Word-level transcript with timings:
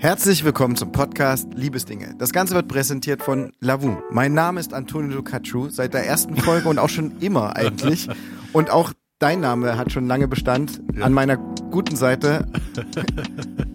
Herzlich 0.00 0.44
willkommen 0.44 0.76
zum 0.76 0.92
Podcast 0.92 1.48
Liebesdinge. 1.56 2.14
Das 2.18 2.32
Ganze 2.32 2.54
wird 2.54 2.68
präsentiert 2.68 3.20
von 3.20 3.52
Lavu. 3.58 3.96
Mein 4.12 4.32
Name 4.32 4.60
ist 4.60 4.72
Antonio 4.72 5.16
Ducachu, 5.16 5.70
seit 5.70 5.92
der 5.92 6.06
ersten 6.06 6.36
Folge 6.36 6.68
und 6.68 6.78
auch 6.78 6.88
schon 6.88 7.18
immer 7.18 7.56
eigentlich. 7.56 8.08
Und 8.52 8.70
auch 8.70 8.92
dein 9.18 9.40
Name 9.40 9.76
hat 9.76 9.90
schon 9.90 10.06
lange 10.06 10.28
Bestand. 10.28 10.80
Ja. 10.94 11.04
An 11.04 11.12
meiner 11.12 11.36
guten 11.36 11.96
Seite 11.96 12.46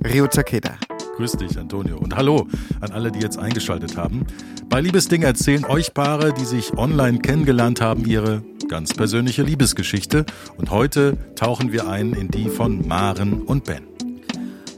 Rio 0.05 0.27
Takeda. 0.27 0.75
Grüß 1.17 1.33
dich, 1.33 1.59
Antonio. 1.59 1.97
Und 1.97 2.15
hallo 2.15 2.47
an 2.79 2.91
alle, 2.91 3.11
die 3.11 3.19
jetzt 3.19 3.37
eingeschaltet 3.37 3.97
haben. 3.97 4.25
Bei 4.69 4.79
Liebesdinge 4.79 5.25
erzählen 5.25 5.65
euch 5.65 5.93
Paare, 5.93 6.33
die 6.33 6.45
sich 6.45 6.77
online 6.77 7.19
kennengelernt 7.19 7.81
haben, 7.81 8.05
ihre 8.05 8.43
ganz 8.69 8.93
persönliche 8.93 9.43
Liebesgeschichte. 9.43 10.25
Und 10.55 10.71
heute 10.71 11.17
tauchen 11.35 11.73
wir 11.73 11.89
ein 11.89 12.13
in 12.13 12.29
die 12.29 12.47
von 12.47 12.87
Maren 12.87 13.41
und 13.41 13.65
Ben. 13.65 13.83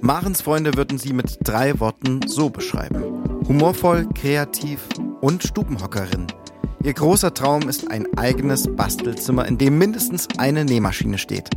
Marens 0.06 0.42
Freunde 0.42 0.76
würden 0.76 1.00
sie 1.00 1.14
mit 1.14 1.40
drei 1.42 1.80
Worten 1.80 2.20
so 2.28 2.52
beschreiben. 2.52 3.24
Humorvoll, 3.48 4.08
kreativ 4.14 4.88
und 5.20 5.42
Stubenhockerin. 5.42 6.28
Ihr 6.84 6.94
großer 6.94 7.34
Traum 7.34 7.68
ist 7.68 7.90
ein 7.90 8.16
eigenes 8.16 8.68
Bastelzimmer, 8.76 9.48
in 9.48 9.58
dem 9.58 9.80
mindestens 9.80 10.28
eine 10.38 10.64
Nähmaschine 10.64 11.18
steht. 11.18 11.50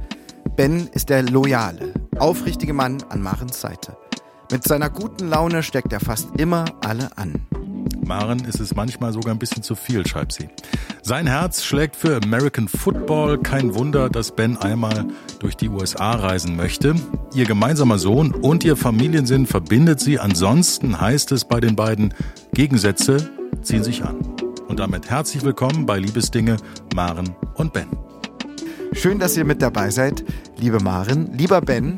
Ben 0.57 0.88
ist 0.95 1.11
der 1.11 1.24
loyale, 1.24 1.93
aufrichtige 2.19 2.73
Mann 2.73 3.02
an 3.11 3.21
Marens 3.21 3.61
Seite. 3.61 3.98
Mit 4.51 4.65
seiner 4.65 4.88
guten 4.88 5.29
Laune 5.29 5.62
steckt 5.62 5.93
er 5.93 6.01
fast 6.01 6.29
immer 6.38 6.65
alle 6.80 7.19
an. 7.19 7.46
Maren 8.05 8.45
ist 8.45 8.60
es 8.60 8.74
manchmal 8.74 9.12
sogar 9.12 9.34
ein 9.34 9.38
bisschen 9.38 9.62
zu 9.62 9.74
viel, 9.74 10.06
schreibt 10.06 10.33
sie. 10.33 10.48
Sein 11.02 11.27
Herz 11.27 11.65
schlägt 11.65 11.96
für 11.96 12.20
American 12.23 12.69
Football. 12.69 13.38
Kein 13.38 13.74
Wunder, 13.74 14.10
dass 14.10 14.34
Ben 14.34 14.56
einmal 14.56 15.06
durch 15.38 15.56
die 15.56 15.69
USA 15.69 16.12
reisen 16.12 16.56
möchte. 16.56 16.95
Ihr 17.34 17.45
gemeinsamer 17.45 17.98
Sohn 17.98 18.32
und 18.32 18.65
ihr 18.65 18.77
Familiensinn 18.77 19.46
verbindet 19.46 20.01
sie. 20.01 20.19
Ansonsten 20.19 21.01
heißt 21.01 21.32
es 21.32 21.45
bei 21.45 21.60
den 21.60 21.77
beiden, 21.77 22.15
Gegensätze 22.52 23.30
ziehen 23.63 23.85
sich 23.85 24.04
an. 24.04 24.16
Und 24.68 24.80
damit 24.80 25.09
herzlich 25.10 25.43
willkommen 25.43 25.87
bei 25.87 25.98
Liebesdinge, 25.98 26.57
Maren 26.95 27.35
und 27.54 27.73
Ben. 27.73 27.88
Schön, 28.93 29.18
dass 29.18 29.37
ihr 29.37 29.45
mit 29.45 29.63
dabei 29.63 29.91
seid, 29.91 30.24
liebe 30.57 30.80
Maren, 30.80 31.32
lieber 31.37 31.60
Ben. 31.60 31.96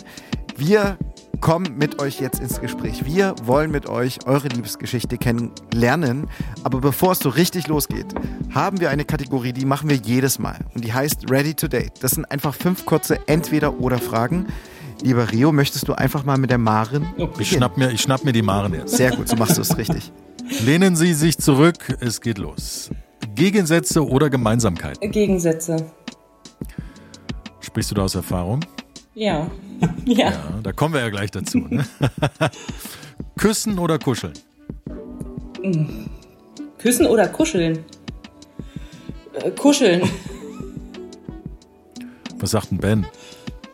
Wir 0.57 0.99
kommen 1.41 1.79
mit 1.79 2.01
euch 2.01 2.21
jetzt 2.21 2.41
ins 2.41 2.61
Gespräch. 2.61 3.05
Wir 3.05 3.35
wollen 3.45 3.71
mit 3.71 3.89
euch 3.89 4.27
eure 4.27 4.49
Liebesgeschichte 4.49 5.19
kennenlernen. 5.19 6.29
Aber 6.65 6.81
bevor 6.81 7.13
es 7.13 7.21
so 7.21 7.29
richtig 7.29 7.67
losgeht, 7.67 8.07
haben 8.55 8.81
wir 8.81 8.91
eine 8.91 9.05
Kategorie, 9.05 9.53
die 9.53 9.65
machen 9.65 9.89
wir 9.89 9.97
jedes 9.97 10.39
Mal. 10.39 10.59
Und 10.75 10.85
die 10.85 10.93
heißt 10.93 11.31
Ready 11.31 11.55
to 11.55 11.69
Date. 11.69 11.93
Das 12.03 12.13
sind 12.13 12.31
einfach 12.31 12.55
fünf 12.55 12.85
kurze 12.85 13.27
Entweder-Oder-Fragen. 13.27 14.47
Lieber 15.03 15.33
Rio, 15.33 15.51
möchtest 15.51 15.89
du 15.89 15.95
einfach 15.95 16.25
mal 16.25 16.37
mit 16.37 16.51
der 16.51 16.59
Maren? 16.59 17.07
Ich 17.39 17.51
schnapp, 17.51 17.79
mir, 17.79 17.91
ich 17.91 18.03
schnapp 18.03 18.25
mir 18.25 18.33
die 18.33 18.43
Maren 18.43 18.75
jetzt. 18.75 18.97
Sehr 18.97 19.11
gut, 19.13 19.29
so 19.29 19.37
machst 19.37 19.57
du 19.57 19.63
es 19.63 19.77
richtig. 19.79 20.13
Lehnen 20.65 20.97
Sie 20.97 21.15
sich 21.15 21.39
zurück, 21.39 21.97
es 22.01 22.21
geht 22.21 22.39
los. 22.39 22.91
Gegensätze 23.35 24.07
oder 24.07 24.29
Gemeinsamkeiten? 24.29 25.11
Gegensätze. 25.11 25.91
Sprichst 27.61 27.91
du 27.91 27.95
da 27.95 28.03
aus 28.03 28.15
Erfahrung? 28.15 28.61
Ja. 29.15 29.51
ja. 30.05 30.31
ja. 30.31 30.61
Da 30.63 30.73
kommen 30.73 30.95
wir 30.95 31.01
ja 31.01 31.11
gleich 31.11 31.31
dazu. 31.31 31.59
Ne? 31.59 31.85
Küssen 33.37 33.79
oder 33.79 33.99
kuscheln? 33.99 34.35
Küssen 36.79 37.07
oder 37.07 37.29
kuscheln? 37.29 37.85
Äh, 39.35 39.51
kuscheln. 39.51 40.03
Was 42.39 42.53
sagt 42.53 42.71
denn 42.71 42.79
Ben? 42.79 43.07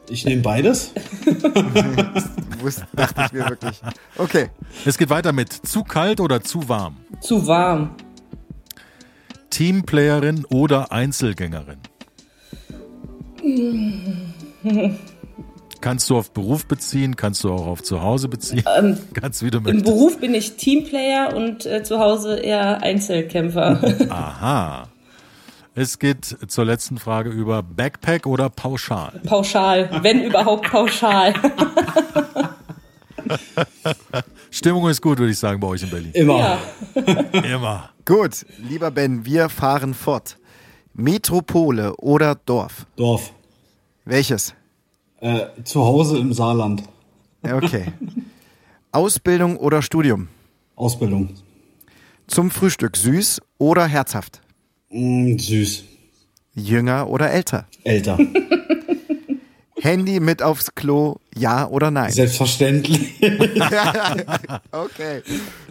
Ich 0.08 0.24
nehme 0.24 0.42
beides. 0.42 0.92
das 2.64 2.84
dachte 2.94 3.22
ich 3.26 3.32
mir 3.32 3.48
wirklich. 3.48 3.80
Okay. 4.16 4.50
Es 4.84 4.98
geht 4.98 5.10
weiter 5.10 5.32
mit 5.32 5.52
zu 5.52 5.82
kalt 5.82 6.20
oder 6.20 6.42
zu 6.42 6.68
warm? 6.68 6.96
Zu 7.20 7.46
warm. 7.46 7.90
Teamplayerin 9.50 10.44
oder 10.46 10.92
Einzelgängerin? 10.92 11.78
Kannst 15.80 16.08
du 16.10 16.16
auf 16.16 16.32
Beruf 16.32 16.66
beziehen, 16.66 17.16
kannst 17.16 17.42
du 17.44 17.52
auch 17.52 17.66
auf 17.66 17.82
Zuhause 17.82 18.28
beziehen. 18.28 18.64
Ähm, 18.78 18.98
Ganz 19.14 19.42
wie 19.42 19.50
du 19.50 19.60
möchtest. 19.60 19.86
Im 19.86 19.92
Beruf 19.92 20.18
bin 20.18 20.34
ich 20.34 20.56
Teamplayer 20.56 21.34
und 21.34 21.66
äh, 21.66 21.82
zu 21.82 21.98
Hause 21.98 22.36
eher 22.36 22.82
Einzelkämpfer. 22.82 23.80
Aha. 24.10 24.88
Es 25.74 25.98
geht 25.98 26.24
zur 26.24 26.64
letzten 26.64 26.98
Frage 26.98 27.30
über 27.30 27.62
Backpack 27.62 28.26
oder 28.26 28.48
Pauschal? 28.48 29.20
Pauschal, 29.26 29.90
wenn 30.02 30.24
überhaupt 30.24 30.70
pauschal. 30.70 31.34
Stimmung 34.50 34.88
ist 34.88 35.02
gut, 35.02 35.18
würde 35.18 35.32
ich 35.32 35.38
sagen, 35.38 35.60
bei 35.60 35.66
euch 35.66 35.82
in 35.82 35.90
Berlin. 35.90 36.12
Immer. 36.14 36.38
Ja. 36.38 36.58
Immer. 37.42 37.90
Gut, 38.06 38.46
lieber 38.56 38.90
Ben, 38.90 39.26
wir 39.26 39.50
fahren 39.50 39.92
fort. 39.92 40.38
Metropole 40.94 41.94
oder 41.96 42.36
Dorf? 42.36 42.86
Dorf. 42.96 43.32
Welches? 44.06 44.54
Äh, 45.26 45.64
zu 45.64 45.84
Hause 45.84 46.18
im 46.18 46.32
Saarland. 46.32 46.84
Okay. 47.42 47.86
Ausbildung 48.92 49.56
oder 49.56 49.82
Studium? 49.82 50.28
Ausbildung. 50.76 51.30
Zum 52.28 52.52
Frühstück 52.52 52.96
süß 52.96 53.40
oder 53.58 53.86
herzhaft? 53.86 54.40
Mm, 54.88 55.36
süß. 55.36 55.82
Jünger 56.54 57.08
oder 57.08 57.32
älter? 57.32 57.66
Älter. 57.82 58.16
Handy 59.80 60.20
mit 60.20 60.42
aufs 60.42 60.72
Klo, 60.76 61.16
ja 61.36 61.66
oder 61.66 61.90
nein? 61.90 62.12
Selbstverständlich. 62.12 63.20
okay, 64.70 65.22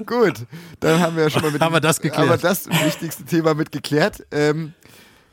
gut. 0.05 0.33
Dann 0.81 0.99
haben 0.99 1.16
wir 1.16 1.23
ja 1.23 1.29
schon 1.29 1.43
mal 1.43 1.51
mit 1.51 1.61
haben 1.61 1.73
wir 1.73 1.79
das 1.79 2.01
geklärt. 2.01 2.27
Aber 2.27 2.37
das 2.37 2.67
wichtigste 2.67 3.23
Thema 3.23 3.53
mitgeklärt. 3.53 4.25
Ähm, 4.31 4.73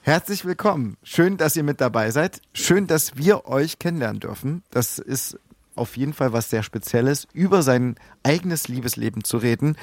Herzlich 0.05 0.45
willkommen. 0.45 0.97
Schön, 1.05 1.37
dass 1.37 1.55
ihr 1.55 1.63
mit 1.63 1.81
dabei 1.81 2.11
seid. 2.11 2.41
Schön, 2.55 2.89
dass 2.89 3.17
wir 3.17 3.47
euch 3.47 3.79
kennenlernen 3.79 4.19
dürfen. 4.19 4.65
Das 4.73 4.99
ist 4.99 5.39
auf 5.77 5.97
jeden 5.97 6.13
Fall 6.13 6.33
was 6.33 6.51
sehr 6.51 6.65
Spezielles, 6.65 7.29
über 7.33 7.63
sein 7.63 7.95
eigenes 8.25 8.67
Liebesleben 8.67 9.23
zu 9.23 9.37
reden. 9.37 9.77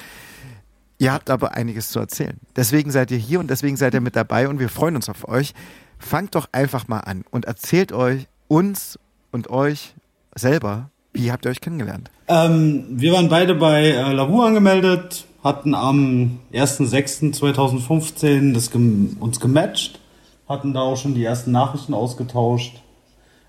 Ihr 0.97 1.13
habt 1.13 1.29
aber 1.29 1.53
einiges 1.53 1.91
zu 1.91 1.99
erzählen. 1.99 2.37
Deswegen 2.57 2.91
seid 2.91 3.11
ihr 3.11 3.17
hier 3.17 3.39
und 3.39 3.49
deswegen 3.49 3.77
seid 3.77 3.93
ihr 3.93 4.01
mit 4.01 4.17
dabei 4.17 4.49
und 4.49 4.59
wir 4.59 4.67
freuen 4.67 4.97
uns 4.97 5.07
auf 5.07 5.25
euch. 5.25 5.53
Fangt 5.99 6.35
doch 6.35 6.49
einfach 6.51 6.89
mal 6.89 6.99
an 6.99 7.23
und 7.31 7.45
erzählt 7.45 7.93
euch, 7.93 8.27
uns 8.49 8.99
und 9.31 9.49
euch 9.49 9.95
selber, 10.35 10.89
wie 11.13 11.31
habt 11.31 11.45
ihr 11.45 11.51
euch 11.51 11.61
kennengelernt? 11.61 12.11
Ähm, 12.27 12.83
wir 12.89 13.13
waren 13.13 13.29
beide 13.29 13.55
bei 13.55 13.85
äh, 13.85 14.11
Lavu 14.11 14.41
angemeldet, 14.41 15.23
hatten 15.45 15.73
am 15.73 16.39
1.6.2015 16.51 18.53
das 18.53 18.69
gem 18.69 19.15
uns 19.21 19.39
gematcht 19.39 20.01
hatten 20.49 20.73
da 20.73 20.81
auch 20.81 20.97
schon 20.97 21.13
die 21.13 21.23
ersten 21.23 21.51
Nachrichten 21.51 21.93
ausgetauscht. 21.93 22.81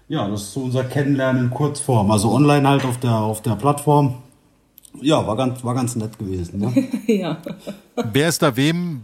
Ja, 0.09 0.29
das 0.29 0.43
ist 0.43 0.53
so 0.53 0.61
unser 0.61 0.85
Kennenlernen 0.85 1.45
in 1.45 1.51
Kurzform, 1.51 2.11
also 2.11 2.31
online 2.33 2.69
halt 2.69 2.85
auf 2.85 2.99
der, 2.99 3.15
auf 3.15 3.43
der 3.43 3.57
Plattform. 3.57 4.17
Ja, 5.01 5.27
war 5.27 5.37
ganz, 5.37 5.65
war 5.65 5.75
ganz 5.75 5.97
nett 5.97 6.19
gewesen. 6.19 6.61
Ne? 6.61 6.89
ja. 7.07 7.39
Wer 8.13 8.29
ist 8.29 8.43
da 8.43 8.57
wem 8.57 9.03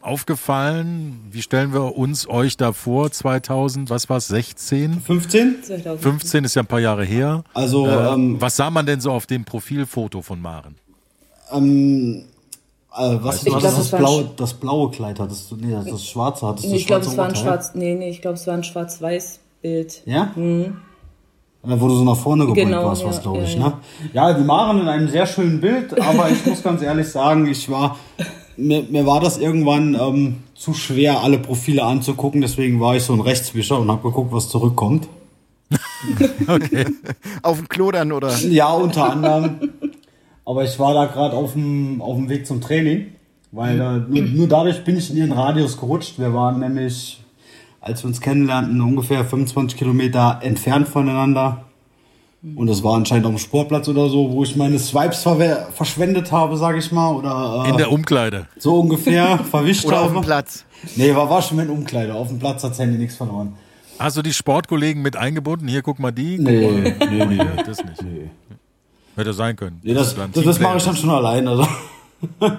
aufgefallen? 0.00 1.20
Wie 1.30 1.42
stellen 1.42 1.74
wir 1.74 1.96
uns 1.96 2.28
euch 2.28 2.56
da 2.56 2.72
vor? 2.72 3.10
2000, 3.10 3.90
was 3.90 4.08
war 4.08 4.16
es, 4.16 4.28
16? 4.28 5.02
15? 5.02 5.56
15 5.98 6.44
ist 6.44 6.54
ja 6.56 6.62
ein 6.62 6.66
paar 6.66 6.80
Jahre 6.80 7.04
her. 7.04 7.44
Also, 7.52 7.86
äh, 7.86 8.14
ähm, 8.14 8.40
was 8.40 8.56
sah 8.56 8.70
man 8.70 8.86
denn 8.86 9.00
so 9.00 9.12
auf 9.12 9.26
dem 9.26 9.44
Profilfoto 9.44 10.22
von 10.22 10.40
Maren? 10.40 10.76
Ähm, 11.52 12.24
äh, 12.98 13.18
was 13.22 13.42
ich 13.42 13.44
glaub, 13.44 13.60
das, 13.60 13.76
das, 13.76 13.90
blaue, 13.90 14.30
das 14.36 14.54
blaue 14.54 14.90
Kleid 14.90 15.20
hattest 15.20 15.50
du? 15.50 15.56
Nee, 15.56 15.72
das, 15.72 15.86
das 15.86 16.06
schwarze 16.06 16.46
hattest 16.46 16.66
du. 16.66 16.74
Ich 16.74 16.86
glaube, 16.86 17.06
es 17.06 17.16
war 17.16 17.26
ein 17.26 17.36
schwarz. 17.36 17.72
Nee, 17.74 17.94
nee, 17.94 18.10
ich 18.10 18.20
glaube, 18.20 18.36
es 18.36 18.46
war 18.46 18.54
ein 18.54 18.64
schwarz-weiß 18.64 19.40
Bild. 19.62 20.02
Ja? 20.06 20.32
Mhm. 20.36 20.76
Wo 21.62 21.88
du 21.88 21.96
so 21.96 22.04
nach 22.04 22.16
vorne 22.16 22.46
gebeugt 22.46 22.66
genau, 22.66 22.84
warst, 22.84 23.02
ja, 23.02 23.08
was 23.08 23.20
glaube 23.20 23.42
ich, 23.42 23.54
ja, 23.54 23.68
ne? 23.68 23.72
Ja, 24.12 24.32
die 24.32 24.44
Maren 24.44 24.80
in 24.80 24.88
einem 24.88 25.08
sehr 25.08 25.26
schönen 25.26 25.60
Bild, 25.60 26.00
aber 26.00 26.30
ich 26.30 26.46
muss 26.46 26.62
ganz 26.62 26.82
ehrlich 26.82 27.08
sagen, 27.08 27.46
ich 27.46 27.68
war, 27.68 27.98
mir, 28.56 28.84
mir 28.84 29.04
war 29.06 29.20
das 29.20 29.38
irgendwann 29.38 29.94
ähm, 29.94 30.36
zu 30.54 30.72
schwer, 30.72 31.20
alle 31.20 31.38
Profile 31.38 31.82
anzugucken, 31.82 32.40
deswegen 32.40 32.80
war 32.80 32.94
ich 32.96 33.02
so 33.02 33.12
ein 33.12 33.20
Rechtswischer 33.20 33.78
und 33.78 33.90
habe 33.90 34.02
geguckt, 34.02 34.32
was 34.32 34.48
zurückkommt. 34.48 35.08
okay. 36.46 36.86
Auf 37.42 37.58
dem 37.58 37.68
Klo 37.68 37.90
dann, 37.90 38.12
oder? 38.12 38.34
Ja, 38.38 38.70
unter 38.70 39.10
anderem. 39.10 39.58
Aber 40.48 40.64
ich 40.64 40.78
war 40.78 40.94
da 40.94 41.04
gerade 41.04 41.36
auf 41.36 41.52
dem, 41.52 42.00
auf 42.00 42.16
dem 42.16 42.30
Weg 42.30 42.46
zum 42.46 42.62
Training, 42.62 43.08
weil 43.52 43.78
äh, 43.78 43.98
nur, 44.08 44.22
nur 44.22 44.48
dadurch 44.48 44.82
bin 44.82 44.96
ich 44.96 45.10
in 45.10 45.18
ihren 45.18 45.32
Radius 45.32 45.76
gerutscht. 45.76 46.18
Wir 46.18 46.32
waren 46.32 46.58
nämlich, 46.60 47.22
als 47.82 48.02
wir 48.02 48.08
uns 48.08 48.22
kennenlernten, 48.22 48.80
ungefähr 48.80 49.26
25 49.26 49.78
Kilometer 49.78 50.38
entfernt 50.40 50.88
voneinander. 50.88 51.66
Und 52.54 52.66
das 52.66 52.82
war 52.82 52.94
anscheinend 52.94 53.26
auf 53.26 53.32
dem 53.32 53.38
Sportplatz 53.38 53.88
oder 53.88 54.08
so, 54.08 54.32
wo 54.32 54.42
ich 54.42 54.56
meine 54.56 54.78
Swipes 54.78 55.20
verschwendet 55.74 56.32
habe, 56.32 56.56
sage 56.56 56.78
ich 56.78 56.92
mal. 56.92 57.14
Oder, 57.14 57.64
äh, 57.66 57.70
in 57.70 57.76
der 57.76 57.92
Umkleide. 57.92 58.46
So 58.56 58.80
ungefähr, 58.80 59.38
verwischt 59.50 59.84
oder 59.84 59.96
habe. 59.96 60.06
auf 60.06 60.12
dem 60.14 60.22
Platz. 60.22 60.64
Nee, 60.96 61.14
war, 61.14 61.28
war 61.28 61.42
schon 61.42 61.58
in 61.58 61.68
Umkleide. 61.68 62.14
Auf 62.14 62.28
dem 62.28 62.38
Platz 62.38 62.64
hat 62.64 62.78
Handy 62.78 62.96
nichts 62.96 63.16
verloren. 63.16 63.52
Hast 63.98 64.16
du 64.16 64.22
die 64.22 64.32
Sportkollegen 64.32 65.02
mit 65.02 65.14
eingebunden? 65.14 65.68
Hier, 65.68 65.82
guck 65.82 65.98
mal 65.98 66.12
die. 66.12 66.38
Guck 66.38 66.46
nee, 66.46 66.70
mal. 66.70 66.96
nee, 67.10 67.24
nee, 67.26 67.62
das 67.66 67.84
nicht. 67.84 68.02
Nee. 68.02 68.30
Hätte 69.18 69.32
sein 69.32 69.56
können. 69.56 69.80
Nee, 69.82 69.94
das, 69.94 70.14
das, 70.14 70.44
das 70.44 70.60
mache 70.60 70.76
ich 70.78 70.84
dann 70.84 70.94
schon 70.96 71.10
allein. 71.10 71.48
Also. 71.48 71.66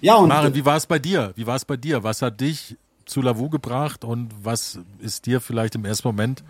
ja, 0.00 0.14
und 0.14 0.28
Maren, 0.28 0.54
wie 0.54 0.64
war 0.64 0.76
es 0.76 0.86
bei 0.86 1.00
dir? 1.00 1.32
Wie 1.34 1.46
war 1.46 1.56
es 1.56 1.64
bei 1.64 1.76
dir? 1.76 2.04
Was 2.04 2.22
hat 2.22 2.40
dich 2.40 2.76
zu 3.06 3.22
Lavu 3.22 3.48
gebracht 3.50 4.04
und 4.04 4.30
was 4.42 4.78
ist 5.00 5.26
dir 5.26 5.40
vielleicht 5.40 5.74
im 5.74 5.84
ersten 5.84 6.06
Moment 6.06 6.44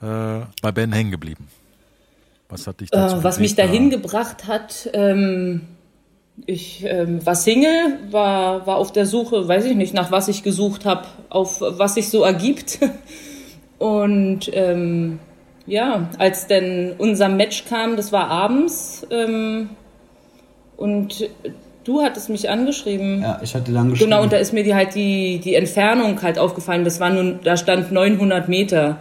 äh, 0.00 0.40
bei 0.62 0.72
Ben 0.72 0.92
hängen 0.92 1.10
geblieben? 1.10 1.46
Was 2.48 2.66
hat 2.66 2.80
dich 2.80 2.90
dazu 2.90 3.16
Äh, 3.18 3.24
was 3.24 3.38
mich 3.38 3.54
dahin 3.54 3.90
da- 3.90 3.96
gebracht 3.98 4.46
hat, 4.46 4.88
ähm, 4.94 5.62
ich 6.46 6.82
ähm, 6.84 7.24
war 7.26 7.34
Single, 7.34 7.98
war, 8.10 8.66
war 8.66 8.76
auf 8.76 8.92
der 8.92 9.04
Suche, 9.04 9.46
weiß 9.46 9.66
ich 9.66 9.76
nicht, 9.76 9.92
nach 9.92 10.10
was 10.10 10.28
ich 10.28 10.42
gesucht 10.42 10.86
habe, 10.86 11.06
auf 11.28 11.60
was 11.60 11.94
sich 11.94 12.08
so 12.08 12.22
ergibt. 12.22 12.78
Und 13.78 14.50
ähm, 14.54 15.18
ja, 15.66 16.08
als 16.18 16.46
denn 16.46 16.94
unser 16.98 17.28
Match 17.28 17.64
kam, 17.66 17.96
das 17.96 18.12
war 18.12 18.28
abends, 18.28 19.06
ähm, 19.10 19.70
und 20.76 21.28
du 21.84 22.02
hattest 22.02 22.28
mich 22.28 22.50
angeschrieben. 22.50 23.22
ja, 23.22 23.40
ich 23.42 23.54
hatte 23.54 23.72
lang 23.72 23.90
geschrieben. 23.90 24.10
Genau, 24.10 24.22
und 24.22 24.32
da 24.32 24.36
ist 24.36 24.52
mir 24.52 24.62
die 24.64 24.74
halt 24.74 24.94
die, 24.94 25.38
die 25.38 25.54
Entfernung 25.54 26.20
halt 26.22 26.38
aufgefallen. 26.38 26.84
Das 26.84 27.00
war 27.00 27.10
nun, 27.10 27.40
da 27.44 27.56
stand 27.56 27.92
900 27.92 28.48
Meter. 28.48 29.00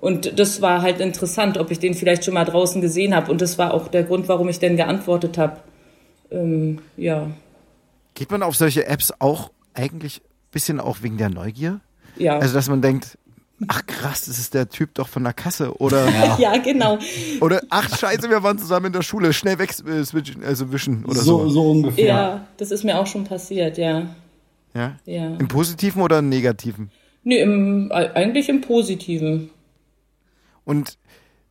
Und 0.00 0.38
das 0.38 0.62
war 0.62 0.82
halt 0.82 1.00
interessant, 1.00 1.58
ob 1.58 1.72
ich 1.72 1.80
den 1.80 1.94
vielleicht 1.94 2.24
schon 2.24 2.34
mal 2.34 2.44
draußen 2.44 2.80
gesehen 2.80 3.16
habe. 3.16 3.32
Und 3.32 3.40
das 3.40 3.58
war 3.58 3.74
auch 3.74 3.88
der 3.88 4.04
Grund, 4.04 4.28
warum 4.28 4.48
ich 4.48 4.60
denn 4.60 4.76
geantwortet 4.76 5.38
habe. 5.38 5.56
Ähm, 6.30 6.78
ja, 6.96 7.26
Geht 8.14 8.30
man 8.30 8.42
auf 8.42 8.56
solche 8.56 8.86
Apps 8.86 9.12
auch 9.18 9.50
eigentlich 9.74 10.20
ein 10.20 10.50
bisschen 10.52 10.80
auch 10.80 10.98
wegen 11.02 11.18
der 11.18 11.30
Neugier? 11.30 11.80
ja. 12.16 12.38
Also, 12.38 12.54
dass 12.54 12.68
man 12.68 12.80
denkt, 12.82 13.18
ach 13.66 13.84
krass, 13.86 14.26
das 14.26 14.38
ist 14.38 14.54
der 14.54 14.68
Typ 14.68 14.94
doch 14.94 15.08
von 15.08 15.24
der 15.24 15.32
Kasse. 15.32 15.76
Oder, 15.80 16.08
ja, 16.38 16.56
genau. 16.58 16.98
oder 17.40 17.62
ach 17.70 17.96
scheiße, 17.98 18.30
wir 18.30 18.42
waren 18.42 18.58
zusammen 18.58 18.86
in 18.86 18.92
der 18.92 19.02
Schule, 19.02 19.32
schnell 19.32 19.58
weg 19.58 19.70
äh, 19.86 20.04
switchen, 20.04 20.44
also 20.44 20.72
wischen 20.72 21.04
oder 21.04 21.20
so. 21.20 21.40
so, 21.40 21.48
so 21.48 21.70
ungefähr. 21.70 22.06
Ja, 22.06 22.46
das 22.56 22.70
ist 22.70 22.84
mir 22.84 22.98
auch 22.98 23.06
schon 23.06 23.24
passiert, 23.24 23.78
ja. 23.78 24.06
Ja? 24.74 24.96
ja. 25.04 25.34
Im 25.36 25.48
Positiven 25.48 26.02
oder 26.02 26.20
im 26.20 26.28
Negativen? 26.28 26.90
Nee, 27.24 27.40
im, 27.40 27.90
äh, 27.90 28.10
eigentlich 28.14 28.48
im 28.48 28.60
Positiven. 28.60 29.50
Und 30.64 30.98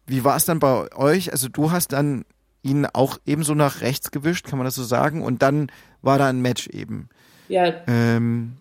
wie 0.06 0.24
war 0.24 0.38
es 0.38 0.46
dann 0.46 0.60
bei 0.60 0.92
euch? 0.96 1.32
Also 1.32 1.50
du 1.50 1.72
hast 1.72 1.92
dann 1.92 2.24
ihn 2.62 2.86
auch 2.86 3.18
ebenso 3.26 3.54
nach 3.54 3.82
rechts 3.82 4.12
gewischt, 4.12 4.48
kann 4.48 4.58
man 4.58 4.66
das 4.66 4.76
so 4.76 4.84
sagen? 4.84 5.22
Und 5.22 5.42
dann 5.42 5.72
war 6.02 6.18
da 6.18 6.28
ein 6.28 6.42
Match 6.42 6.68
eben. 6.68 7.10
Ja, 7.50 7.74
Ähm, 7.88 8.54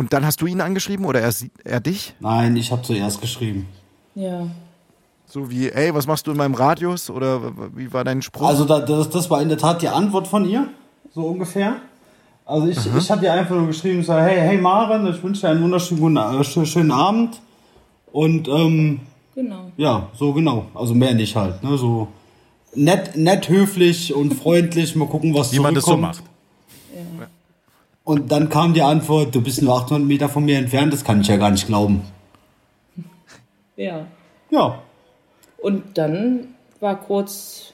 und 0.00 0.12
dann 0.12 0.24
hast 0.26 0.40
du 0.40 0.46
ihn 0.46 0.60
angeschrieben 0.60 1.04
oder 1.06 1.20
er, 1.20 1.32
er 1.64 1.80
dich? 1.80 2.14
Nein, 2.20 2.56
ich 2.56 2.72
habe 2.72 2.82
zuerst 2.82 3.20
geschrieben. 3.20 3.68
ja. 4.14 4.46
So 5.32 5.48
wie, 5.48 5.68
ey, 5.70 5.94
was 5.94 6.08
machst 6.08 6.26
du 6.26 6.32
in 6.32 6.36
meinem 6.36 6.54
Radius? 6.54 7.08
Oder 7.08 7.40
wie 7.76 7.92
war 7.92 8.02
dein 8.02 8.20
Spruch? 8.20 8.48
Also 8.48 8.64
da, 8.64 8.80
das, 8.80 9.10
das 9.10 9.30
war 9.30 9.40
in 9.40 9.48
der 9.48 9.58
Tat 9.58 9.80
die 9.80 9.86
Antwort 9.86 10.26
von 10.26 10.44
ihr, 10.44 10.66
so 11.14 11.20
ungefähr. 11.24 11.76
Also 12.44 12.66
ich, 12.66 12.78
ich 12.98 13.08
hatte 13.12 13.26
ihr 13.26 13.32
einfach 13.32 13.54
nur 13.54 13.68
geschrieben, 13.68 14.02
so, 14.02 14.12
hey, 14.14 14.40
hey 14.40 14.58
Maren, 14.58 15.06
ich 15.06 15.22
wünsche 15.22 15.42
dir 15.42 15.50
einen 15.50 15.62
wunderschönen 15.62 16.00
guten, 16.00 16.16
äh, 16.16 16.20
schö- 16.42 16.66
schönen 16.66 16.90
Abend. 16.90 17.40
Und 18.10 18.48
ähm, 18.48 19.02
Genau. 19.36 19.70
ja, 19.76 20.08
so 20.18 20.32
genau. 20.32 20.64
Also 20.74 20.94
mehr 20.96 21.14
nicht 21.14 21.36
halt. 21.36 21.62
Ne? 21.62 21.78
So 21.78 22.08
nett, 22.74 23.16
nett, 23.16 23.48
höflich 23.48 24.12
und 24.12 24.34
freundlich. 24.34 24.96
Mal 24.96 25.06
gucken, 25.06 25.32
was 25.32 25.52
Wie 25.52 25.60
man 25.60 25.76
das 25.76 25.84
so 25.84 25.92
zurückkommt. 25.92 26.16
macht. 26.16 26.24
Und 28.10 28.32
dann 28.32 28.48
kam 28.48 28.74
die 28.74 28.82
Antwort, 28.82 29.36
du 29.36 29.40
bist 29.40 29.62
nur 29.62 29.72
800 29.72 30.04
Meter 30.04 30.28
von 30.28 30.44
mir 30.44 30.58
entfernt, 30.58 30.92
das 30.92 31.04
kann 31.04 31.20
ich 31.20 31.28
ja 31.28 31.36
gar 31.36 31.52
nicht 31.52 31.68
glauben. 31.68 32.02
Ja. 33.76 34.04
Ja, 34.50 34.82
Und 35.58 35.96
dann 35.96 36.48
war 36.80 37.00
kurz. 37.00 37.72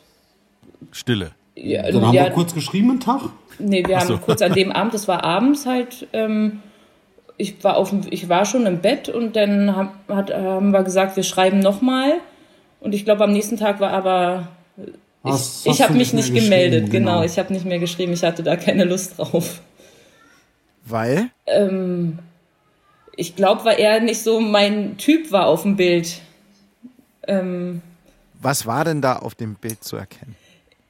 Stille. 0.92 1.30
Ja, 1.56 1.90
dann 1.90 2.06
haben 2.06 2.14
ja, 2.14 2.24
wir 2.24 2.30
kurz 2.32 2.54
geschrieben 2.54 2.90
einen 2.90 3.00
Tag. 3.00 3.22
Nee, 3.58 3.82
wir 3.84 3.98
haben 3.98 4.06
so. 4.06 4.18
kurz 4.18 4.42
an 4.42 4.52
dem 4.52 4.70
Abend, 4.80 4.92
das 4.92 5.08
war 5.08 5.24
abends 5.24 5.64
halt, 5.64 6.06
ähm, 6.12 6.60
ich 7.38 7.64
war 7.64 7.78
auf 7.78 7.88
dem, 7.90 8.02
ich 8.10 8.28
war 8.28 8.44
schon 8.44 8.66
im 8.66 8.80
Bett 8.80 9.08
und 9.08 9.34
dann 9.36 9.74
haben, 9.74 9.90
hat, 10.06 10.32
haben 10.32 10.70
wir 10.70 10.82
gesagt, 10.82 11.16
wir 11.16 11.24
schreiben 11.24 11.60
nochmal. 11.60 12.12
Und 12.80 12.94
ich 12.94 13.06
glaube, 13.06 13.24
am 13.24 13.32
nächsten 13.32 13.56
Tag 13.56 13.80
war 13.80 13.90
aber, 13.90 14.48
ich, 15.24 15.64
ich 15.64 15.82
habe 15.82 15.94
mich 15.94 16.12
nicht 16.12 16.34
gemeldet, 16.34 16.90
genau. 16.90 17.12
genau. 17.12 17.24
Ich 17.24 17.38
habe 17.38 17.52
nicht 17.54 17.64
mehr 17.64 17.78
geschrieben, 17.78 18.12
ich 18.12 18.22
hatte 18.22 18.42
da 18.42 18.56
keine 18.56 18.84
Lust 18.84 19.14
drauf. 19.16 19.62
Weil? 20.86 21.30
Ähm, 21.46 22.18
ich 23.16 23.34
glaube, 23.36 23.64
weil 23.64 23.78
er 23.80 24.00
nicht 24.00 24.22
so 24.22 24.40
mein 24.40 24.96
Typ 24.98 25.32
war 25.32 25.46
auf 25.46 25.62
dem 25.62 25.76
Bild. 25.76 26.20
Ähm, 27.26 27.82
Was 28.40 28.66
war 28.66 28.84
denn 28.84 29.02
da 29.02 29.16
auf 29.16 29.34
dem 29.34 29.54
Bild 29.56 29.82
zu 29.82 29.96
erkennen? 29.96 30.36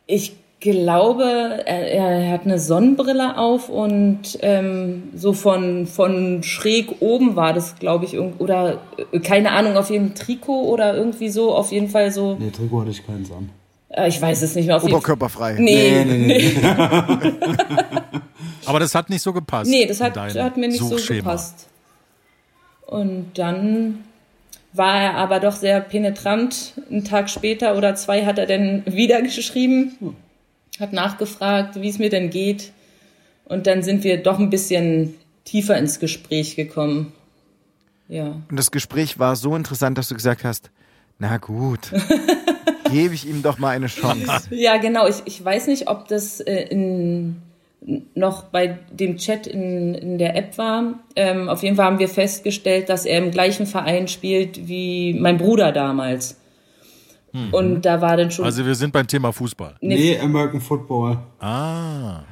Ich 0.06 0.36
glaube, 0.60 1.24
er, 1.66 1.90
er 1.92 2.32
hat 2.32 2.44
eine 2.44 2.58
Sonnenbrille 2.58 3.36
auf 3.38 3.68
und 3.68 4.38
ähm, 4.40 5.04
so 5.14 5.32
von, 5.32 5.86
von 5.86 6.42
schräg 6.42 7.00
oben 7.00 7.36
war 7.36 7.52
das, 7.52 7.76
glaube 7.78 8.04
ich, 8.04 8.14
irgend- 8.14 8.40
oder 8.40 8.80
äh, 9.12 9.20
keine 9.20 9.52
Ahnung, 9.52 9.76
auf 9.76 9.90
jedem 9.90 10.14
Trikot 10.14 10.64
oder 10.64 10.94
irgendwie 10.96 11.28
so, 11.28 11.54
auf 11.54 11.72
jeden 11.72 11.88
Fall 11.88 12.10
so, 12.10 12.36
Nee, 12.38 12.50
Trikot 12.50 12.80
hatte 12.80 12.90
ich 12.90 13.06
keins 13.06 13.30
an. 13.30 13.50
äh, 13.90 14.08
ich 14.08 14.20
weiß 14.20 14.42
es 14.42 14.54
nicht 14.54 14.66
mehr. 14.66 14.76
Auf 14.76 14.82
jeden 14.82 14.94
Oberkörperfrei. 14.94 15.54
Nee, 15.58 16.04
Nee, 16.04 16.16
nee, 16.26 16.26
nee. 16.26 16.60
Aber 18.66 18.80
das 18.80 18.94
hat 18.94 19.10
nicht 19.10 19.22
so 19.22 19.32
gepasst. 19.32 19.70
nee, 19.70 19.86
das 19.86 20.00
hat, 20.00 20.16
hat 20.16 20.56
mir 20.56 20.68
nicht 20.68 20.78
so 20.78 20.88
Suchschema. 20.88 21.18
gepasst. 21.20 21.68
Und 22.86 23.32
dann 23.34 24.04
war 24.72 25.00
er 25.00 25.14
aber 25.14 25.40
doch 25.40 25.56
sehr 25.56 25.80
penetrant. 25.80 26.74
Einen 26.90 27.04
Tag 27.04 27.30
später 27.30 27.76
oder 27.76 27.94
zwei 27.94 28.24
hat 28.24 28.38
er 28.38 28.46
dann 28.46 28.84
wieder 28.86 29.22
geschrieben, 29.22 30.16
hat 30.78 30.92
nachgefragt, 30.92 31.80
wie 31.80 31.88
es 31.88 31.98
mir 31.98 32.10
denn 32.10 32.30
geht. 32.30 32.72
Und 33.44 33.66
dann 33.66 33.82
sind 33.82 34.04
wir 34.04 34.22
doch 34.22 34.38
ein 34.38 34.50
bisschen 34.50 35.14
tiefer 35.44 35.76
ins 35.78 35.98
Gespräch 35.98 36.56
gekommen. 36.56 37.12
Ja. 38.08 38.40
Und 38.48 38.56
das 38.56 38.70
Gespräch 38.70 39.18
war 39.18 39.36
so 39.36 39.56
interessant, 39.56 39.98
dass 39.98 40.08
du 40.08 40.14
gesagt 40.14 40.44
hast, 40.44 40.70
na 41.18 41.38
gut, 41.38 41.92
gebe 42.90 43.14
ich 43.14 43.26
ihm 43.26 43.42
doch 43.42 43.58
mal 43.58 43.70
eine 43.70 43.86
Chance. 43.86 44.48
Ja, 44.50 44.76
genau. 44.76 45.06
Ich, 45.06 45.22
ich 45.24 45.44
weiß 45.44 45.66
nicht, 45.68 45.88
ob 45.88 46.08
das 46.08 46.40
äh, 46.40 46.66
in, 46.68 47.40
noch 48.14 48.44
bei 48.44 48.78
dem 48.90 49.16
Chat 49.16 49.46
in, 49.46 49.94
in 49.94 50.18
der 50.18 50.36
App 50.36 50.58
war. 50.58 50.94
Ähm, 51.14 51.48
auf 51.48 51.62
jeden 51.62 51.76
Fall 51.76 51.86
haben 51.86 51.98
wir 51.98 52.08
festgestellt, 52.08 52.88
dass 52.88 53.04
er 53.04 53.18
im 53.18 53.30
gleichen 53.30 53.66
Verein 53.66 54.08
spielt 54.08 54.66
wie 54.66 55.14
mein 55.14 55.38
Bruder 55.38 55.72
damals. 55.72 56.40
Und 57.52 57.82
da 57.82 58.00
war 58.00 58.16
dann 58.16 58.30
schon. 58.30 58.44
Also 58.44 58.64
wir 58.64 58.74
sind 58.74 58.92
beim 58.92 59.06
Thema 59.06 59.32
Fußball. 59.32 59.76
Nee, 59.80 60.18
American 60.18 60.60
Football. 60.60 61.18
Ah. 61.38 62.22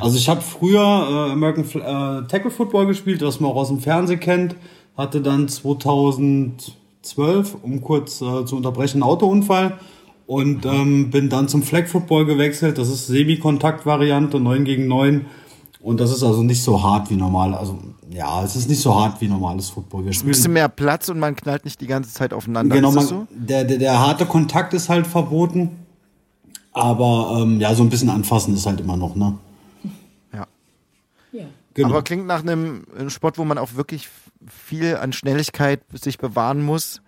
Also 0.00 0.16
ich 0.16 0.28
habe 0.28 0.40
früher 0.40 0.80
äh, 0.80 1.32
American 1.32 1.64
äh, 1.64 2.28
Tackle 2.28 2.50
Football 2.50 2.86
gespielt, 2.86 3.22
was 3.22 3.40
man 3.40 3.50
auch 3.50 3.56
aus 3.56 3.68
dem 3.68 3.80
Fernsehen 3.80 4.20
kennt. 4.20 4.54
Hatte 4.96 5.20
dann 5.20 5.48
2012, 5.48 7.56
um 7.62 7.80
kurz 7.80 8.20
äh, 8.20 8.44
zu 8.44 8.56
unterbrechen, 8.56 9.02
einen 9.02 9.10
Autounfall. 9.10 9.78
Und 10.26 10.64
ähm, 10.66 11.10
bin 11.10 11.28
dann 11.28 11.48
zum 11.48 11.62
Flag 11.62 11.86
Football 11.86 12.26
gewechselt. 12.26 12.78
Das 12.78 12.88
ist 12.88 13.06
Semi-Kontakt-Variante, 13.06 14.40
9 14.40 14.64
gegen 14.64 14.86
9. 14.86 15.26
Und 15.80 16.00
das 16.00 16.12
ist 16.12 16.22
also 16.22 16.42
nicht 16.42 16.62
so 16.62 16.82
hart 16.82 17.10
wie 17.10 17.16
normal. 17.16 17.54
Also 17.54 17.78
ja, 18.08 18.42
es 18.44 18.56
ist 18.56 18.68
nicht 18.68 18.80
so 18.80 18.94
hart 18.94 19.20
wie 19.20 19.28
normales 19.28 19.70
Football. 19.70 20.04
Wir 20.04 20.10
Ein 20.10 20.14
spielen 20.14 20.28
bisschen 20.28 20.52
mehr 20.52 20.68
Platz 20.68 21.08
und 21.08 21.18
man 21.18 21.34
knallt 21.34 21.64
nicht 21.64 21.80
die 21.80 21.86
ganze 21.86 22.12
Zeit 22.12 22.32
aufeinander. 22.32 22.76
Genau, 22.76 22.90
ist 22.90 22.94
man, 22.94 23.06
so? 23.06 23.26
der, 23.30 23.64
der, 23.64 23.78
der 23.78 23.98
harte 23.98 24.26
Kontakt 24.26 24.74
ist 24.74 24.88
halt 24.88 25.06
verboten. 25.06 25.70
Aber 26.72 27.38
ähm, 27.40 27.60
ja, 27.60 27.74
so 27.74 27.82
ein 27.82 27.90
bisschen 27.90 28.10
anfassen 28.10 28.54
ist 28.54 28.64
halt 28.64 28.80
immer 28.80 28.96
noch, 28.96 29.14
ne? 29.14 29.38
Ja. 30.32 30.46
ja. 31.32 31.44
Genau. 31.74 31.88
Aber 31.88 32.02
klingt 32.02 32.26
nach 32.26 32.40
einem 32.40 32.84
Sport, 33.08 33.38
wo 33.38 33.44
man 33.44 33.58
auch 33.58 33.74
wirklich 33.74 34.08
viel 34.46 34.96
an 34.96 35.12
Schnelligkeit 35.12 35.80
sich 35.92 36.18
bewahren 36.18 36.62
muss 36.62 37.02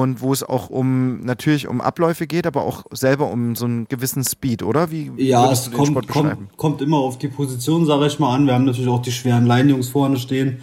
und 0.00 0.22
wo 0.22 0.32
es 0.32 0.42
auch 0.42 0.70
um 0.70 1.20
natürlich 1.20 1.68
um 1.68 1.82
Abläufe 1.82 2.26
geht, 2.26 2.46
aber 2.46 2.62
auch 2.62 2.84
selber 2.92 3.30
um 3.30 3.54
so 3.54 3.66
einen 3.66 3.86
gewissen 3.88 4.24
Speed, 4.24 4.62
oder? 4.62 4.90
Wie 4.90 5.10
Ja, 5.18 5.52
es 5.52 5.70
kommt, 5.70 6.08
kommt, 6.08 6.56
kommt 6.56 6.80
immer 6.80 6.96
auf 6.96 7.18
die 7.18 7.28
Position, 7.28 7.84
sage 7.84 8.06
ich 8.06 8.18
mal, 8.18 8.34
an. 8.34 8.46
Wir 8.46 8.54
haben 8.54 8.64
natürlich 8.64 8.88
auch 8.88 9.02
die 9.02 9.12
schweren 9.12 9.44
Line-Jungs 9.44 9.90
vorne 9.90 10.16
stehen. 10.16 10.60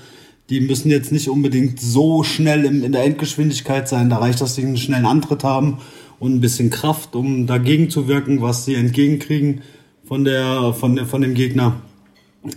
Die 0.49 0.61
müssen 0.61 0.89
jetzt 0.89 1.11
nicht 1.11 1.29
unbedingt 1.29 1.79
so 1.79 2.23
schnell 2.23 2.65
im, 2.65 2.83
in 2.83 2.91
der 2.91 3.03
Endgeschwindigkeit 3.03 3.87
sein. 3.87 4.09
Da 4.09 4.17
reicht, 4.17 4.41
dass 4.41 4.55
sie 4.55 4.65
einen 4.65 4.77
schnellen 4.77 5.05
Antritt 5.05 5.43
haben 5.43 5.77
und 6.17 6.33
ein 6.33 6.41
bisschen 6.41 6.71
Kraft, 6.71 7.15
um 7.15 7.45
dagegen 7.45 7.91
zu 7.91 8.07
wirken, 8.07 8.41
was 8.41 8.65
sie 8.65 8.73
entgegenkriegen 8.73 9.61
von, 10.05 10.23
der, 10.23 10.73
von, 10.73 10.95
der, 10.95 11.05
von 11.05 11.21
dem 11.21 11.35
Gegner. 11.35 11.75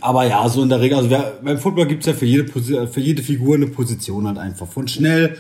Aber 0.01 0.27
ja, 0.27 0.49
so 0.49 0.63
in 0.63 0.71
der 0.71 0.81
Regel, 0.81 0.97
also 0.97 1.11
wer, 1.11 1.39
beim 1.45 1.59
Football 1.59 1.87
gibt's 1.89 2.07
ja 2.07 2.15
für 2.15 2.25
jede, 2.25 2.47
für 2.49 3.01
jede 3.01 3.23
Figur 3.23 3.57
eine 3.57 3.67
Position 3.67 4.27
halt 4.27 4.39
einfach. 4.39 4.67
Von 4.67 4.89
schnell, 4.89 5.37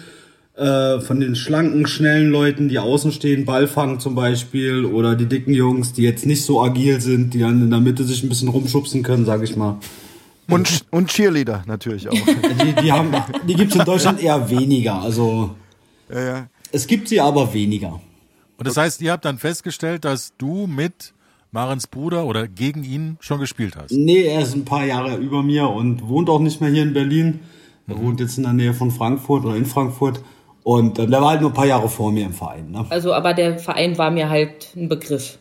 äh, 0.55 1.01
von 1.01 1.21
den 1.21 1.35
schlanken, 1.35 1.87
schnellen 1.87 2.31
Leuten, 2.31 2.69
die 2.69 2.79
außen 2.79 3.13
stehen, 3.13 3.45
Ball 3.45 3.67
fangen 3.67 4.01
zum 4.01 4.15
Beispiel, 4.15 4.85
oder 4.85 5.15
die 5.15 5.27
dicken 5.27 5.55
Jungs, 5.55 5.93
die 5.93 6.03
jetzt 6.03 6.27
nicht 6.27 6.45
so 6.45 6.63
agil 6.63 7.01
sind, 7.01 7.35
die 7.35 7.41
dann 7.41 7.63
in 7.63 7.71
der 7.71 7.81
Mitte 7.81 8.05
sich 8.05 8.23
ein 8.23 8.29
bisschen 8.29 8.49
rumschubsen 8.49 9.03
können, 9.03 9.25
sag 9.25 9.43
ich 9.43 9.57
mal. 9.57 9.79
Und, 10.49 10.85
und 10.91 11.09
Cheerleader 11.09 11.63
natürlich 11.67 12.09
auch. 12.09 12.13
Die, 12.65 12.83
die, 12.83 12.93
haben, 12.93 13.13
die 13.49 13.55
gibt's 13.55 13.75
in 13.75 13.85
Deutschland 13.85 14.23
eher 14.23 14.51
weniger. 14.51 15.01
Also 15.01 15.55
ja, 16.13 16.21
ja. 16.21 16.47
es 16.73 16.87
gibt 16.87 17.09
sie 17.09 17.21
aber 17.21 17.55
weniger. 17.55 18.01
Und 18.59 18.67
das 18.67 18.77
heißt, 18.77 19.01
ihr 19.01 19.13
habt 19.13 19.25
dann 19.25 19.39
festgestellt, 19.39 20.05
dass 20.05 20.35
du 20.37 20.67
mit 20.67 21.15
Marens 21.53 21.87
Bruder 21.87 22.25
oder 22.25 22.49
gegen 22.49 22.83
ihn 22.83 23.19
schon 23.21 23.39
gespielt 23.39 23.77
hast? 23.77 23.93
Nee, 23.93 24.23
er 24.23 24.41
ist 24.41 24.55
ein 24.55 24.65
paar 24.65 24.85
Jahre 24.85 25.17
über 25.17 25.43
mir 25.43 25.69
und 25.69 26.09
wohnt 26.09 26.29
auch 26.31 26.41
nicht 26.41 26.61
mehr 26.61 26.71
hier 26.71 26.83
in 26.83 26.93
Berlin. 26.93 27.41
Er 27.87 27.99
wohnt 27.99 28.21
jetzt 28.21 28.39
in 28.39 28.45
der 28.45 28.55
Nähe 28.55 28.73
von 28.73 28.91
Frankfurt 28.91 29.45
oder 29.45 29.57
in 29.57 29.67
Frankfurt. 29.67 30.23
Und 30.65 30.99
äh, 30.99 31.07
der 31.07 31.21
war 31.21 31.31
halt 31.31 31.41
nur 31.41 31.51
ein 31.51 31.55
paar 31.55 31.67
Jahre 31.67 31.89
vor 31.89 32.13
mir 32.13 32.25
im 32.25 32.33
Verein. 32.33 32.71
Ne? 32.71 32.87
Also, 32.89 33.13
aber 33.13 33.35
der 33.35 33.59
Verein 33.59 33.99
war 33.99 34.11
mir 34.11 34.29
halt 34.29 34.75
ein 34.77 34.89
Begriff. 34.89 35.39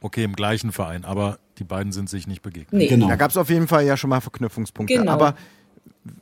Okay, 0.00 0.24
im 0.24 0.34
gleichen 0.34 0.72
Verein, 0.72 1.04
aber 1.04 1.38
die 1.58 1.64
beiden 1.64 1.92
sind 1.92 2.10
sich 2.10 2.26
nicht 2.26 2.42
begegnet. 2.42 2.72
Nee. 2.72 2.88
Genau. 2.88 3.08
Da 3.08 3.16
gab 3.16 3.30
es 3.30 3.36
auf 3.36 3.48
jeden 3.48 3.68
Fall 3.68 3.84
ja 3.84 3.96
schon 3.96 4.10
mal 4.10 4.20
Verknüpfungspunkte. 4.20 4.94
Genau. 4.94 5.12
Aber 5.12 5.34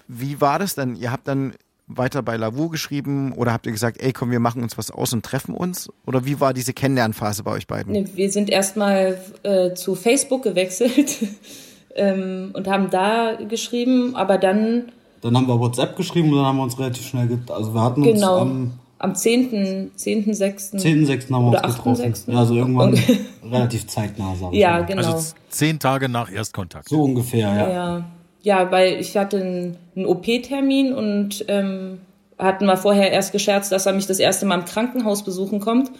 wie 0.06 0.40
war 0.40 0.58
das 0.58 0.74
denn? 0.74 0.96
Ihr 0.96 1.10
habt 1.10 1.26
dann 1.26 1.54
weiter 1.86 2.22
bei 2.22 2.36
Lavu 2.36 2.68
geschrieben 2.68 3.32
oder 3.32 3.52
habt 3.52 3.66
ihr 3.66 3.72
gesagt, 3.72 4.00
ey, 4.00 4.12
komm, 4.12 4.30
wir 4.30 4.38
machen 4.38 4.62
uns 4.62 4.78
was 4.78 4.90
aus 4.90 5.12
und 5.12 5.24
treffen 5.24 5.54
uns? 5.54 5.88
Oder 6.06 6.24
wie 6.24 6.40
war 6.40 6.54
diese 6.54 6.72
Kennenlernphase 6.72 7.42
bei 7.42 7.52
euch 7.52 7.66
beiden? 7.66 7.92
Nee, 7.92 8.06
Wir 8.14 8.30
sind 8.30 8.50
erstmal 8.50 9.18
äh, 9.42 9.74
zu 9.74 9.94
Facebook 9.94 10.42
gewechselt 10.42 11.18
ähm, 11.96 12.50
und 12.52 12.68
haben 12.68 12.90
da 12.90 13.36
geschrieben, 13.48 14.14
aber 14.14 14.38
dann 14.38 14.92
Dann 15.22 15.36
haben 15.36 15.46
wir 15.46 15.58
WhatsApp 15.60 15.96
geschrieben 15.96 16.30
und 16.30 16.36
dann 16.38 16.46
haben 16.46 16.56
wir 16.56 16.62
uns 16.64 16.78
relativ 16.78 17.06
schnell 17.06 17.26
get 17.28 17.50
Also 17.50 17.74
wir 17.74 17.82
hatten 17.82 18.02
uns 18.02 18.12
genau 18.12 18.38
am 18.38 18.72
am 18.98 19.14
10. 19.14 19.92
10.6. 19.96 20.74
10.6. 20.74 21.32
haben 21.34 21.50
wir 21.50 21.62
uns 21.64 21.76
getroffen. 21.76 22.04
8.6.. 22.04 22.30
Ja, 22.32 22.38
also 22.38 22.54
irgendwann 22.54 22.98
relativ 23.50 23.86
zeitnah, 23.86 24.34
sag 24.38 24.52
ich 24.52 24.58
Ja, 24.58 24.72
mal. 24.72 24.84
genau. 24.86 25.12
Also 25.12 25.34
zehn 25.48 25.78
Tage 25.78 26.10
nach 26.10 26.30
Erstkontakt. 26.30 26.88
So 26.90 27.02
ungefähr, 27.04 27.48
ja. 27.48 27.70
Ja, 27.70 28.04
ja, 28.42 28.70
weil 28.70 29.00
ich 29.00 29.16
hatte 29.16 29.40
einen, 29.40 29.76
einen 29.96 30.04
OP-Termin 30.04 30.92
und 30.92 31.44
ähm, 31.48 32.00
hatten 32.38 32.66
wir 32.66 32.76
vorher 32.76 33.10
erst 33.10 33.32
gescherzt, 33.32 33.72
dass 33.72 33.86
er 33.86 33.94
mich 33.94 34.06
das 34.06 34.18
erste 34.18 34.44
Mal 34.44 34.58
im 34.58 34.64
Krankenhaus 34.66 35.22
besuchen 35.24 35.60
kommt. 35.60 35.90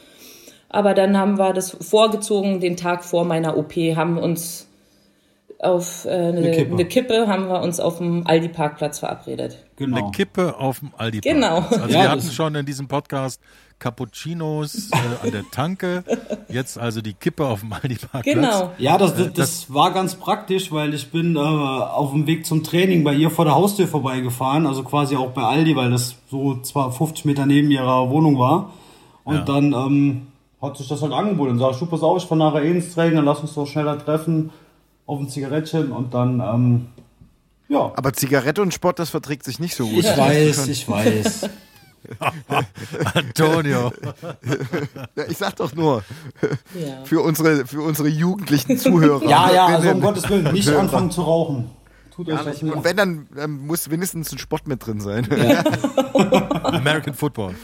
Aber 0.68 0.92
dann 0.94 1.16
haben 1.16 1.38
wir 1.38 1.52
das 1.54 1.70
vorgezogen, 1.70 2.60
den 2.60 2.76
Tag 2.76 3.02
vor 3.04 3.24
meiner 3.24 3.56
OP, 3.56 3.72
haben 3.76 4.16
wir 4.16 4.22
uns 4.22 4.68
auf 5.62 6.06
äh, 6.06 6.08
eine, 6.10 6.38
Eine 6.38 6.50
Kippe. 6.52 6.72
eine 6.74 6.84
Kippe 6.86 7.26
haben 7.26 7.48
wir 7.48 7.60
uns 7.60 7.80
auf 7.80 7.98
dem 7.98 8.26
Aldi-Parkplatz 8.26 8.98
verabredet. 9.00 9.58
Eine 9.78 9.88
Genau. 9.94 10.10
Kippe 10.10 10.56
auf 10.58 10.80
dem 10.80 10.90
Aldi. 10.96 11.20
Genau. 11.20 11.56
Also 11.58 11.78
Ja, 11.88 12.02
wir 12.02 12.10
hatten 12.10 12.30
schon 12.30 12.54
in 12.54 12.64
diesem 12.66 12.88
Podcast 12.88 13.40
Cappuccinos 13.78 14.90
äh, 14.92 15.26
an 15.26 15.32
der 15.32 15.44
Tanke, 15.50 16.04
jetzt 16.48 16.78
also 16.78 17.00
die 17.02 17.12
Kippe 17.14 17.46
auf 17.46 17.60
dem 17.60 17.72
Aldi 17.72 17.96
Parkplatz. 17.96 18.24
Genau. 18.24 18.70
Ja, 18.78 18.96
das, 18.98 19.14
das, 19.16 19.32
das 19.34 19.74
war 19.74 19.92
ganz 19.92 20.14
praktisch, 20.14 20.70
weil 20.72 20.94
ich 20.94 21.10
bin 21.10 21.36
äh, 21.36 21.38
auf 21.40 22.12
dem 22.12 22.26
Weg 22.26 22.46
zum 22.46 22.62
Training 22.62 23.04
bei 23.04 23.12
ihr 23.14 23.30
vor 23.30 23.44
der 23.44 23.54
Haustür 23.54 23.86
vorbeigefahren, 23.86 24.66
also 24.66 24.82
quasi 24.82 25.16
auch 25.16 25.30
bei 25.32 25.42
Aldi, 25.42 25.76
weil 25.76 25.90
das 25.90 26.16
so 26.30 26.56
zwar 26.60 26.92
50 26.92 27.24
Meter 27.26 27.46
neben 27.46 27.70
ihrer 27.70 28.08
Wohnung 28.10 28.38
war. 28.38 28.70
Und 29.24 29.34
Ja. 29.36 29.42
dann 29.42 29.72
ähm, 29.72 30.26
hat 30.62 30.76
sich 30.78 30.88
das 30.88 31.02
halt 31.02 31.12
angeboten. 31.12 31.50
Dann 31.50 31.58
sag 31.58 31.72
ich, 31.72 31.78
du 31.78 31.86
pass 31.86 32.02
auf, 32.02 32.16
ich 32.22 32.28
fahr 32.28 32.38
nachher 32.38 32.62
eh 32.62 32.70
ins 32.70 32.94
Training, 32.94 33.16
dann 33.16 33.24
lass 33.26 33.40
uns 33.40 33.54
doch 33.54 33.66
schneller 33.66 33.98
treffen 33.98 34.50
auf 35.10 35.20
ein 35.20 35.28
Zigarettchen 35.28 35.92
und 35.92 36.14
dann, 36.14 36.40
ähm, 36.40 36.86
ja. 37.68 37.92
Aber 37.96 38.12
Zigarette 38.12 38.62
und 38.62 38.72
Sport, 38.72 38.98
das 38.98 39.10
verträgt 39.10 39.44
sich 39.44 39.58
nicht 39.58 39.74
so 39.74 39.86
gut. 39.86 39.98
Ich 40.04 40.16
weiß, 40.16 40.68
ich 40.68 40.88
weiß. 40.88 41.48
Antonio. 43.14 43.92
Ja, 45.16 45.24
Ich 45.28 45.36
sag 45.38 45.56
doch 45.56 45.74
nur, 45.74 46.02
Ja. 46.74 47.04
für 47.04 47.20
unsere, 47.20 47.66
für 47.66 47.82
unsere 47.82 48.08
jugendlichen 48.08 48.78
Zuhörer. 48.78 49.22
Ja, 49.28 49.52
ja, 49.52 49.66
also 49.66 49.90
um 49.90 50.00
Gottes 50.00 50.28
Willen, 50.28 50.52
nicht 50.52 50.68
anfangen 50.68 51.10
zu 51.10 51.22
rauchen. 51.22 51.70
Tut 52.24 52.34
euch 52.34 52.44
das 52.44 52.62
nicht 52.62 52.74
Und 52.74 52.84
wenn, 52.84 52.96
dann 52.96 53.26
ähm, 53.38 53.66
muss 53.66 53.88
mindestens 53.88 54.30
ein 54.30 54.38
Sport 54.38 54.68
mit 54.68 54.86
drin 54.86 55.00
sein. 55.00 55.26
American 56.64 57.14
Football. 57.14 57.54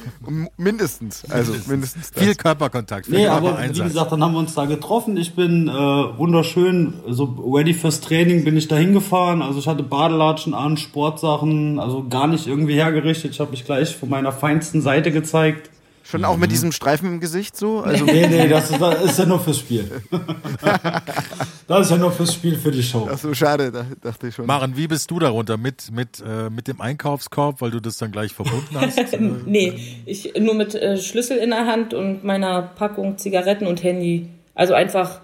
mindestens. 0.57 1.29
Also 1.31 1.53
mindestens. 1.67 2.11
das. 2.11 2.23
Viel 2.23 2.35
Körperkontakt. 2.35 3.05
Viel 3.05 3.17
Nee, 3.17 3.27
aber 3.27 3.59
wie 3.63 3.69
gesagt, 3.69 4.13
dann 4.13 4.23
haben 4.25 4.33
wir 4.33 4.39
uns 4.39 4.55
da 4.55 4.65
getroffen. 4.65 5.19
Ich 5.19 5.35
bin 5.35 5.69
äh, 5.69 5.73
wunderschön, 5.73 6.95
so 7.07 7.25
ready 7.53 7.75
fürs 7.75 8.01
Training 8.01 8.45
bin 8.45 8.57
ich 8.57 8.67
da 8.67 8.77
hingefahren. 8.77 9.43
Also 9.43 9.59
ich 9.59 9.69
hatte 9.69 9.83
Badelatschen 9.83 10.55
an, 10.55 10.79
Sportsachen, 10.79 11.79
also 11.79 12.07
gar 12.09 12.27
nicht 12.27 12.47
irgendwie 12.47 12.75
hergerichtet. 12.75 13.33
Ich 13.33 13.41
habe 13.41 13.51
mich 13.51 13.67
gleich 13.67 13.95
von 13.95 14.09
meiner 14.09 14.33
feinsten 14.33 14.81
Seite 14.81 15.13
gezeigt. 15.13 15.71
Schon 16.09 16.25
auch 16.25 16.37
mit 16.37 16.53
diesem 16.53 16.71
Streifen 16.71 17.09
im 17.15 17.21
Gesicht 17.21 17.57
so? 17.57 17.81
Also 17.81 18.05
Nee, 18.05 18.27
nee, 18.29 18.49
das 18.49 18.71
ist, 18.71 18.81
das 18.81 19.05
ist 19.05 19.19
ja 19.19 19.27
nur 19.27 19.41
fürs 19.41 19.59
Spiel. 19.59 19.91
das 21.67 21.81
ist 21.87 21.91
ja 21.91 21.97
nur 21.97 22.13
fürs 22.13 22.35
Spiel, 22.35 22.57
für 22.57 22.71
die 22.71 22.83
Show. 22.83 23.09
Ach 23.11 23.19
so, 23.19 23.35
schade, 23.35 23.73
da 23.73 23.87
dachte 24.01 24.29
ich 24.29 24.35
schon. 24.35 24.47
Maren, 24.47 24.77
wie 24.77 24.87
bist 24.87 25.11
du 25.11 25.19
darunter? 25.19 25.57
Mit, 25.57 25.91
mit, 25.91 26.23
äh, 26.25 26.49
mit 26.49 26.69
dem 26.69 26.81
Einkaufskorb, 26.81 27.61
weil 27.61 27.73
du 27.73 27.81
das 27.81 27.99
dann 27.99 28.13
gleich 28.13 28.33
verbunden 28.33 28.81
hast? 28.81 28.97
Nee, 29.47 29.75
ich 30.05 30.35
nur 30.39 30.55
mit 30.55 30.75
äh, 30.75 30.99
Schlüssel 30.99 31.39
in 31.39 31.51
der 31.51 31.67
Hand 31.67 31.95
und 31.95 32.25
meiner 32.25 32.63
Packung 32.63 33.19
Zigaretten 33.19 33.67
und 33.67 33.83
Handy. 33.83 34.29
Also 34.55 34.75
einfach 34.75 35.21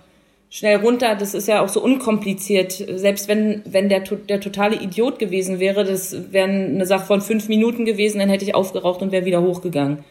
schnell 0.52 0.76
runter. 0.76 1.16
Das 1.16 1.34
ist 1.34 1.48
ja 1.48 1.62
auch 1.62 1.68
so 1.68 1.82
unkompliziert. 1.82 2.72
Selbst 2.72 3.26
wenn, 3.28 3.62
wenn 3.64 3.88
der, 3.88 4.00
der 4.00 4.40
totale 4.40 4.76
Idiot 4.76 5.18
gewesen 5.18 5.58
wäre, 5.58 5.84
das 5.84 6.32
wäre 6.32 6.48
eine 6.48 6.86
Sache 6.86 7.06
von 7.06 7.20
fünf 7.20 7.48
Minuten 7.48 7.84
gewesen, 7.84 8.18
dann 8.18 8.28
hätte 8.28 8.44
ich 8.44 8.54
aufgeraucht 8.54 9.02
und 9.02 9.12
wäre 9.12 9.24
wieder 9.24 9.40
hochgegangen. 9.40 10.04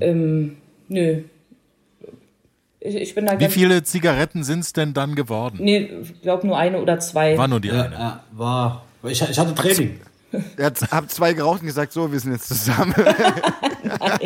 Ähm, 0.00 0.56
nö. 0.88 1.22
Ich, 2.80 2.94
ich 2.94 3.14
bin 3.14 3.26
da 3.26 3.38
Wie 3.40 3.48
viele 3.48 3.82
Zigaretten 3.82 4.44
sind 4.44 4.60
es 4.60 4.72
denn 4.72 4.94
dann 4.94 5.14
geworden? 5.14 5.58
Nee, 5.60 5.90
ich 6.02 6.22
glaube 6.22 6.46
nur 6.46 6.56
eine 6.58 6.80
oder 6.80 7.00
zwei. 7.00 7.36
War 7.36 7.48
nur 7.48 7.60
die 7.60 7.68
Ja, 7.68 7.82
eine. 7.82 7.94
ja, 7.94 8.24
war. 8.32 8.84
Ich, 9.02 9.20
ich 9.22 9.38
hatte 9.38 9.54
Training. 9.54 10.00
Er 10.56 10.66
hat, 10.66 10.80
hab 10.90 11.10
zwei 11.10 11.32
geraucht 11.32 11.60
und 11.60 11.66
gesagt, 11.66 11.92
so, 11.92 12.12
wir 12.12 12.20
sind 12.20 12.32
jetzt 12.32 12.48
zusammen. 12.48 12.94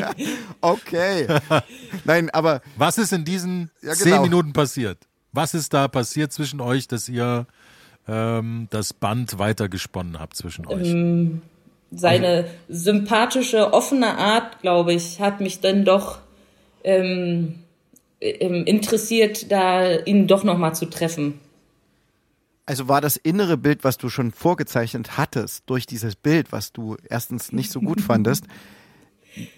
okay. 0.61 1.27
Nein, 2.05 2.31
aber 2.31 2.61
Was 2.77 2.99
ist 2.99 3.13
in 3.13 3.25
diesen 3.25 3.71
Ja, 3.83 3.93
zehn 3.93 4.13
genau. 4.13 4.23
Minuten 4.23 4.53
passiert? 4.53 4.99
Was 5.33 5.55
ist 5.55 5.73
da 5.73 5.89
passiert 5.89 6.33
zwischen 6.33 6.61
euch, 6.61 6.89
dass 6.89 7.09
ihr 7.09 7.47
ähm, 8.09 8.67
das 8.71 8.93
Band 8.93 9.39
weitergesponnen 9.39 10.19
habt 10.19 10.37
zwischen 10.37 10.67
euch? 10.67 10.89
Seine 11.91 12.47
sympathische, 12.69 13.73
offene 13.73 14.17
Art, 14.19 14.61
glaube 14.61 14.93
ich, 14.95 15.21
hat 15.21 15.41
mich 15.41 15.61
dann 15.61 15.85
doch 15.85 16.19
ähm, 16.85 17.57
ähm, 18.21 18.65
interessiert, 18.65 19.51
da 19.51 19.97
ihn 19.99 20.27
doch 20.27 20.45
noch 20.45 20.57
mal 20.59 20.73
zu 20.75 20.87
treffen. 20.87 21.41
also 22.67 22.89
war 22.89 23.01
das 23.01 23.17
innere 23.17 23.57
Bild, 23.57 23.83
was 23.85 23.99
du 23.99 24.09
schon 24.09 24.31
vorgezeichnet 24.31 25.17
hattest, 25.17 25.65
durch 25.67 25.87
dieses 25.87 26.15
Bild, 26.17 26.53
was 26.53 26.73
du 26.73 26.97
erstens 27.09 27.53
nicht 27.53 27.71
so 27.73 27.81
gut 27.81 28.01
fandest, 28.11 28.45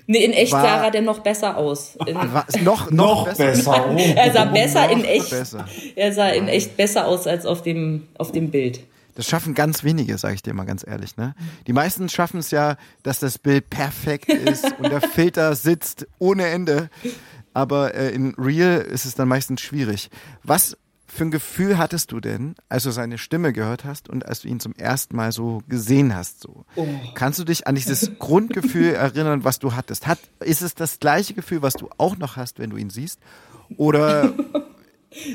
Nee, 0.07 0.23
in 0.23 0.33
echt 0.35 0.53
War- 0.53 0.62
sah 0.62 0.85
er 0.85 0.91
denn 0.91 1.05
noch 1.07 1.21
besser 1.21 1.57
aus. 1.57 1.97
In, 2.07 2.15
war 2.15 2.45
noch, 2.62 2.91
noch, 2.91 2.91
Noch 2.91 3.25
besser. 3.25 3.47
besser. 3.47 3.87
Oh. 3.91 3.97
er 4.17 4.31
sah 4.33 4.45
besser 4.45 4.91
in 4.91 4.99
Noch 4.99 5.07
echt. 5.09 5.31
besser. 5.31 5.67
Er 5.97 6.12
sah 6.12 6.29
in 6.29 6.47
echt 6.49 6.77
besser 6.77 7.07
aus 7.07 7.27
als 7.27 7.47
auf 7.47 7.62
dem 7.62 8.07
auf 8.19 8.33
dem 8.33 8.51
Bild. 8.51 8.81
Das 9.14 9.26
schaffen 9.26 9.54
ganz 9.54 9.85
wenige, 9.85 10.16
sage 10.19 10.35
ich 10.35 10.42
dir 10.42 10.54
mal 10.54 10.64
ganz 10.64 10.87
ehrlich. 10.87 11.16
Ne? 11.16 11.35
Die 11.66 11.73
meisten 11.73 12.09
schaffen 12.09 12.40
es 12.40 12.50
ja, 12.50 12.76
dass 13.02 13.19
das 13.19 13.38
Bild 13.38 13.69
perfekt 13.71 14.28
ist 14.28 14.64
und 14.78 14.90
der 14.90 15.00
Filter 15.00 15.54
sitzt 15.54 16.07
ohne 16.19 16.47
Ende. 16.47 16.90
Aber 17.54 17.95
äh, 17.95 18.11
in 18.11 18.35
Real 18.38 18.81
ist 18.81 19.04
es 19.04 19.14
dann 19.14 19.28
meistens 19.28 19.61
schwierig. 19.61 20.11
Was 20.42 20.76
für 21.07 21.25
ein 21.25 21.31
Gefühl 21.31 21.76
hattest 21.76 22.11
du 22.11 22.21
denn, 22.21 22.54
als 22.71 22.85
du 22.85 22.90
seine 22.90 23.19
Stimme 23.19 23.52
gehört 23.52 23.85
hast 23.85 24.09
und 24.09 24.25
als 24.25 24.40
du 24.40 24.49
ihn 24.49 24.61
zum 24.61 24.75
ersten 24.76 25.14
Mal 25.14 25.31
so 25.31 25.62
gesehen 25.69 26.14
hast? 26.14 26.40
So? 26.40 26.64
Kannst 27.14 27.38
du 27.38 27.45
dich 27.45 27.66
an 27.66 27.75
dieses 27.75 28.19
Grundgefühl 28.19 28.95
erinnern, 28.95 29.45
was 29.45 29.59
du 29.59 29.75
hattest? 29.75 30.07
Hat, 30.07 30.19
ist 30.40 30.62
es 30.62 30.75
das 30.75 31.00
gleiche 31.00 31.35
Gefühl, 31.35 31.61
was 31.61 31.75
du 31.75 31.90
auch 31.99 32.16
noch 32.16 32.37
hast, 32.37 32.59
wenn 32.59 32.71
du 32.71 32.78
ihn 32.78 32.88
siehst? 32.88 33.19
Oder 33.76 34.33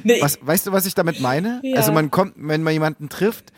Nee, 0.03 0.21
was, 0.21 0.39
weißt 0.41 0.67
du, 0.67 0.71
was 0.71 0.85
ich 0.85 0.95
damit 0.95 1.21
meine? 1.21 1.61
Ja. 1.63 1.77
Also 1.77 1.91
man 1.91 2.11
kommt, 2.11 2.33
wenn 2.35 2.63
man 2.63 2.73
jemanden 2.73 3.09
trifft, 3.09 3.51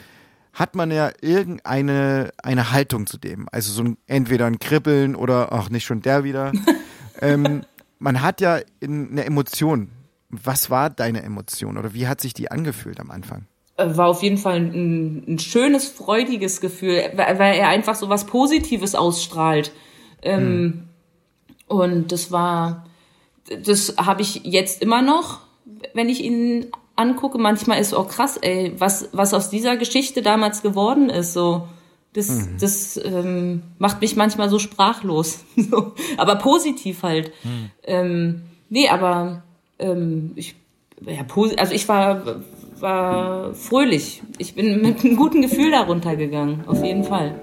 hat 0.60 0.76
man 0.76 0.92
ja 0.92 1.12
irgendeine 1.22 2.32
eine 2.44 2.72
Haltung 2.72 3.08
zu 3.08 3.18
dem. 3.18 3.48
Also 3.52 3.72
so 3.72 3.84
ein, 3.84 3.98
entweder 4.08 4.46
ein 4.46 4.60
Kribbeln 4.60 5.16
oder 5.16 5.54
ach 5.54 5.70
nicht 5.70 5.86
schon 5.86 6.02
der 6.02 6.24
wieder. 6.26 6.52
ähm, 7.22 7.64
man 7.98 8.22
hat 8.22 8.42
ja 8.42 8.60
in, 8.80 9.12
eine 9.12 9.26
Emotion. 9.26 9.90
Was 10.30 10.70
war 10.70 10.90
deine 10.90 11.24
Emotion 11.24 11.78
oder 11.78 11.94
wie 11.94 12.08
hat 12.08 12.22
sich 12.22 12.34
die 12.34 12.52
angefühlt 12.52 13.00
am 13.00 13.10
Anfang? 13.10 13.48
äh, 13.78 13.98
war 13.98 14.08
auf 14.08 14.22
jeden 14.22 14.38
Fall 14.38 14.58
ein, 14.58 15.24
ein 15.28 15.40
schönes, 15.40 15.88
freudiges 15.88 16.62
Gefühl, 16.62 17.12
weil, 17.16 17.40
er 17.40 17.70
einfach 17.70 17.96
so 17.96 18.10
was 18.10 18.26
Positives 18.26 18.96
ausstrahlt. 18.96 19.72
Ähm, 20.22 20.90
Und 21.68 22.12
das 22.12 22.32
war, 22.32 22.86
das 23.64 23.96
habe 23.98 24.22
ich 24.22 24.42
jetzt 24.44 24.82
immer 24.82 25.02
noch, 25.02 25.42
wenn 25.94 26.10
ich 26.10 26.22
ihn 26.22 26.68
angucke. 27.00 27.38
Manchmal 27.38 27.80
ist 27.80 27.94
auch 27.94 28.08
krass, 28.08 28.38
ey, 28.38 28.74
was, 28.78 29.10
was 29.12 29.34
aus 29.34 29.50
dieser 29.50 29.78
Geschichte 29.78 30.22
damals 30.22 30.62
geworden 30.62 31.10
ist. 31.10 31.34
So, 31.34 31.68
das, 32.14 32.48
das 32.60 32.98
ähm, 33.04 33.64
macht 33.78 34.02
mich 34.02 34.16
manchmal 34.16 34.50
so 34.50 34.60
sprachlos. 34.60 35.46
so, 35.56 35.94
aber 36.18 36.36
positiv 36.36 37.04
halt. 37.04 37.32
Ähm, 37.84 38.42
nee, 38.70 38.90
aber 38.90 39.44
ähm, 39.80 40.32
ich, 40.36 40.56
ja, 41.06 41.26
also 41.58 41.74
ich 41.74 41.88
war, 41.88 42.42
war 42.80 43.54
fröhlich. 43.54 44.22
Ich 44.38 44.56
bin 44.56 44.82
mit 44.82 45.04
einem 45.04 45.16
guten 45.16 45.42
Gefühl 45.42 45.72
darunter 45.72 46.16
gegangen, 46.16 46.64
auf 46.68 46.84
jeden 46.84 47.04
Fall. 47.04 47.40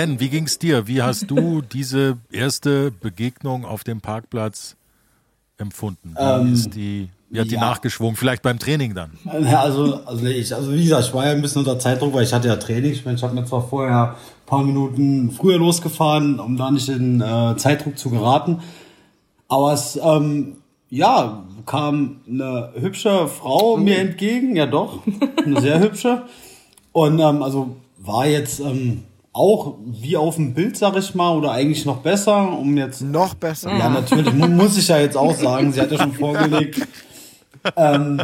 Ben, 0.00 0.18
wie 0.18 0.30
ging's 0.30 0.58
dir? 0.58 0.86
Wie 0.86 1.02
hast 1.02 1.30
du 1.30 1.60
diese 1.74 2.16
erste 2.32 2.90
Begegnung 2.90 3.66
auf 3.66 3.84
dem 3.84 4.00
Parkplatz 4.00 4.74
empfunden? 5.58 6.14
Wie, 6.16 6.22
Ähm, 6.22 6.54
ist 6.54 6.74
die, 6.74 7.10
wie 7.28 7.38
hat 7.38 7.50
die 7.50 7.56
ja. 7.56 7.60
nachgeschwungen? 7.60 8.16
Vielleicht 8.16 8.40
beim 8.40 8.58
Training 8.58 8.94
dann. 8.94 9.10
Also, 9.26 10.00
also, 10.06 10.24
ich, 10.24 10.54
also 10.54 10.72
wie 10.72 10.84
gesagt, 10.84 11.04
ich 11.08 11.12
war 11.12 11.26
ja 11.26 11.32
ein 11.32 11.42
bisschen 11.42 11.58
unter 11.58 11.78
Zeitdruck, 11.78 12.14
weil 12.14 12.22
ich 12.22 12.32
hatte 12.32 12.48
ja 12.48 12.56
Training. 12.56 12.92
Ich, 12.92 13.04
meine, 13.04 13.18
ich 13.18 13.22
habe 13.22 13.34
mir 13.34 13.44
zwar 13.44 13.68
vorher 13.68 14.12
ein 14.12 14.46
paar 14.46 14.64
Minuten 14.64 15.32
früher 15.32 15.58
losgefahren, 15.58 16.40
um 16.40 16.56
da 16.56 16.70
nicht 16.70 16.88
in 16.88 17.20
äh, 17.20 17.56
Zeitdruck 17.58 17.98
zu 17.98 18.08
geraten. 18.08 18.60
Aber 19.48 19.74
es, 19.74 20.00
ähm, 20.02 20.56
ja, 20.88 21.44
kam 21.66 22.22
eine 22.26 22.72
hübsche 22.74 23.28
Frau 23.28 23.76
mir 23.76 23.98
entgegen, 23.98 24.56
ja 24.56 24.64
doch, 24.64 25.02
eine 25.44 25.60
sehr 25.60 25.78
hübsche. 25.78 26.22
Und 26.92 27.18
ähm, 27.18 27.42
also 27.42 27.76
war 27.98 28.26
jetzt 28.26 28.60
ähm, 28.60 29.02
auch 29.32 29.76
wie 29.86 30.16
auf 30.16 30.36
dem 30.36 30.54
Bild, 30.54 30.76
sag 30.76 30.96
ich 30.96 31.14
mal, 31.14 31.36
oder 31.36 31.52
eigentlich 31.52 31.84
noch 31.84 31.98
besser, 31.98 32.58
um 32.58 32.76
jetzt 32.76 33.00
Noch 33.00 33.34
besser. 33.34 33.70
ja, 33.76 33.88
natürlich, 33.88 34.32
mu 34.34 34.48
muss 34.48 34.76
ich 34.76 34.88
ja 34.88 34.98
jetzt 34.98 35.16
auch 35.16 35.34
sagen, 35.34 35.72
sie 35.72 35.80
hat 35.80 35.92
ja 35.92 35.98
schon 35.98 36.12
vorgelegt. 36.12 36.86
Ähm, 37.76 38.18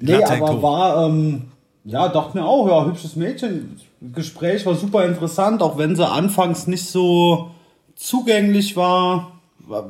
nee, 0.00 0.24
aber 0.24 0.60
war, 0.60 1.06
ähm, 1.06 1.42
ja, 1.84 2.08
dachte 2.08 2.36
mir 2.36 2.44
auch, 2.44 2.66
ja, 2.66 2.84
hübsches 2.84 3.14
Mädchen. 3.14 3.76
Gespräch 4.00 4.66
war 4.66 4.74
super 4.74 5.04
interessant, 5.04 5.62
auch 5.62 5.78
wenn 5.78 5.94
sie 5.94 6.04
anfangs 6.04 6.66
nicht 6.66 6.84
so 6.84 7.52
zugänglich 7.94 8.76
war. 8.76 9.38
war 9.68 9.88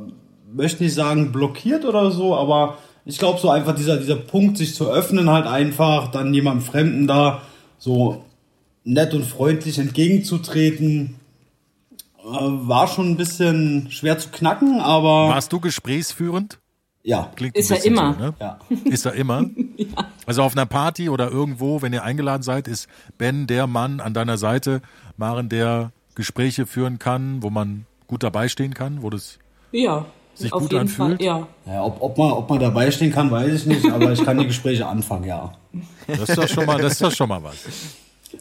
möchte 0.52 0.82
nicht 0.82 0.94
sagen 0.94 1.32
blockiert 1.32 1.84
oder 1.84 2.10
so, 2.10 2.34
aber 2.34 2.78
ich 3.04 3.18
glaube 3.18 3.38
so 3.38 3.50
einfach 3.50 3.74
dieser, 3.74 3.96
dieser 3.96 4.16
Punkt, 4.16 4.58
sich 4.58 4.74
zu 4.74 4.90
öffnen, 4.90 5.30
halt 5.30 5.46
einfach, 5.46 6.10
dann 6.10 6.34
jemandem 6.34 6.64
Fremden 6.64 7.06
da 7.06 7.42
so 7.78 8.24
nett 8.84 9.14
und 9.14 9.24
freundlich 9.24 9.78
entgegenzutreten, 9.78 11.16
äh, 12.18 12.22
war 12.24 12.86
schon 12.88 13.10
ein 13.10 13.16
bisschen 13.16 13.90
schwer 13.90 14.18
zu 14.18 14.30
knacken, 14.30 14.80
aber 14.80 15.28
Warst 15.28 15.52
du 15.52 15.60
gesprächsführend? 15.60 16.58
ja. 17.02 17.30
Klingt 17.34 17.56
Ist 17.56 17.72
ein 17.72 17.78
er 17.78 17.84
immer. 17.84 18.14
So, 18.14 18.20
ne? 18.20 18.34
Ja. 18.40 18.58
Ist 18.90 19.06
er 19.06 19.12
immer? 19.14 19.44
Also 20.26 20.42
auf 20.44 20.52
einer 20.52 20.66
Party 20.66 21.08
oder 21.08 21.28
irgendwo, 21.28 21.82
wenn 21.82 21.92
ihr 21.92 22.04
eingeladen 22.04 22.42
seid, 22.44 22.68
ist 22.68 22.86
Ben 23.18 23.48
der 23.48 23.66
Mann 23.66 23.98
an 23.98 24.14
deiner 24.14 24.38
Seite, 24.38 24.80
Maren, 25.16 25.48
der 25.48 25.90
Gespräche 26.14 26.66
führen 26.66 27.00
kann, 27.00 27.42
wo 27.42 27.50
man 27.50 27.84
gut 28.06 28.22
dabei 28.22 28.48
stehen 28.48 28.72
kann, 28.72 29.02
wo 29.02 29.10
das 29.10 29.38
Ja, 29.72 30.04
Sich 30.34 30.52
auf 30.52 30.62
gut 30.62 30.70
jeden 30.72 30.82
anfühlt? 30.82 31.18
Fall. 31.18 31.26
Ja. 31.26 31.48
Ja, 31.66 31.82
ob, 31.82 32.00
ob, 32.00 32.16
man, 32.16 32.30
ob 32.30 32.48
man 32.48 32.60
dabei 32.60 32.92
stehen 32.92 33.10
kann, 33.10 33.28
weiß 33.28 33.52
ich 33.54 33.66
nicht, 33.66 33.90
aber 33.90 34.12
ich 34.12 34.22
kann 34.24 34.38
die 34.38 34.46
Gespräche 34.46 34.86
anfangen, 34.86 35.24
ja. 35.24 35.52
Das 36.06 36.28
ist 36.28 36.38
doch 36.38 36.46
schon 36.48 36.66
mal, 36.66 36.80
das 36.80 36.92
ist 36.92 37.02
doch 37.02 37.12
schon 37.12 37.28
mal 37.28 37.42
was. 37.42 37.56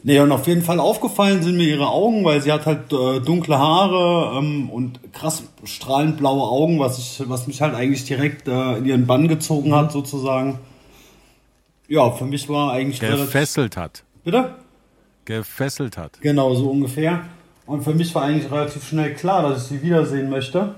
Nee, 0.02 0.20
und 0.20 0.30
auf 0.32 0.46
jeden 0.46 0.62
Fall 0.62 0.78
aufgefallen 0.78 1.42
sind 1.42 1.56
mir 1.56 1.66
ihre 1.66 1.88
Augen, 1.88 2.24
weil 2.24 2.40
sie 2.40 2.52
hat 2.52 2.66
halt 2.66 2.92
äh, 2.92 3.20
dunkle 3.20 3.58
Haare 3.58 4.38
ähm, 4.38 4.70
und 4.70 5.00
krass 5.12 5.42
strahlend 5.64 6.16
blaue 6.18 6.42
Augen, 6.42 6.78
was, 6.78 6.98
ich, 6.98 7.28
was 7.28 7.46
mich 7.46 7.60
halt 7.60 7.74
eigentlich 7.74 8.04
direkt 8.04 8.46
äh, 8.46 8.78
in 8.78 8.86
ihren 8.86 9.06
Bann 9.06 9.28
gezogen 9.28 9.74
hat, 9.74 9.92
sozusagen. 9.92 10.58
Ja, 11.88 12.10
für 12.12 12.24
mich 12.24 12.48
war 12.48 12.72
eigentlich. 12.72 13.00
Gefesselt 13.00 13.76
hat. 13.76 14.04
Bitte? 14.22 14.54
Gefesselt 15.24 15.96
hat. 15.96 16.20
Genau, 16.20 16.54
so 16.54 16.70
ungefähr. 16.70 17.24
Und 17.66 17.82
für 17.82 17.94
mich 17.94 18.14
war 18.14 18.22
eigentlich 18.22 18.50
relativ 18.50 18.86
schnell 18.86 19.14
klar, 19.14 19.42
dass 19.42 19.62
ich 19.62 19.68
sie 19.68 19.82
wiedersehen 19.82 20.30
möchte. 20.30 20.74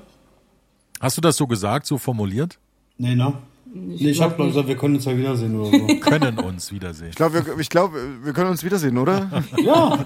Hast 1.00 1.16
du 1.16 1.20
das 1.20 1.36
so 1.36 1.46
gesagt, 1.46 1.86
so 1.86 1.98
formuliert? 1.98 2.58
Nee, 2.96 3.14
ne? 3.14 3.34
Nee, 3.74 4.10
ich 4.10 4.20
habe 4.20 4.34
gesagt, 4.46 4.68
wir 4.68 4.76
können 4.76 4.96
uns 4.96 5.04
ja 5.06 5.16
wiedersehen 5.16 5.58
oder 5.58 5.70
so. 5.78 5.86
Können 6.00 6.38
uns 6.40 6.70
wiedersehen. 6.72 7.08
Ich 7.08 7.14
glaube, 7.16 7.46
wir, 7.46 7.58
ich 7.58 7.70
glaub, 7.70 7.92
wir 7.94 8.32
können 8.34 8.50
uns 8.50 8.62
wiedersehen, 8.64 8.98
oder? 8.98 9.30
ja. 9.64 10.04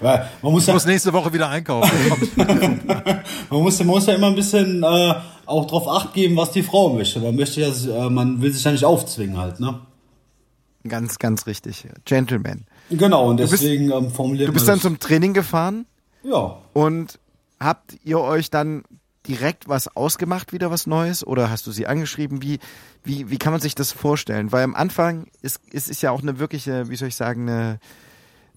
Weil 0.00 0.28
man 0.42 0.52
muss 0.52 0.62
Ich 0.64 0.68
ja 0.68 0.74
muss 0.74 0.84
nächste 0.84 1.10
Woche 1.12 1.32
wieder 1.32 1.48
einkaufen. 1.48 1.90
Man 3.48 3.62
muss, 3.62 3.78
man 3.78 3.86
muss 3.86 4.06
ja 4.06 4.14
immer 4.14 4.26
ein 4.26 4.34
bisschen 4.34 4.82
äh, 4.82 5.14
auch 5.46 5.66
drauf 5.66 5.86
acht 5.88 6.12
geben, 6.14 6.36
was 6.36 6.50
die 6.50 6.62
Frau 6.64 6.92
möchte. 6.92 7.20
Man 7.20 7.36
möchte 7.36 7.60
ja, 7.60 7.68
äh, 7.68 8.10
man 8.10 8.42
will 8.42 8.52
sich 8.52 8.64
ja 8.64 8.72
nicht 8.72 8.84
aufzwingen 8.84 9.36
halt, 9.38 9.60
ne? 9.60 9.80
Ganz, 10.86 11.18
ganz 11.18 11.46
richtig. 11.46 11.86
Gentleman. 12.04 12.64
Genau, 12.90 13.30
und 13.30 13.36
bist- 13.36 13.52
deswegen 13.52 13.90
ähm, 13.92 14.10
formuliert 14.10 14.48
Du 14.48 14.52
bist 14.52 14.66
man 14.66 14.74
dann 14.74 14.80
zum 14.82 14.98
Training 14.98 15.32
gefahren 15.32 15.86
das. 16.22 16.32
Ja. 16.32 16.58
und 16.72 17.18
habt 17.60 17.96
ihr 18.04 18.18
euch 18.20 18.50
dann 18.50 18.82
direkt 19.28 19.68
was 19.68 19.94
ausgemacht, 19.96 20.52
wieder 20.52 20.70
was 20.70 20.86
Neues? 20.86 21.26
Oder 21.26 21.50
hast 21.50 21.66
du 21.66 21.72
sie 21.72 21.86
angeschrieben? 21.86 22.42
Wie, 22.42 22.58
wie, 23.04 23.30
wie 23.30 23.38
kann 23.38 23.52
man 23.52 23.60
sich 23.60 23.74
das 23.74 23.92
vorstellen? 23.92 24.52
Weil 24.52 24.64
am 24.64 24.74
Anfang 24.74 25.26
ist, 25.42 25.60
ist, 25.70 25.88
ist 25.88 26.02
ja 26.02 26.10
auch 26.10 26.22
eine 26.22 26.38
wirkliche, 26.38 26.88
wie 26.88 26.96
soll 26.96 27.08
ich 27.08 27.16
sagen, 27.16 27.48
eine 27.48 27.80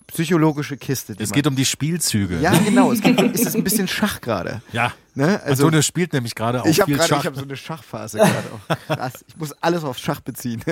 psychologische 0.08 0.78
Kiste. 0.78 1.16
Es 1.20 1.32
geht 1.32 1.46
um 1.48 1.56
die 1.56 1.66
Spielzüge. 1.66 2.40
ja, 2.40 2.52
genau. 2.58 2.92
Es 2.92 3.02
geht, 3.02 3.20
ist 3.22 3.46
es 3.46 3.56
ein 3.56 3.64
bisschen 3.64 3.88
Schach 3.88 4.22
gerade. 4.22 4.62
Ja. 4.72 4.92
Ne? 5.16 5.42
Also, 5.44 5.66
Antonio 5.66 5.82
spielt 5.82 6.14
nämlich 6.14 6.34
gerade 6.34 6.62
auch 6.62 6.66
ich 6.66 6.80
habe 6.80 6.90
viel 6.90 6.98
gerade, 6.98 7.10
Schach. 7.10 7.20
ich 7.20 7.26
habe 7.26 7.36
so 7.36 7.44
eine 7.44 7.56
Schachphase 7.58 8.18
gerade 8.18 8.44
auch. 8.54 8.96
Krass. 8.96 9.26
Ich 9.28 9.38
muss 9.38 9.52
alles 9.62 9.84
auf 9.84 9.98
Schach 9.98 10.22
beziehen. 10.22 10.64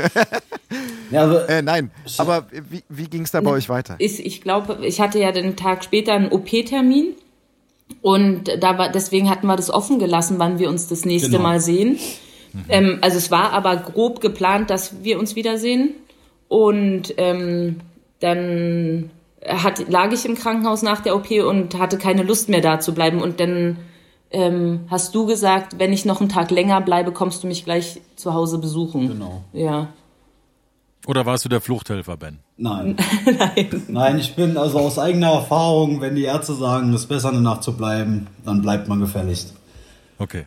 ja 1.11 1.21
also, 1.21 1.37
äh, 1.39 1.61
nein, 1.61 1.91
aber 2.17 2.47
wie, 2.51 2.83
wie 2.87 3.07
ging 3.07 3.23
es 3.23 3.31
da 3.31 3.41
bei 3.41 3.51
euch 3.51 3.69
weiter? 3.69 3.99
Ist, 3.99 4.19
ich 4.19 4.41
glaube, 4.41 4.85
ich 4.85 5.01
hatte 5.01 5.19
ja 5.19 5.31
den 5.31 5.55
Tag 5.55 5.83
später 5.83 6.13
einen 6.13 6.31
OP-Termin 6.31 7.15
und 8.01 8.43
da 8.59 8.77
war, 8.77 8.89
deswegen 8.89 9.29
hatten 9.29 9.47
wir 9.47 9.55
das 9.55 9.69
offen 9.69 9.99
gelassen, 9.99 10.39
wann 10.39 10.59
wir 10.59 10.69
uns 10.69 10.87
das 10.87 11.05
nächste 11.05 11.31
Genau. 11.31 11.43
Mal 11.43 11.59
sehen. 11.59 11.97
Ähm, 12.69 12.97
also 13.01 13.17
es 13.17 13.29
war 13.29 13.51
aber 13.51 13.75
grob 13.75 14.19
geplant, 14.19 14.69
dass 14.69 15.03
wir 15.03 15.19
uns 15.19 15.35
wiedersehen 15.35 15.93
und 16.47 17.13
ähm, 17.17 17.81
dann 18.19 19.11
hat, 19.45 19.87
lag 19.89 20.11
ich 20.11 20.25
im 20.25 20.35
Krankenhaus 20.35 20.81
nach 20.81 21.01
der 21.01 21.15
OP 21.15 21.29
und 21.29 21.77
hatte 21.77 21.97
keine 21.97 22.23
Lust 22.23 22.49
mehr 22.49 22.61
da 22.61 22.79
zu 22.79 22.93
bleiben 22.93 23.21
und 23.21 23.39
dann 23.39 23.77
ähm, 24.31 24.81
hast 24.89 25.15
du 25.15 25.25
gesagt, 25.25 25.79
wenn 25.79 25.93
ich 25.93 26.03
noch 26.05 26.19
einen 26.19 26.29
Tag 26.29 26.51
länger 26.51 26.81
bleibe, 26.81 27.11
kommst 27.11 27.43
du 27.43 27.47
mich 27.47 27.63
gleich 27.63 28.01
zu 28.15 28.33
Hause 28.33 28.57
besuchen. 28.57 29.07
Genau. 29.07 29.43
Ja. 29.53 29.89
Oder 31.07 31.25
warst 31.25 31.45
du 31.45 31.49
der 31.49 31.61
Fluchthelfer, 31.61 32.17
Ben? 32.17 32.39
nein. 32.57 32.95
nein. 33.25 33.83
Nein, 33.87 34.19
ich 34.19 34.35
bin 34.35 34.57
also 34.57 34.77
aus 34.79 34.99
eigener 34.99 35.31
Erfahrung, 35.31 36.01
wenn 36.01 36.15
die 36.15 36.23
Ärzte 36.23 36.53
sagen, 36.53 36.93
es 36.93 37.01
ist 37.01 37.07
besser 37.07 37.29
eine 37.29 37.41
Nacht 37.41 37.63
zu 37.63 37.73
bleiben, 37.75 38.27
dann 38.45 38.61
bleibt 38.61 38.87
man 38.87 38.99
gefälligst. 38.99 39.53
Okay. 40.19 40.45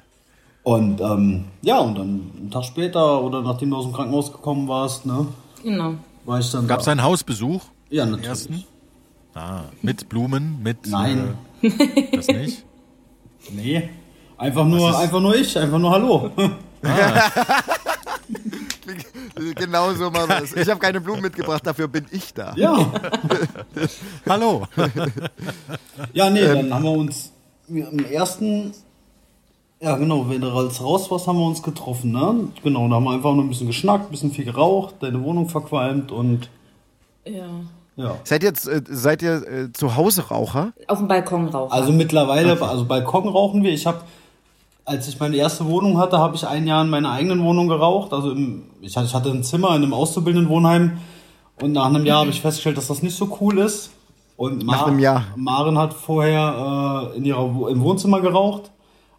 Und 0.63 1.01
ähm, 1.01 1.45
ja, 1.63 1.79
und 1.79 1.97
dann 1.97 2.31
einen 2.39 2.51
Tag 2.51 2.65
später 2.65 3.23
oder 3.23 3.41
nachdem 3.43 3.71
du 3.71 3.77
aus 3.77 3.85
dem 3.87 3.95
Krankenhaus 3.95 4.31
gekommen 4.31 4.69
warst, 4.69 5.07
ne, 5.07 5.27
Genau. 5.63 5.95
war 6.27 6.39
ich 6.39 6.51
dann 6.51 6.67
Gab 6.69 6.81
es 6.81 6.85
da. 6.85 6.91
einen 6.93 7.03
Hausbesuch? 7.03 7.63
Ja, 7.89 8.05
natürlich. 8.05 8.29
Ersten? 8.29 8.65
Ah, 9.35 9.63
mit 9.81 10.09
Blumen, 10.09 10.63
mit. 10.63 10.87
Nein. 10.89 11.35
Äh, 11.63 11.71
das 12.17 12.27
nicht? 12.29 12.65
Nee. 13.53 13.89
Einfach 14.37 14.67
nur, 14.67 14.99
einfach 14.99 15.19
nur 15.21 15.35
ich, 15.35 15.59
einfach 15.59 15.79
nur 15.79 15.91
Hallo. 15.91 16.31
Genau 19.57 19.93
so 19.95 20.11
machen 20.11 20.29
wir 20.29 20.43
es. 20.43 20.55
Ich 20.55 20.69
habe 20.69 20.79
keine 20.79 21.01
Blumen 21.01 21.23
mitgebracht, 21.23 21.67
dafür 21.67 21.89
bin 21.89 22.07
ich 22.11 22.35
da. 22.35 22.53
Ja. 22.57 22.93
Hallo. 24.29 24.65
Ja, 26.13 26.29
nee, 26.31 26.43
dann 26.47 26.73
haben 26.75 26.85
wir 26.85 26.91
uns 26.91 27.33
im 27.69 28.05
ersten, 28.05 28.73
ja 29.81 29.97
genau, 29.97 30.29
wenn 30.29 30.41
du 30.41 30.51
als 30.51 30.83
raus 30.83 31.11
warst, 31.11 31.27
haben 31.27 31.39
wir 31.39 31.47
uns 31.47 31.63
getroffen, 31.63 32.13
ne? 32.13 32.49
Genau, 32.63 32.89
da 32.89 32.97
haben 32.97 33.05
wir 33.05 33.13
einfach 33.13 33.33
nur 33.33 33.45
ein 33.45 33.49
bisschen 33.49 33.69
geschnackt, 33.69 34.07
ein 34.09 34.11
bisschen 34.11 34.33
viel 34.33 34.45
geraucht, 34.45 34.97
deine 35.01 35.23
Wohnung 35.23 35.49
verqualmt 35.49 36.13
und 36.13 36.51
Ja. 37.25 37.47
ja. 37.97 38.17
Seid 38.25 38.43
ihr, 38.43 38.51
äh, 38.51 38.83
seid 38.89 39.23
ihr 39.23 39.47
äh, 39.47 39.73
zu 39.73 39.97
Hause 39.97 40.29
Raucher? 40.29 40.73
Auf 40.89 40.99
dem 40.99 41.09
Balkon 41.09 41.49
rauchen. 41.49 41.73
Also 41.73 41.93
mittlerweile, 41.93 42.61
also 42.61 42.85
Balkon 42.85 43.29
rauchen 43.29 43.63
wir. 43.63 43.73
Ich 43.73 43.87
habe, 43.87 44.01
als 44.91 45.07
ich 45.09 45.19
meine 45.21 45.37
erste 45.37 45.65
Wohnung 45.67 45.99
hatte, 45.99 46.19
habe 46.19 46.35
ich 46.37 46.47
ein 46.47 46.67
Jahr 46.67 46.83
in 46.83 46.91
meiner 46.91 47.11
eigenen 47.13 47.43
Wohnung 47.45 47.69
geraucht. 47.69 48.13
Also 48.13 48.33
im, 48.33 48.63
ich, 48.81 48.97
hatte- 48.97 49.31
ein 49.31 49.45
Zimmer 49.45 49.69
in 49.77 49.83
einem 49.85 49.95
Auszubildenden-Wohnheim 49.95 50.99
und 51.63 51.73
nach 51.73 51.87
einem 51.87 52.05
Jahr 52.07 52.21
habe 52.21 52.31
ich 52.31 52.41
festgestellt, 52.41 52.77
dass 52.77 52.89
das 52.89 53.03
nicht 53.03 53.17
so 53.17 53.37
cool 53.41 53.59
ist. 53.59 53.91
Und 54.37 54.65
Nach 54.65 54.87
einem 54.87 54.99
Jahr. 54.99 55.25
Maren 55.37 55.77
hat 55.79 55.93
vorher 55.95 57.13
äh, 57.15 57.17
in 57.19 57.25
ihrer, 57.27 57.55
Wo- 57.55 57.69
im 57.69 57.81
Wohnzimmer 57.83 58.21
geraucht. 58.21 58.71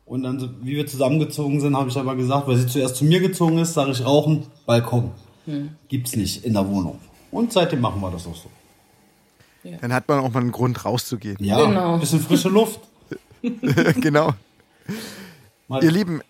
Und 0.06 0.24
dann, 0.24 0.56
wie 0.62 0.76
wir 0.76 0.88
zusammengezogen 0.88 1.62
sind, 1.62 1.78
habe 1.78 1.90
ich 1.90 1.98
aber 1.98 2.16
gesagt, 2.16 2.48
weil 2.48 2.58
sie 2.58 2.68
zuerst 2.68 2.96
zu 2.98 3.06
mir 3.06 3.20
gezogen 3.22 3.60
ist, 3.60 3.74
sage 3.74 3.92
ich 3.92 4.04
Rauchen, 4.06 4.44
Balkon. 4.66 5.12
Gibt's 5.88 6.16
nicht 6.16 6.44
in 6.44 6.54
der 6.54 6.68
Wohnung. 6.68 7.00
Und 7.32 7.54
seitdem 7.54 7.80
machen 7.82 8.02
wir 8.02 8.12
das 8.12 8.28
auch 8.28 8.36
so. 8.36 8.50
Dann 9.80 9.94
hat 9.94 10.08
man 10.08 10.20
auch 10.20 10.32
mal 10.34 10.40
einen 10.42 10.52
Grund 10.52 10.84
rauszugehen. 10.84 11.38
Ja, 11.40 11.64
Genau. 11.66 11.98
bisschen 11.98 12.20
frische 12.20 12.50
Luft. 12.50 12.80
genau. 14.02 14.32
Mal- 15.72 15.84
Ihr 15.84 15.92
Lieben, 15.92 16.22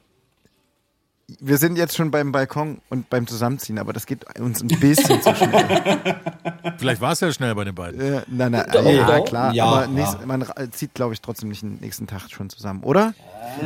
wir 1.39 1.58
sind 1.58 1.77
jetzt 1.77 1.95
schon 1.95 2.12
beim 2.12 2.32
Balkon 2.34 2.82
und 2.89 3.10
beim 3.10 3.25
Zusammenziehen, 3.25 3.80
aber 3.80 3.93
das 3.93 4.06
geht 4.06 4.25
uns 4.39 4.62
ein 4.62 4.67
bisschen 4.67 5.21
zu 5.21 5.34
schnell. 5.34 6.19
Vielleicht 6.77 6.99
war 7.01 7.13
es 7.13 7.21
ja 7.21 7.32
schnell 7.32 7.56
bei 7.56 7.63
den 7.63 7.73
beiden. 7.73 7.99
Äh, 8.01 8.21
nein, 8.27 8.51
nein, 8.51 8.65
Doch, 8.71 8.86
ja, 8.86 9.06
doch. 9.17 9.25
klar, 9.25 9.54
Ja, 9.54 9.65
aber 9.65 9.82
ja. 9.84 9.88
nächst, 9.88 10.25
man 10.25 10.41
ra- 10.41 10.69
zieht, 10.71 10.93
glaube 10.93 11.13
ich, 11.13 11.21
trotzdem 11.21 11.49
nicht 11.49 11.62
den 11.62 11.77
nächsten 11.80 12.06
Tag 12.06 12.30
schon 12.30 12.49
zusammen, 12.49 12.84
oder? 12.84 13.13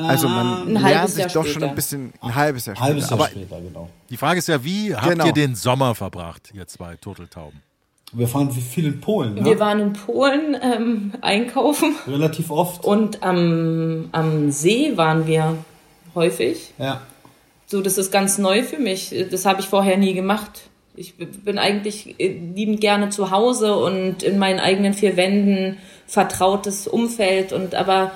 Also 0.08 0.30
man 0.30 0.62
Ein 0.68 0.74
lernt 0.74 0.86
halbes 0.86 1.16
sich 1.16 1.20
Jahr 1.26 1.34
doch 1.34 1.44
schon 1.44 1.52
später. 1.54 1.70
ein 1.70 1.76
bisschen, 1.76 2.14
ein 2.22 2.36
halbes 2.36 2.66
Jahr 2.68 2.76
später. 2.76 2.86
Halbes 2.88 3.10
Jahr 3.10 3.20
aber 3.20 3.28
später, 3.30 3.62
genau. 3.62 3.90
Die 4.10 4.18
Frage 4.18 4.40
ist 4.40 4.48
ja, 4.48 4.64
wie 4.64 4.96
habt 4.96 5.10
Genau. 5.10 5.26
ihr 5.26 5.34
den 5.34 5.56
Sommer 5.56 5.96
verbracht, 5.96 6.52
ihr 6.54 6.68
zwei 6.68 6.96
Turteltauben? 6.98 7.62
Wir 8.13 8.28
fahren 8.28 8.52
viel 8.52 8.86
in 8.86 9.02
Polen, 9.02 9.36
Wir 9.36 9.56
ne? 9.56 9.60
waren 9.60 9.80
in 9.80 9.94
Polen 9.94 10.56
ähm, 10.62 11.12
einkaufen 11.22 11.96
Relativ 12.08 12.50
oft. 12.50 12.84
und 12.86 13.24
am, 13.24 14.10
am 14.12 14.52
See 14.52 14.96
waren 14.96 15.28
wir 15.28 15.58
häufig. 16.13 16.74
Ja. 16.78 17.02
So, 17.68 17.82
das 17.82 17.98
ist 17.98 18.12
ganz 18.12 18.38
neu 18.38 18.63
für 18.63 18.78
mich. 18.78 19.13
Das 19.32 19.46
habe 19.46 19.60
ich 19.60 19.68
vorher 19.68 19.98
nie 19.98 20.13
gemacht. 20.13 20.70
Ich 20.96 21.15
bin 21.18 21.58
eigentlich 21.58 22.20
äh, 22.20 22.28
liebend 22.28 22.80
gerne 22.80 23.10
zu 23.10 23.32
Hause 23.32 23.76
und 23.76 24.24
in 24.24 24.38
meinen 24.38 24.60
eigenen 24.60 24.94
vier 24.94 25.18
Wänden 25.18 25.78
vertrautes 26.08 26.88
Umfeld 26.88 27.52
und 27.52 27.76
aber 27.76 28.12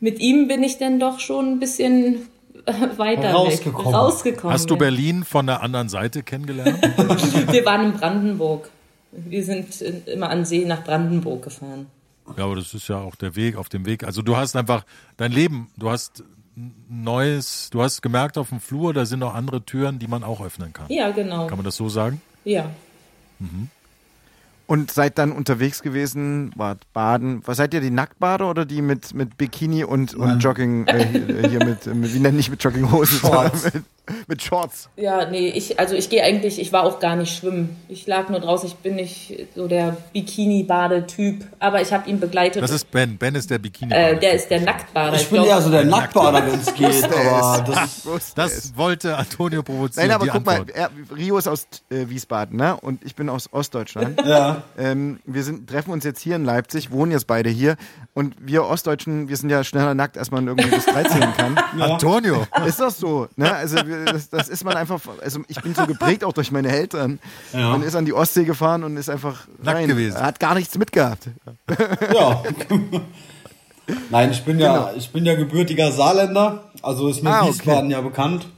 mit 0.00 0.18
ihm 0.18 0.48
bin 0.48 0.62
ich 0.62 0.78
dann 0.78 0.98
doch 0.98 1.20
schon 1.20 1.52
ein 1.52 1.60
bisschen 1.60 2.28
äh, 2.66 2.72
weiter 2.96 3.32
Rausgekommen. 3.32 3.86
Weg, 3.86 3.94
rausgekommen. 3.94 4.52
Hast 4.54 4.70
du 4.70 4.74
ja. 4.74 4.78
Berlin 4.78 5.24
von 5.24 5.46
der 5.46 5.62
anderen 5.62 5.88
Seite 5.88 6.22
kennengelernt? 6.22 6.78
Wir 7.52 7.64
waren 7.64 7.84
in 7.86 7.92
Brandenburg. 7.92 8.70
Wir 9.26 9.44
sind 9.44 9.80
äh, 9.82 10.12
immer 10.12 10.30
an 10.30 10.44
See 10.44 10.64
nach 10.64 10.84
Brandenburg 10.84 11.42
gefahren. 11.42 11.86
ja, 12.36 12.44
aber 12.44 12.56
das 12.56 12.74
ist 12.74 12.88
ja 12.88 12.98
auch 12.98 13.16
der 13.16 13.36
Weg 13.36 13.56
auf 13.56 13.68
dem 13.68 13.86
Weg. 13.86 14.04
Also 14.04 14.22
du 14.22 14.36
hast 14.36 14.56
einfach 14.56 14.84
dein 15.16 15.32
Leben, 15.32 15.68
du 15.76 15.90
hast 15.90 16.22
ein 16.56 16.74
neues, 16.88 17.70
du 17.70 17.82
hast 17.82 18.02
gemerkt 18.02 18.36
auf 18.36 18.48
dem 18.48 18.60
Flur, 18.60 18.92
da 18.92 19.06
sind 19.06 19.20
noch 19.20 19.34
andere 19.34 19.62
Türen, 19.64 19.98
die 19.98 20.08
man 20.08 20.24
auch 20.24 20.44
öffnen 20.44 20.72
kann. 20.72 20.86
Ja, 20.88 21.10
genau. 21.10 21.46
Kann 21.46 21.58
man 21.58 21.64
das 21.64 21.76
so 21.76 21.88
sagen? 21.88 22.20
Ja. 22.44 22.70
Und 24.66 24.90
seid 24.90 25.18
dann 25.18 25.32
unterwegs 25.32 25.82
gewesen, 25.82 26.50
wart 26.56 26.92
baden. 26.92 27.42
Was 27.46 27.56
seid 27.58 27.72
ihr, 27.72 27.80
die 27.80 27.90
Nacktbader 27.90 28.50
oder 28.50 28.66
die 28.66 28.82
mit, 28.82 29.14
mit 29.14 29.38
Bikini 29.38 29.84
und, 29.84 30.14
und. 30.14 30.40
Jogging, 30.40 30.86
äh, 30.86 31.06
hier 31.06 31.48
hier 31.48 31.64
mit, 31.64 31.86
mit, 31.86 32.12
wie 32.12 32.18
nennt 32.18 32.36
nicht 32.36 32.50
mit 32.50 32.62
Jogginghosen, 32.62 33.20
Shorts. 33.20 33.72
mit, 33.72 33.84
mit 34.26 34.42
Shorts? 34.42 34.88
Ja, 34.96 35.28
nee, 35.30 35.48
ich, 35.48 35.78
also 35.78 35.94
ich 35.94 36.08
gehe 36.10 36.22
eigentlich, 36.22 36.60
ich 36.60 36.72
war 36.72 36.84
auch 36.84 37.00
gar 37.00 37.16
nicht 37.16 37.36
schwimmen. 37.36 37.76
Ich 37.88 38.06
lag 38.06 38.28
nur 38.28 38.40
draußen, 38.40 38.68
ich 38.68 38.76
bin 38.76 38.96
nicht 38.96 39.46
so 39.54 39.68
der 39.68 39.96
Bikini-Bade-Typ, 40.12 41.44
aber 41.58 41.80
ich 41.80 41.92
habe 41.92 42.08
ihn 42.08 42.20
begleitet. 42.20 42.62
Das 42.62 42.70
ist 42.70 42.90
Ben. 42.90 43.18
Ben 43.18 43.34
ist 43.34 43.50
der 43.50 43.58
Bikini. 43.58 43.92
äh, 43.92 44.18
der 44.18 44.32
ist 44.32 44.48
der 44.50 44.60
Nacktbader. 44.60 45.16
Ich 45.16 45.28
bin 45.28 45.42
glaub- 45.42 45.48
eher 45.48 45.62
so 45.62 45.70
der 45.70 45.84
Nacktbader, 45.84 46.46
wenn 46.46 46.60
es 46.60 46.74
geht, 46.74 47.04
aber 47.04 47.64
das 47.66 48.06
es. 48.06 48.34
das 48.34 48.76
wollte 48.76 49.16
Antonio 49.16 49.62
provozieren. 49.62 50.08
Nein, 50.08 50.14
aber 50.14 50.24
die 50.24 50.30
guck 50.30 50.46
mal, 50.46 50.60
Antwort. 50.60 50.76
er, 50.76 50.90
Rio 51.16 51.38
ist 51.38 51.48
aus 51.48 51.66
äh, 51.90 52.08
Wiesbaden, 52.08 52.56
ne? 52.56 52.76
Und 52.76 53.04
ich 53.04 53.14
bin 53.14 53.28
aus 53.28 53.52
Ostdeutschland. 53.52 54.20
ja. 54.26 54.62
ähm, 54.78 55.20
wir 55.24 55.42
sind, 55.42 55.68
treffen 55.68 55.92
uns 55.92 56.04
jetzt 56.04 56.20
hier 56.20 56.36
in 56.36 56.44
Leipzig, 56.44 56.90
wohnen 56.90 57.12
jetzt 57.12 57.26
beide 57.26 57.50
hier. 57.50 57.76
Und 58.18 58.34
wir 58.40 58.64
Ostdeutschen, 58.64 59.28
wir 59.28 59.36
sind 59.36 59.48
ja 59.48 59.62
schneller 59.62 59.94
nackt, 59.94 60.18
als 60.18 60.32
man 60.32 60.48
irgendwie 60.48 60.70
bis 60.70 60.86
13 60.86 61.20
kann. 61.36 61.56
Antonio. 61.80 62.48
Ist 62.66 62.80
das 62.80 62.98
so? 62.98 63.28
Ne? 63.36 63.54
Also 63.54 63.76
das, 63.76 64.28
das 64.28 64.48
ist 64.48 64.64
man 64.64 64.76
einfach, 64.76 65.00
also 65.22 65.38
ich 65.46 65.62
bin 65.62 65.72
so 65.72 65.86
geprägt 65.86 66.24
auch 66.24 66.32
durch 66.32 66.50
meine 66.50 66.68
Eltern. 66.68 67.20
Ja. 67.52 67.70
Man 67.70 67.84
ist 67.84 67.94
an 67.94 68.06
die 68.06 68.12
Ostsee 68.12 68.42
gefahren 68.42 68.82
und 68.82 68.96
ist 68.96 69.08
einfach 69.08 69.46
Nackt 69.62 69.86
gewesen. 69.86 70.16
Er 70.16 70.24
hat 70.24 70.40
gar 70.40 70.56
nichts 70.56 70.76
mitgehabt. 70.76 71.28
Ja. 72.12 72.42
Nein, 74.10 74.32
ich 74.32 74.44
bin 74.44 74.58
ja, 74.58 74.90
ich 74.96 75.12
bin 75.12 75.24
ja 75.24 75.36
gebürtiger 75.36 75.92
Saarländer, 75.92 76.64
also 76.82 77.06
ist 77.06 77.22
mir 77.22 77.30
Ah, 77.30 77.42
okay. 77.42 77.50
Wiesbaden 77.50 77.88
ja 77.88 78.00
bekannt. 78.00 78.48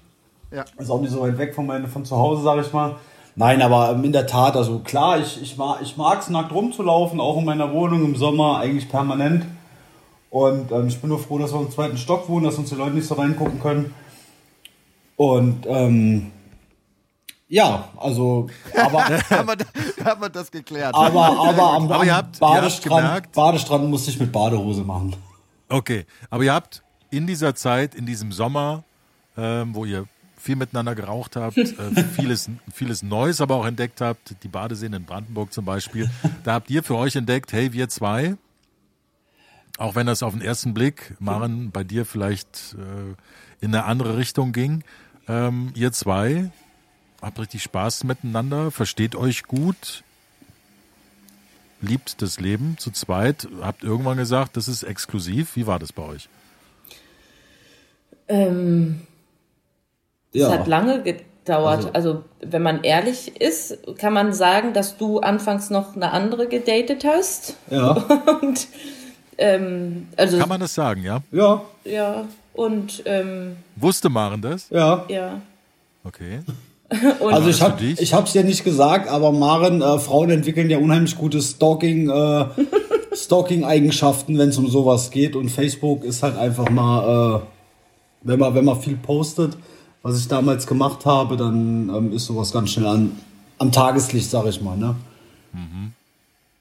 Ja. 0.51 0.65
Ist 0.79 0.89
auch 0.89 1.03
nicht 1.03 1.13
so 1.13 1.21
weit 1.21 1.37
weg 1.37 1.55
von, 1.55 1.67
meine, 1.67 1.87
von 1.87 2.07
zu 2.07 2.17
Hause, 2.17 2.45
sag 2.45 2.65
ich 2.65 2.73
mal. 2.73 2.97
Nein, 3.41 3.63
aber 3.63 3.93
in 4.05 4.13
der 4.13 4.27
Tat, 4.27 4.55
also 4.55 4.81
klar, 4.81 5.19
ich, 5.19 5.41
ich, 5.41 5.57
mag, 5.57 5.81
ich 5.81 5.97
mag 5.97 6.21
es 6.21 6.29
nackt 6.29 6.53
rumzulaufen, 6.53 7.21
auch 7.21 7.39
in 7.39 7.47
meiner 7.47 7.73
Wohnung 7.73 8.05
im 8.05 8.15
Sommer, 8.15 8.59
eigentlich 8.59 8.87
permanent. 8.91 9.47
Und 10.29 10.71
ähm, 10.71 10.89
ich 10.89 11.01
bin 11.01 11.09
nur 11.09 11.19
froh, 11.19 11.39
dass 11.39 11.51
wir 11.55 11.61
im 11.61 11.71
zweiten 11.71 11.97
Stock 11.97 12.29
wohnen, 12.29 12.45
dass 12.45 12.59
uns 12.59 12.69
die 12.69 12.75
Leute 12.75 12.95
nicht 12.97 13.07
so 13.07 13.15
reingucken 13.15 13.59
können. 13.59 13.95
Und 15.17 15.65
ähm, 15.67 16.31
ja, 17.49 17.89
also, 17.97 18.49
aber, 18.77 19.05
haben, 19.31 19.49
wir, 19.49 19.57
da- 19.57 20.05
haben 20.05 20.21
wir 20.21 20.29
das 20.29 20.51
geklärt. 20.51 20.95
aber, 20.95 21.25
aber 21.27 21.73
am, 21.73 21.91
Aber 21.91 22.07
habt- 22.15 22.39
Badestrand, 22.41 23.33
Badestrand 23.33 23.89
musste 23.89 24.11
ich 24.11 24.21
mit 24.21 24.31
Badehose 24.33 24.83
machen. 24.83 25.17
Okay, 25.71 26.05
aber 26.29 26.43
ihr 26.45 26.53
habt 26.53 26.83
in 27.11 27.27
dieser 27.27 27.55
Zeit, 27.55 27.95
in 27.95 28.05
diesem 28.05 28.33
Sommer, 28.33 28.85
ähm, 29.39 29.75
wo 29.75 29.87
ihr 29.87 30.05
viel 30.41 30.57
miteinander 30.57 30.95
geraucht 30.95 31.37
habt, 31.37 31.57
äh, 31.59 32.05
vieles, 32.15 32.51
vieles 32.73 33.03
Neues 33.03 33.41
aber 33.41 33.57
auch 33.57 33.67
entdeckt 33.67 34.01
habt, 34.01 34.35
die 34.43 34.49
Badeseen 34.49 34.93
in 34.93 35.05
Brandenburg 35.05 35.53
zum 35.53 35.65
Beispiel, 35.65 36.11
da 36.45 36.55
habt 36.55 36.71
ihr 36.71 36.83
für 36.83 36.97
euch 36.97 37.17
entdeckt, 37.17 37.53
hey, 37.53 37.73
wir 37.73 37.89
zwei, 37.89 38.37
auch 39.79 39.95
wenn 39.95 40.07
das 40.07 40.23
auf 40.23 40.33
den 40.33 40.43
ersten 40.43 40.75
Blick, 40.75 41.15
Maren, 41.21 41.71
bei 41.71 41.85
dir 41.85 42.05
vielleicht 42.05 42.77
äh, 42.79 43.65
in 43.65 43.75
eine 43.75 43.85
andere 43.85 44.17
Richtung 44.17 44.53
ging, 44.53 44.83
ähm, 45.29 45.73
ihr 45.75 45.93
zwei 45.93 46.51
habt 47.23 47.39
richtig 47.39 47.63
Spaß 47.63 48.05
miteinander, 48.05 48.71
versteht 48.71 49.15
euch 49.15 49.45
gut, 49.45 50.03
liebt 51.81 52.23
das 52.23 52.41
Leben 52.41 52.77
zu 52.79 52.91
zweit, 52.91 53.49
habt 53.61 53.83
irgendwann 53.83 54.19
gesagt, 54.19 54.57
das 54.57 54.69
ist 54.69 54.83
exklusiv. 54.83 55.57
Wie 55.57 55.67
war 55.67 55.79
das 55.79 55.93
bei 55.93 56.03
euch? 56.03 56.29
Ähm, 58.29 59.01
Ja. 60.33 60.47
Es 60.47 60.59
hat 60.59 60.67
lange 60.67 61.03
gedauert. 61.03 61.91
Also, 61.93 62.23
wenn 62.41 62.63
man 62.63 62.83
ehrlich 62.83 63.41
ist, 63.41 63.79
kann 63.99 64.13
man 64.13 64.33
sagen, 64.33 64.73
dass 64.73 64.97
du 64.97 65.21
anfangs 65.21 65.71
noch 65.71 65.97
eine 65.97 66.13
andere 66.13 66.47
gedatet 66.47 67.05
hast. 67.05 67.57
Ja, 67.71 67.93
Und 68.43 68.69
ähm, 69.41 70.09
also 70.17 70.39
Kann 70.39 70.49
man 70.49 70.61
das 70.61 70.75
sagen, 70.75 71.03
ja? 71.03 71.23
ja, 71.33 71.63
ja 71.85 72.27
und 72.53 73.03
ähm, 73.07 73.57
Wusste 73.77 74.11
Maren 74.11 74.43
das? 74.43 74.69
ja. 74.71 75.05
ja. 75.09 75.41
Okay. 76.05 76.41
Und 77.21 77.33
Also 77.33 77.49
ich 77.49 77.63
habe 77.63 77.83
ich 77.85 78.13
hab's 78.13 78.35
ja 78.35 78.43
nicht 78.43 78.65
gesagt, 78.65 79.09
aber 79.09 79.33
Maren, 79.33 79.81
äh, 79.81 79.99
Frauen 79.99 80.31
entwickeln 80.31 80.69
ja 80.69 80.79
unheimlich 80.79 81.17
gute 81.17 81.41
Stalking, 81.41 82.11
äh, 82.11 82.47
Stalking-Eigenschaften, 83.15 84.37
wenn 84.39 84.49
es 84.49 84.59
um 84.59 84.69
sowas 84.69 85.11
geht. 85.11 85.37
Und 85.37 85.51
Facebook 85.51 86.05
ist 86.05 86.23
halt 86.23 86.37
einfach 86.37 86.69
mal, 86.69 87.37
äh, 87.37 87.41
wenn 88.23 88.41
man 88.41 88.55
wenn 88.55 88.65
man 88.65 88.81
viel 88.81 88.97
postet, 88.97 89.57
was 90.03 90.19
ich 90.19 90.29
damals 90.29 90.67
gemacht 90.67 91.05
habe, 91.07 91.37
dann 91.37 91.89
ähm, 91.95 92.13
ist 92.13 92.27
sowas 92.27 92.53
ganz 92.53 92.71
schnell 92.71 92.87
an, 92.87 93.19
am 93.59 93.73
Tageslicht, 93.73 94.31
sag 94.31 94.47
ich 94.47 94.61
mal. 94.61 94.77
Ne? 94.77 94.95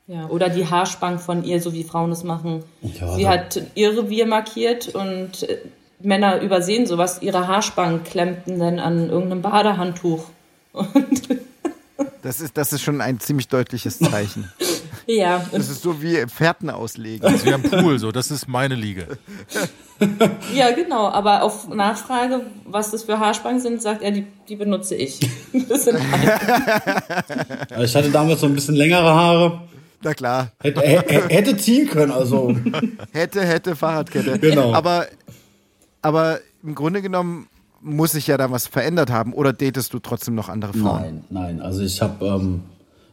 ja, 0.07 0.25
oder 0.27 0.49
die 0.49 0.67
Haarspange 0.67 1.19
von 1.19 1.43
ihr, 1.43 1.61
so 1.61 1.71
wie 1.71 1.83
Frauen 1.83 2.11
es 2.11 2.23
machen. 2.23 2.63
Ja, 2.81 3.15
Sie 3.15 3.27
hat 3.27 3.61
ihr 3.75 3.95
Revier 3.95 4.25
markiert 4.25 4.95
und 4.95 5.43
äh, 5.43 5.59
Männer 5.99 6.41
übersehen 6.41 6.87
sowas. 6.87 7.21
Ihre 7.21 7.47
Haarspangen 7.47 8.03
klemmten 8.03 8.59
dann 8.59 8.79
an 8.79 9.09
irgendeinem 9.09 9.41
Badehandtuch. 9.41 10.25
Das 12.21 12.41
ist, 12.41 12.57
das 12.57 12.73
ist 12.73 12.81
schon 12.81 12.99
ein 12.99 13.19
ziemlich 13.19 13.47
deutliches 13.47 13.99
Zeichen. 13.99 14.51
Ja, 15.11 15.43
Das 15.51 15.69
ist 15.69 15.81
so 15.81 16.01
wie 16.03 16.23
Pferden 16.27 16.69
auslegen. 16.69 17.21
Das 17.21 17.33
ist 17.41 17.45
wie 17.45 17.53
am 17.53 17.63
Pool, 17.63 17.97
so. 17.97 18.11
Das 18.11 18.29
ist 18.31 18.47
meine 18.47 18.75
Liege. 18.75 19.07
Ja, 20.55 20.71
genau. 20.71 21.09
Aber 21.09 21.43
auf 21.43 21.67
Nachfrage, 21.67 22.39
was 22.63 22.91
das 22.91 23.03
für 23.03 23.19
Haarspangen 23.19 23.59
sind, 23.59 23.81
sagt 23.81 24.01
er, 24.01 24.11
die, 24.11 24.25
die 24.47 24.55
benutze 24.55 24.95
ich. 24.95 25.19
Das 25.67 25.83
sind 25.83 25.97
Also 27.69 27.83
ich 27.83 27.95
hatte 27.95 28.09
damals 28.09 28.39
so 28.39 28.45
ein 28.47 28.53
bisschen 28.53 28.75
längere 28.75 29.03
Haare. 29.13 29.61
Na 30.01 30.13
klar. 30.13 30.51
Hätte, 30.61 30.79
hä- 30.79 31.03
hätte 31.29 31.57
ziehen 31.57 31.89
können, 31.89 32.13
also. 32.13 32.55
Hätte, 33.11 33.41
hätte, 33.45 33.75
Fahrradkette. 33.75 34.39
Genau. 34.39 34.73
Aber, 34.73 35.07
aber 36.01 36.39
im 36.63 36.75
Grunde 36.75 37.01
genommen 37.01 37.47
muss 37.81 38.13
sich 38.13 38.27
ja 38.27 38.37
da 38.37 38.49
was 38.51 38.67
verändert 38.67 39.11
haben. 39.11 39.33
Oder 39.33 39.51
datest 39.51 39.93
du 39.93 39.99
trotzdem 39.99 40.35
noch 40.35 40.47
andere 40.47 40.71
Frauen? 40.71 41.01
Nein, 41.01 41.57
nein. 41.57 41.61
Also 41.61 41.81
ich 41.81 42.01
habe 42.01 42.25
ähm, 42.25 42.61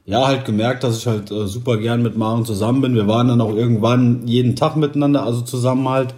ja 0.07 0.27
halt 0.27 0.45
gemerkt, 0.45 0.85
dass 0.85 0.99
ich 0.99 1.07
halt 1.07 1.31
äh, 1.31 1.47
super 1.47 1.77
gern 1.77 2.03
mit 2.03 2.17
Maren 2.17 2.45
zusammen 2.45 2.81
bin. 2.81 2.95
Wir 2.95 3.07
waren 3.07 3.29
dann 3.29 3.41
auch 3.41 3.55
irgendwann 3.55 4.27
jeden 4.27 4.57
Tag 4.57 4.77
miteinander, 4.77 5.25
also 5.25 5.43
zusammen 5.43 5.89
halt. 5.89 6.15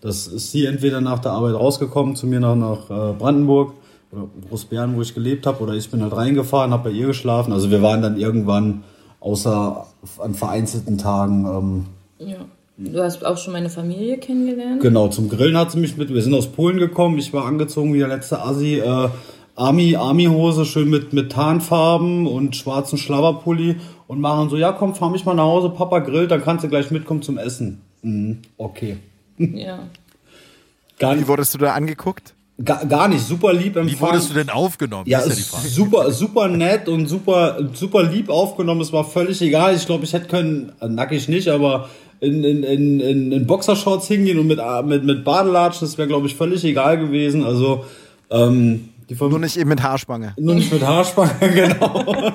Das 0.00 0.26
ist 0.26 0.52
sie 0.52 0.66
entweder 0.66 1.00
nach 1.00 1.20
der 1.20 1.32
Arbeit 1.32 1.54
rausgekommen 1.54 2.16
zu 2.16 2.26
mir 2.26 2.40
nach, 2.40 2.56
nach 2.56 2.90
äh, 2.90 3.12
Brandenburg 3.12 3.74
oder 4.12 4.28
Großbären, 4.48 4.96
wo 4.96 5.02
ich 5.02 5.14
gelebt 5.14 5.46
habe, 5.46 5.62
oder 5.62 5.74
ich 5.74 5.90
bin 5.90 6.02
halt 6.02 6.16
reingefahren, 6.16 6.72
habe 6.72 6.90
bei 6.90 6.96
ihr 6.96 7.08
geschlafen. 7.08 7.52
Also 7.52 7.70
wir 7.70 7.82
waren 7.82 8.02
dann 8.02 8.18
irgendwann 8.18 8.84
außer 9.20 9.86
an 10.18 10.34
vereinzelten 10.34 10.98
Tagen 10.98 11.46
ähm, 11.46 11.86
ja. 12.18 12.36
Du 12.78 13.02
hast 13.02 13.24
auch 13.24 13.38
schon 13.38 13.54
meine 13.54 13.70
Familie 13.70 14.18
kennengelernt. 14.18 14.82
Genau, 14.82 15.08
zum 15.08 15.30
Grillen 15.30 15.56
hat 15.56 15.72
sie 15.72 15.78
mich 15.78 15.96
mit. 15.96 16.12
Wir 16.12 16.20
sind 16.20 16.34
aus 16.34 16.48
Polen 16.48 16.76
gekommen. 16.76 17.16
Ich 17.16 17.32
war 17.32 17.46
angezogen 17.46 17.94
wie 17.94 18.00
der 18.00 18.08
letzte 18.08 18.42
Assi. 18.42 18.80
Äh, 18.80 19.08
Army, 19.56 19.96
Army-Hose, 19.96 20.64
schön 20.66 20.90
mit, 20.90 21.12
mit 21.12 21.32
Tarnfarben 21.32 22.26
und 22.26 22.54
schwarzen 22.54 22.98
Schlabberpulli. 22.98 23.76
Und 24.06 24.20
machen 24.20 24.48
so, 24.50 24.56
ja 24.56 24.70
komm, 24.70 24.94
fahr 24.94 25.10
mich 25.10 25.24
mal 25.24 25.34
nach 25.34 25.44
Hause, 25.44 25.70
Papa 25.70 25.98
grillt, 25.98 26.30
dann 26.30 26.42
kannst 26.44 26.62
du 26.62 26.68
gleich 26.68 26.90
mitkommen 26.92 27.22
zum 27.22 27.38
Essen. 27.38 27.80
Mhm, 28.02 28.38
okay. 28.56 28.98
Ja. 29.38 29.80
Gar 30.98 31.12
Wie 31.12 31.18
nicht. 31.18 31.28
wurdest 31.28 31.52
du 31.52 31.58
da 31.58 31.74
angeguckt? 31.74 32.34
Gar, 32.64 32.86
gar 32.86 33.06
nicht, 33.08 33.20
super 33.20 33.52
lieb 33.52 33.76
empfangen. 33.76 33.90
Wie 33.90 34.00
wurdest 34.00 34.30
du 34.30 34.34
denn 34.34 34.48
aufgenommen? 34.48 35.04
Ja, 35.06 35.18
ist 35.18 35.28
ja 35.28 35.34
die 35.34 35.42
Frage. 35.42 35.68
super, 35.68 36.10
super 36.10 36.48
nett 36.48 36.88
und 36.88 37.06
super, 37.06 37.58
super 37.74 38.02
lieb 38.04 38.30
aufgenommen. 38.30 38.80
Es 38.80 38.94
war 38.94 39.04
völlig 39.04 39.42
egal. 39.42 39.74
Ich 39.76 39.84
glaube, 39.84 40.04
ich 40.04 40.14
hätte 40.14 40.28
können, 40.28 40.72
äh, 40.80 40.88
nackig 40.88 41.28
nicht, 41.28 41.48
aber 41.48 41.90
in, 42.20 42.44
in, 42.44 42.62
in, 42.62 43.00
in, 43.00 43.32
in 43.32 43.46
Boxershorts 43.46 44.08
hingehen 44.08 44.38
und 44.38 44.46
mit, 44.46 44.58
äh, 44.58 44.82
mit, 44.82 45.04
mit 45.04 45.22
Badelatschen, 45.22 45.86
das 45.86 45.98
wäre, 45.98 46.08
glaube 46.08 46.28
ich, 46.28 46.34
völlig 46.34 46.64
egal 46.64 46.96
gewesen. 46.98 47.44
Also, 47.44 47.84
ähm, 48.30 48.88
Nur 49.08 49.38
nicht 49.38 49.56
eben 49.56 49.68
mit 49.68 49.82
Haarspange. 49.82 50.34
nur 50.38 50.54
nicht 50.54 50.72
mit 50.72 50.84
Haarspange, 50.84 51.30
genau. 51.54 52.32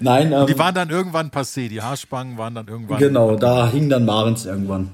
Nein, 0.00 0.32
ähm, 0.32 0.46
Die 0.46 0.58
waren 0.58 0.74
dann 0.74 0.90
irgendwann 0.90 1.30
passé. 1.30 1.68
Die 1.68 1.82
Haarspangen 1.82 2.38
waren 2.38 2.54
dann 2.54 2.68
irgendwann. 2.68 2.98
Genau, 2.98 3.36
da 3.36 3.68
hing 3.68 3.88
dann 3.88 4.04
Marens 4.04 4.46
irgendwann. 4.46 4.90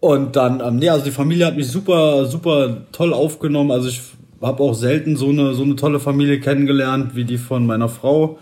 Und 0.00 0.36
dann, 0.36 0.60
ähm, 0.60 0.76
nee, 0.76 0.88
also 0.88 1.04
die 1.04 1.10
Familie 1.10 1.46
hat 1.46 1.56
mich 1.56 1.68
super, 1.68 2.26
super 2.26 2.78
toll 2.92 3.12
aufgenommen. 3.12 3.70
Also 3.70 3.88
ich 3.88 4.00
habe 4.40 4.62
auch 4.62 4.74
selten 4.74 5.16
so 5.16 5.28
eine, 5.28 5.54
so 5.54 5.62
eine 5.62 5.76
tolle 5.76 6.00
Familie 6.00 6.40
kennengelernt 6.40 7.14
wie 7.14 7.24
die 7.24 7.38
von 7.38 7.66
meiner 7.66 7.88
Frau. 7.88 8.38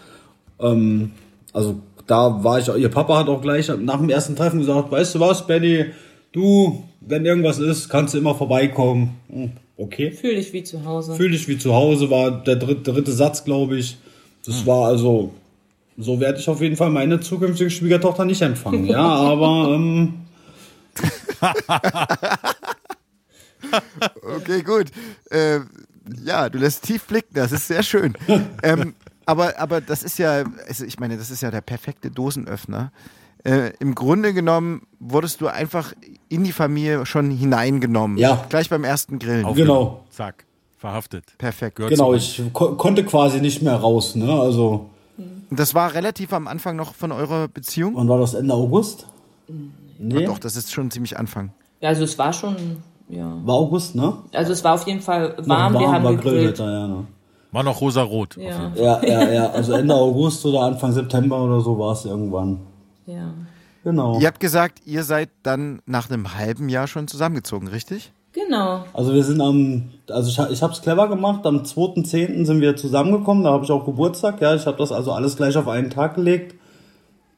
Ähm, 0.58 1.12
also 1.52 1.80
da 2.06 2.42
war 2.42 2.58
ich, 2.58 2.68
ihr 2.68 2.88
Papa 2.88 3.18
hat 3.18 3.28
auch 3.28 3.42
gleich 3.42 3.70
nach 3.78 3.98
dem 3.98 4.08
ersten 4.08 4.36
Treffen 4.36 4.60
gesagt, 4.60 4.90
weißt 4.90 5.14
du 5.14 5.20
was, 5.20 5.46
Benny, 5.46 5.86
du, 6.32 6.84
wenn 7.00 7.24
irgendwas 7.24 7.58
ist, 7.58 7.88
kannst 7.88 8.14
du 8.14 8.18
immer 8.18 8.34
vorbeikommen. 8.34 9.52
Hm, 9.80 9.86
Okay. 9.86 10.12
Fühl 10.12 10.36
dich 10.36 10.52
wie 10.52 10.62
zu 10.62 10.84
Hause. 10.84 11.14
Fühl 11.14 11.30
dich 11.30 11.48
wie 11.48 11.58
zu 11.58 11.74
Hause, 11.74 12.10
war 12.10 12.42
der 12.42 12.56
dritte, 12.56 12.92
dritte 12.92 13.12
Satz, 13.12 13.44
glaube 13.44 13.78
ich. 13.78 13.96
Das 14.44 14.66
war 14.66 14.86
also, 14.86 15.32
so 15.98 16.20
werde 16.20 16.38
ich 16.38 16.48
auf 16.48 16.60
jeden 16.60 16.76
Fall 16.76 16.90
meine 16.90 17.20
zukünftige 17.20 17.70
Schwiegertochter 17.70 18.24
nicht 18.24 18.42
empfangen. 18.42 18.86
Ja, 18.86 18.98
aber 19.00 19.74
ähm, 19.74 20.14
Okay, 24.36 24.62
gut. 24.62 24.86
Äh, 25.30 25.60
ja, 26.24 26.48
du 26.48 26.58
lässt 26.58 26.84
tief 26.84 27.04
blicken, 27.04 27.34
das 27.34 27.52
ist 27.52 27.68
sehr 27.68 27.82
schön. 27.82 28.14
ähm, 28.62 28.94
aber, 29.26 29.58
aber 29.58 29.80
das 29.80 30.02
ist 30.02 30.18
ja, 30.18 30.44
also 30.66 30.84
ich 30.84 30.98
meine, 30.98 31.16
das 31.16 31.30
ist 31.30 31.42
ja 31.42 31.50
der 31.50 31.60
perfekte 31.60 32.10
Dosenöffner. 32.10 32.92
Äh, 33.44 33.72
Im 33.78 33.94
Grunde 33.94 34.34
genommen 34.34 34.82
wurdest 34.98 35.40
du 35.40 35.46
einfach 35.48 35.92
in 36.28 36.44
die 36.44 36.52
Familie 36.52 37.06
schon 37.06 37.30
hineingenommen. 37.30 38.18
Ja. 38.18 38.44
Gleich 38.48 38.68
beim 38.68 38.84
ersten 38.84 39.18
Grillen. 39.18 39.44
Auf- 39.46 39.56
genau, 39.56 40.04
Zack. 40.10 40.44
Verhaftet. 40.76 41.24
Perfekt. 41.38 41.76
Gehört 41.76 41.92
genau, 41.92 42.14
ich 42.14 42.42
ko 42.54 42.74
konnte 42.74 43.04
quasi 43.04 43.40
nicht 43.40 43.60
mehr 43.62 43.76
raus. 43.76 44.14
Ne? 44.14 44.32
Also, 44.32 44.86
Und 45.18 45.58
das 45.60 45.74
war 45.74 45.92
relativ 45.92 46.32
am 46.32 46.48
Anfang 46.48 46.76
noch 46.76 46.94
von 46.94 47.12
eurer 47.12 47.48
Beziehung? 47.48 47.96
wann 47.96 48.08
war 48.08 48.18
das 48.18 48.32
Ende 48.34 48.54
August? 48.54 49.06
Nee, 49.98 50.24
Doch, 50.24 50.38
das 50.38 50.56
ist 50.56 50.72
schon 50.72 50.90
ziemlich 50.90 51.18
Anfang. 51.18 51.52
Ja, 51.82 51.90
also 51.90 52.04
es 52.04 52.18
war 52.18 52.32
schon, 52.32 52.56
ja. 53.10 53.36
war 53.44 53.56
August, 53.56 53.94
ne? 53.94 54.14
Also 54.32 54.52
es 54.52 54.64
war 54.64 54.74
auf 54.74 54.86
jeden 54.86 55.00
Fall 55.02 55.34
warm, 55.44 55.74
wir 55.74 55.90
haben 55.92 56.04
war 56.04 56.14
gegrillt. 56.14 56.56
Grillwetter, 56.56 56.70
ja, 56.72 56.86
ne? 56.88 57.06
War 57.52 57.62
noch 57.62 57.80
rosa-rot. 57.80 58.36
Ja, 58.38 58.72
Ja, 58.74 59.04
ja, 59.04 59.30
ja. 59.32 59.50
Also 59.50 59.72
Ende 59.74 59.94
August 59.94 60.46
oder 60.46 60.60
Anfang 60.62 60.92
September 60.92 61.42
oder 61.42 61.60
so 61.60 61.78
war 61.78 61.92
es 61.92 62.04
irgendwann. 62.06 62.60
Ja. 63.06 63.34
Genau. 63.82 64.20
Ihr 64.20 64.26
habt 64.26 64.40
gesagt, 64.40 64.82
ihr 64.84 65.04
seid 65.04 65.30
dann 65.42 65.80
nach 65.86 66.10
einem 66.10 66.34
halben 66.34 66.68
Jahr 66.68 66.86
schon 66.86 67.08
zusammengezogen, 67.08 67.68
richtig? 67.68 68.12
Genau. 68.32 68.84
Also 68.92 69.14
wir 69.14 69.24
sind 69.24 69.40
am, 69.40 69.90
also 70.08 70.28
ich, 70.28 70.52
ich 70.52 70.62
habe 70.62 70.72
es 70.72 70.82
clever 70.82 71.08
gemacht, 71.08 71.46
am 71.46 71.62
2.10. 71.62 72.44
sind 72.44 72.60
wir 72.60 72.76
zusammengekommen, 72.76 73.42
da 73.42 73.52
habe 73.52 73.64
ich 73.64 73.70
auch 73.70 73.84
Geburtstag, 73.84 74.40
ja, 74.40 74.54
ich 74.54 74.66
habe 74.66 74.76
das 74.76 74.92
also 74.92 75.12
alles 75.12 75.36
gleich 75.36 75.56
auf 75.56 75.66
einen 75.66 75.90
Tag 75.90 76.14
gelegt, 76.14 76.54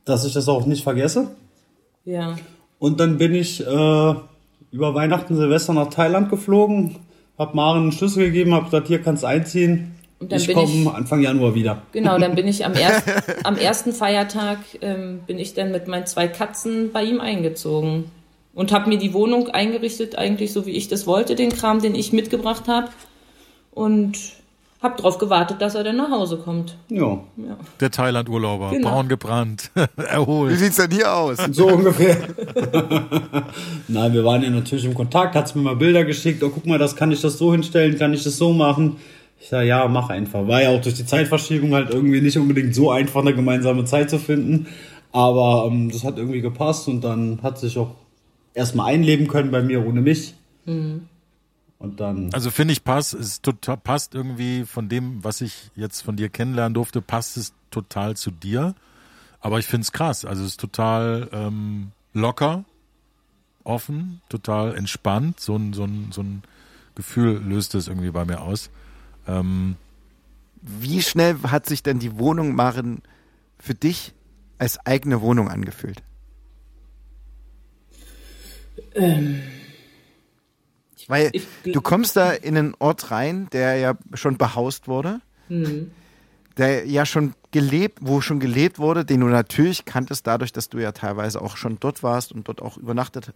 dass 0.05 0.25
ich 0.25 0.35
das 0.35 0.49
auch 0.49 0.67
nicht 0.67 0.83
vergesse. 0.83 1.29
Ja. 2.05 2.37
Und 2.79 3.01
dann 3.01 3.17
bin 3.17 3.35
ich 3.35 3.65
äh, 3.65 4.15
über 4.73 4.95
Weihnachten, 4.95 5.37
Silvester 5.37 5.73
nach 5.73 5.89
Thailand 5.89 6.29
geflogen, 6.29 6.97
habe 7.39 7.57
Maren 7.57 7.83
einen 7.83 7.93
Schlüssel 7.93 8.27
gegeben, 8.27 8.53
habe 8.53 8.67
gesagt, 8.67 8.89
hier 8.89 9.01
kannst 9.01 9.23
du 9.23 9.29
einziehen. 9.29 9.95
Und 10.23 10.31
dann 10.31 10.41
ich 10.41 10.53
komme 10.53 10.95
Anfang 10.95 11.21
Januar 11.21 11.57
wieder. 11.57 11.83
Genau, 11.91 12.17
dann 12.17 12.37
bin 12.37 12.47
ich 12.47 12.65
am, 12.65 12.75
erst, 12.75 13.03
am 13.43 13.57
ersten 13.57 13.93
Feiertag 13.93 14.59
ähm, 14.81 15.19
bin 15.27 15.37
ich 15.41 15.55
dann 15.55 15.73
mit 15.73 15.89
meinen 15.89 16.07
zwei 16.07 16.29
Katzen 16.29 16.93
bei 16.93 17.03
ihm 17.03 17.21
eingezogen 17.21 18.05
und 18.55 18.71
habe 18.71 18.89
mir 18.89 18.99
die 18.99 19.13
Wohnung 19.15 19.49
eingerichtet, 19.49 20.17
eigentlich 20.17 20.53
so 20.53 20.65
wie 20.65 20.71
ich 20.71 20.87
das 20.87 21.09
wollte, 21.09 21.35
den 21.35 21.51
Kram, 21.51 21.83
den 21.83 21.97
ich 21.97 22.13
mitgebracht 22.13 22.69
habe 22.69 22.91
und 23.73 24.17
habe 24.81 24.97
darauf 24.97 25.19
gewartet, 25.19 25.61
dass 25.61 25.75
er 25.75 25.83
dann 25.83 25.97
nach 25.97 26.11
Hause 26.13 26.37
kommt. 26.37 26.77
Ja, 26.89 27.19
Der 27.81 27.91
Thailand-Urlauber. 27.91 28.71
Genau. 28.71 28.91
Braun 28.91 29.09
gebrannt. 29.09 29.73
Wie 29.97 30.03
Erholt. 30.05 30.57
sieht's 30.57 30.77
denn 30.77 30.93
hier 30.93 31.13
aus? 31.13 31.39
so 31.51 31.67
ungefähr. 31.67 32.17
Nein, 33.89 34.13
wir 34.13 34.25
waren 34.25 34.43
ja 34.45 34.51
natürlich 34.51 34.85
im 34.85 34.95
Kontakt, 34.95 35.35
hat 35.35 35.55
mir 35.57 35.63
mal 35.63 35.77
Bilder 35.77 36.05
geschickt, 36.05 36.45
oh 36.45 36.51
guck 36.51 36.67
mal, 36.67 36.79
das 36.79 36.95
kann 36.95 37.11
ich 37.11 37.21
das 37.21 37.39
so 37.39 37.51
hinstellen, 37.51 37.99
kann 37.99 38.15
ich 38.15 38.23
das 38.23 38.37
so 38.37 38.53
machen. 38.53 38.99
Ich 39.43 39.49
sag, 39.49 39.65
ja, 39.65 39.89
mach 39.89 40.09
einfach. 40.09 40.47
War 40.47 40.63
ja 40.63 40.71
auch 40.71 40.81
durch 40.81 40.95
die 40.95 41.05
Zeitverschiebung 41.05 41.75
halt 41.75 41.91
irgendwie 41.91 42.21
nicht 42.21 42.39
unbedingt 42.39 42.77
so 42.77 42.93
einfach, 42.93 43.23
eine 43.23 43.35
gemeinsame 43.35 43.85
Zeit 43.85 44.09
zu 44.09 44.21
finden. 44.21 44.69
Aber 45.11 45.69
ähm, 45.69 45.91
das 45.91 46.05
hat 46.05 46.17
irgendwie 46.17 46.41
gepasst 46.41 46.87
und 46.87 47.03
dann 47.03 47.41
hat 47.43 47.59
sich 47.59 47.77
auch 47.77 47.97
erstmal 48.55 48.95
einleben 48.95 49.27
können 49.27 49.51
bei 49.51 49.61
mir 49.61 49.85
ohne 49.85 50.01
mich. 50.01 50.35
Und 51.81 51.99
dann. 51.99 52.33
Also 52.33 52.53
finde 52.53 52.71
ich 52.71 52.85
passt, 52.85 53.15
es 53.15 53.43
total, 53.43 53.79
passt 53.79 54.15
irgendwie 54.15 54.65
von 54.65 54.89
dem, 54.89 55.25
was 55.25 55.41
ich 55.41 55.73
jetzt 55.75 56.03
von 56.03 56.15
dir 56.15 56.29
kennenlernen 56.29 56.75
durfte, 56.75 57.03
passt 57.03 57.37
es 57.37 57.53
total 57.73 58.17
zu 58.17 58.31
dir. 58.31 58.77
Aber 59.41 59.59
ich 59.59 59.67
finde 59.67 59.83
es 59.83 59.91
krass. 59.91 60.25
Also 60.25 60.45
es 60.45 60.51
ist 60.51 60.61
total 60.61 61.29
ähm, 61.33 61.91
locker, 62.13 62.65
offen, 63.65 64.21
total 64.29 64.77
entspannt. 64.77 65.41
So 65.41 65.57
ein, 65.57 65.73
so, 65.73 65.83
ein, 65.83 66.13
so 66.13 66.23
ein 66.23 66.45
Gefühl 66.95 67.43
löst 67.45 67.75
es 67.75 67.89
irgendwie 67.89 68.13
bei 68.13 68.25
mir 68.25 68.41
aus. 68.41 68.71
Ähm, 69.27 69.77
Wie 70.61 71.03
schnell 71.03 71.37
hat 71.45 71.67
sich 71.67 71.83
denn 71.83 71.99
die 71.99 72.19
Wohnung 72.19 72.55
Maren 72.55 73.03
für 73.59 73.75
dich 73.75 74.15
als 74.59 74.85
eigene 74.87 75.21
Wohnung 75.21 75.49
angefühlt? 75.49 76.03
Weil 81.09 81.31
ich 81.33 81.47
du 81.65 81.81
kommst 81.81 82.17
da 82.17 82.31
in 82.33 82.57
einen 82.57 82.75
Ort 82.79 83.11
rein, 83.11 83.49
der 83.53 83.77
ja 83.77 83.95
schon 84.15 84.37
behaust 84.39 84.89
wurde, 84.89 85.21
der 86.57 86.87
ja 86.87 87.05
schon 87.07 87.35
gelebt, 87.51 87.99
wo 88.03 88.21
schon 88.21 88.41
gelebt 88.41 88.79
wurde, 88.79 89.05
den 89.05 89.21
du 89.21 89.27
natürlich 89.27 89.85
kanntest, 89.85 90.27
dadurch, 90.27 90.53
dass 90.53 90.69
du 90.69 90.79
ja 90.79 90.93
teilweise 90.93 91.41
auch 91.41 91.57
schon 91.57 91.79
dort 91.81 92.03
warst 92.03 92.33
und 92.33 92.49
dort 92.49 92.63
auch 92.63 92.77
übernachtet 92.77 93.33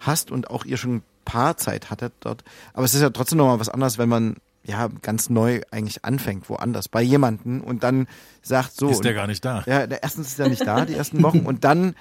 hast 0.00 0.30
und 0.30 0.50
auch 0.50 0.64
ihr 0.64 0.76
schon 0.76 1.02
Paarzeit 1.24 1.90
hattet 1.90 2.12
dort. 2.20 2.44
Aber 2.72 2.84
es 2.84 2.94
ist 2.94 3.00
ja 3.00 3.10
trotzdem 3.10 3.38
nochmal 3.38 3.60
was 3.60 3.68
anderes, 3.68 3.96
wenn 3.96 4.08
man 4.08 4.36
ja 4.66 4.88
ganz 5.02 5.30
neu 5.30 5.60
eigentlich 5.70 6.04
anfängt, 6.04 6.48
woanders, 6.48 6.88
bei 6.88 7.02
jemanden 7.02 7.60
und 7.60 7.82
dann 7.82 8.06
sagt 8.42 8.74
so. 8.74 8.88
ist 8.88 9.04
der 9.04 9.12
und- 9.12 9.16
gar 9.16 9.26
nicht 9.26 9.44
da. 9.44 9.62
ja, 9.66 9.86
der, 9.86 10.02
erstens 10.02 10.28
ist 10.28 10.40
er 10.40 10.48
nicht 10.48 10.66
da, 10.66 10.84
die 10.84 10.94
ersten 10.94 11.22
Wochen. 11.22 11.40
Und 11.46 11.64
dann 11.64 11.94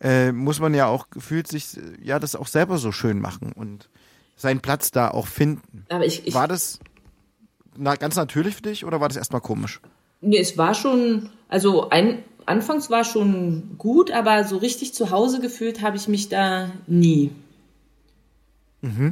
äh, 0.00 0.32
muss 0.32 0.60
man 0.60 0.74
ja 0.74 0.86
auch 0.86 1.10
gefühlt 1.10 1.48
sich, 1.48 1.78
ja, 2.02 2.18
das 2.18 2.36
auch 2.36 2.46
selber 2.46 2.78
so 2.78 2.92
schön 2.92 3.20
machen 3.20 3.52
und 3.52 3.88
seinen 4.36 4.60
Platz 4.60 4.90
da 4.90 5.10
auch 5.10 5.26
finden. 5.26 5.86
Aber 5.88 6.04
ich, 6.04 6.26
ich 6.26 6.34
War 6.34 6.48
das 6.48 6.80
na, 7.76 7.94
ganz 7.94 8.16
natürlich 8.16 8.56
für 8.56 8.62
dich 8.62 8.84
oder 8.84 9.00
war 9.00 9.08
das 9.08 9.16
erstmal 9.16 9.40
komisch? 9.40 9.80
Nee, 10.20 10.38
es 10.38 10.56
war 10.58 10.74
schon, 10.74 11.30
also 11.48 11.90
ein, 11.90 12.22
anfangs 12.46 12.90
war 12.90 13.04
schon 13.04 13.76
gut, 13.78 14.10
aber 14.10 14.44
so 14.44 14.56
richtig 14.56 14.94
zu 14.94 15.10
Hause 15.10 15.40
gefühlt 15.40 15.82
habe 15.82 15.96
ich 15.96 16.08
mich 16.08 16.28
da 16.28 16.70
nie. 16.86 17.32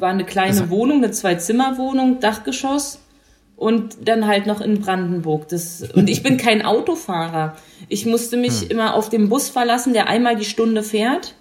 War 0.00 0.10
eine 0.10 0.24
kleine 0.24 0.70
Wohnung, 0.70 0.98
eine 0.98 1.10
Zwei-Zimmer-Wohnung, 1.10 2.20
Dachgeschoss 2.20 3.00
und 3.56 4.08
dann 4.08 4.26
halt 4.26 4.46
noch 4.46 4.60
in 4.60 4.80
Brandenburg. 4.80 5.48
Das, 5.48 5.82
und 5.94 6.08
ich 6.08 6.22
bin 6.22 6.36
kein 6.36 6.64
Autofahrer. 6.64 7.56
Ich 7.88 8.06
musste 8.06 8.36
mich 8.36 8.70
immer 8.70 8.94
auf 8.94 9.08
den 9.08 9.28
Bus 9.28 9.48
verlassen, 9.48 9.92
der 9.92 10.08
einmal 10.08 10.36
die 10.36 10.44
Stunde 10.44 10.82
fährt. 10.82 11.34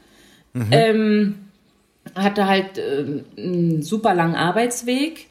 Ähm, 0.71 1.35
hatte 2.15 2.47
halt 2.47 2.77
ähm, 2.77 3.25
einen 3.37 3.81
super 3.81 4.13
langen 4.13 4.35
Arbeitsweg. 4.35 5.27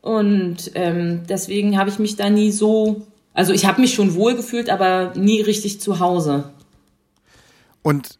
Und 0.00 0.72
ähm, 0.74 1.22
deswegen 1.28 1.78
habe 1.78 1.90
ich 1.90 1.98
mich 1.98 2.16
da 2.16 2.28
nie 2.28 2.50
so, 2.50 3.06
also 3.32 3.52
ich 3.52 3.66
habe 3.66 3.80
mich 3.80 3.94
schon 3.94 4.14
wohl 4.14 4.34
gefühlt, 4.34 4.68
aber 4.68 5.12
nie 5.16 5.40
richtig 5.40 5.80
zu 5.80 6.00
Hause. 6.00 6.50
Und 7.82 8.18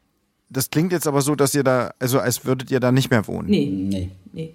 das 0.51 0.71
klingt 0.71 0.93
jetzt 0.93 1.07
aber 1.07 1.23
so, 1.23 1.35
dass 1.35 1.55
ihr 1.55 1.65
da, 1.65 1.93
also 1.99 2.19
als 2.21 2.45
würdet 2.45 2.71
ihr 2.71 2.81
da 2.81 2.93
nicht 2.93 3.11
mehr 3.11 3.27
wohnen. 3.27 3.49
Nee, 3.49 3.67
Nee. 3.67 4.11
nee. 4.33 4.55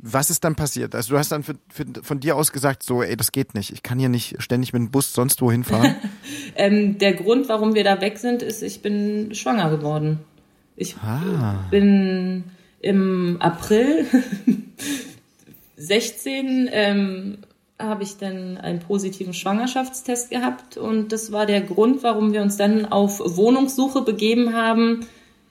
Was 0.00 0.30
ist 0.30 0.44
dann 0.44 0.54
passiert? 0.54 0.94
Also 0.94 1.14
du 1.14 1.18
hast 1.18 1.32
dann 1.32 1.42
für, 1.42 1.56
für, 1.68 1.84
von 2.02 2.20
dir 2.20 2.36
aus 2.36 2.52
gesagt, 2.52 2.84
so, 2.84 3.02
ey, 3.02 3.16
das 3.16 3.32
geht 3.32 3.54
nicht. 3.54 3.72
Ich 3.72 3.82
kann 3.82 3.98
hier 3.98 4.08
nicht 4.08 4.40
ständig 4.40 4.72
mit 4.72 4.78
dem 4.80 4.90
Bus 4.92 5.12
sonst 5.12 5.40
wohin 5.42 5.64
fahren. 5.64 5.96
Ähm, 6.54 6.98
der 6.98 7.12
Grund, 7.14 7.48
warum 7.48 7.74
wir 7.76 7.84
da 7.84 8.00
weg 8.00 8.18
sind, 8.18 8.42
ist, 8.42 8.62
ich 8.62 8.82
bin 8.82 9.32
schwanger 9.34 9.70
geworden. 9.70 10.18
Ich 10.74 10.96
bin 11.70 12.42
im 12.80 13.36
April 13.40 14.06
16 15.76 16.68
ähm, 16.72 17.38
habe 17.78 18.02
ich 18.02 18.16
dann 18.16 18.58
einen 18.58 18.80
positiven 18.80 19.32
Schwangerschaftstest 19.34 20.30
gehabt 20.30 20.76
und 20.76 21.12
das 21.12 21.30
war 21.32 21.46
der 21.46 21.60
Grund, 21.60 22.02
warum 22.02 22.32
wir 22.32 22.42
uns 22.42 22.56
dann 22.56 22.86
auf 22.86 23.20
Wohnungssuche 23.24 24.02
begeben 24.02 24.52
haben 24.54 25.06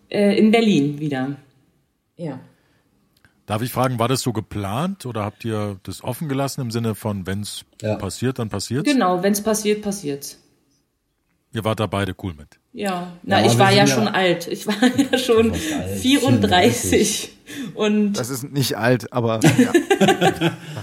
äh, 0.09 0.37
in 0.37 0.51
Berlin 0.51 0.99
wieder. 0.99 1.37
Ja. 2.17 2.39
Darf 3.45 3.61
ich 3.61 3.71
fragen, 3.71 3.97
war 3.97 4.09
das 4.09 4.21
so 4.21 4.33
geplant 4.33 5.05
oder 5.05 5.23
habt 5.23 5.45
ihr 5.45 5.79
das 5.83 6.03
offen 6.03 6.27
gelassen 6.27 6.59
im 6.61 6.71
Sinne 6.71 6.95
von, 6.95 7.25
wenn 7.25 7.41
es 7.41 7.63
Ja. 7.81 7.95
passiert, 7.95 8.39
dann 8.39 8.49
passiert 8.49 8.85
Genau, 8.85 9.23
wenn 9.23 9.31
es 9.31 9.41
passiert, 9.41 9.81
passiert's. 9.81 10.37
Ihr 11.53 11.63
wart 11.63 11.79
da 11.79 11.87
beide 11.87 12.13
cool 12.23 12.33
mit. 12.33 12.59
Ja, 12.73 13.13
na, 13.23 13.37
aber 13.37 13.45
ich 13.47 13.57
war 13.57 13.71
ja 13.71 13.77
ja- 13.85 13.87
schon 13.87 14.07
alt. 14.09 14.47
Ich 14.47 14.67
war 14.67 14.75
ja 15.11 15.17
schon 15.17 15.51
alt, 15.51 15.59
34. 16.01 17.31
Und 17.73 18.13
Das 18.13 18.29
ist 18.29 18.51
nicht 18.51 18.75
alt, 18.77 19.13
aber 19.13 19.39
ja. 19.57 19.71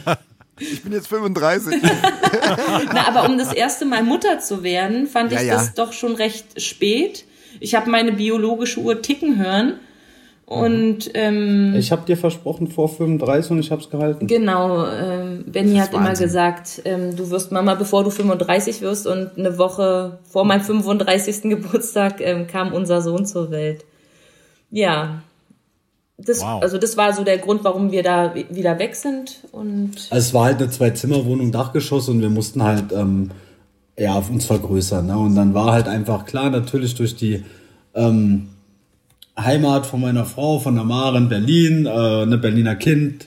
ich 0.58 0.82
bin 0.82 0.92
jetzt 0.92 1.08
35. 1.08 1.80
Na, 2.94 3.08
aber 3.08 3.28
um 3.28 3.38
das 3.38 3.52
erste 3.52 3.84
Mal 3.84 4.02
Mutter 4.02 4.38
zu 4.38 4.62
werden, 4.62 5.06
fand 5.06 5.32
Ja, 5.32 5.40
ich 5.40 5.46
ja. 5.48 5.54
das 5.54 5.74
doch 5.74 5.92
schon 5.92 6.14
recht 6.14 6.60
spät. 6.60 7.24
Ich 7.60 7.74
habe 7.74 7.90
meine 7.90 8.12
biologische 8.12 8.80
Uhr 8.80 9.00
ticken 9.02 9.38
hören. 9.38 9.74
Und 10.46 11.10
ähm, 11.14 11.74
Ich 11.74 11.90
habe 11.90 12.04
dir 12.04 12.18
versprochen 12.18 12.68
vor 12.68 12.90
35 12.90 13.50
und 13.52 13.60
ich 13.60 13.70
habe 13.70 13.80
es 13.80 13.88
gehalten. 13.88 14.26
genau, 14.26 14.86
ähm, 14.86 15.44
Benny 15.46 15.76
hat 15.78 15.94
immer 15.94 16.08
Wahnsinn. 16.08 16.26
gesagt, 16.26 16.82
ähm, 16.84 17.16
du 17.16 17.30
wirst 17.30 17.50
Mama, 17.50 17.74
bevor 17.76 18.04
du 18.04 18.10
35 18.10 18.82
wirst. 18.82 19.06
Und 19.06 19.38
eine 19.38 19.56
Woche 19.56 20.18
vor 20.30 20.44
meinem 20.44 20.60
35. 20.60 21.42
Geburtstag 21.44 22.20
ähm, 22.20 22.46
kam 22.46 22.74
unser 22.74 23.00
Sohn 23.00 23.24
zur 23.24 23.50
Welt. 23.50 23.84
Ja. 24.70 25.22
Das, 26.16 26.40
Wow. 26.40 26.62
Also 26.62 26.78
das 26.78 26.96
war 26.96 27.12
so 27.12 27.24
der 27.24 27.38
Grund, 27.38 27.64
warum 27.64 27.90
wir 27.90 28.02
da 28.02 28.34
wi- 28.34 28.46
wieder 28.50 28.78
weg 28.78 28.94
sind. 28.94 29.40
Und 29.52 29.92
Also 30.10 30.28
es 30.28 30.34
war 30.34 30.44
halt 30.46 30.58
eine 30.60 30.70
Zwei-Zimmer-Wohnung, 30.70 31.50
Dachgeschoss 31.52 32.08
und 32.08 32.20
wir 32.20 32.30
mussten 32.30 32.62
halt 32.62 32.92
ähm, 32.92 33.30
ja, 33.98 34.14
uns 34.16 34.46
vergrößern. 34.46 35.06
Ne? 35.06 35.18
Und 35.18 35.34
dann 35.34 35.54
war 35.54 35.72
halt 35.72 35.88
einfach 35.88 36.24
klar, 36.24 36.50
natürlich 36.50 36.94
durch 36.94 37.16
die 37.16 37.42
ähm, 37.94 38.48
Heimat 39.38 39.86
von 39.86 40.00
meiner 40.00 40.24
Frau, 40.24 40.60
von 40.60 40.76
der 40.76 40.84
Mare 40.84 41.18
in 41.18 41.28
Berlin, 41.28 41.86
äh, 41.86 41.90
eine 41.90 42.38
Berliner 42.38 42.76
Kind, 42.76 43.26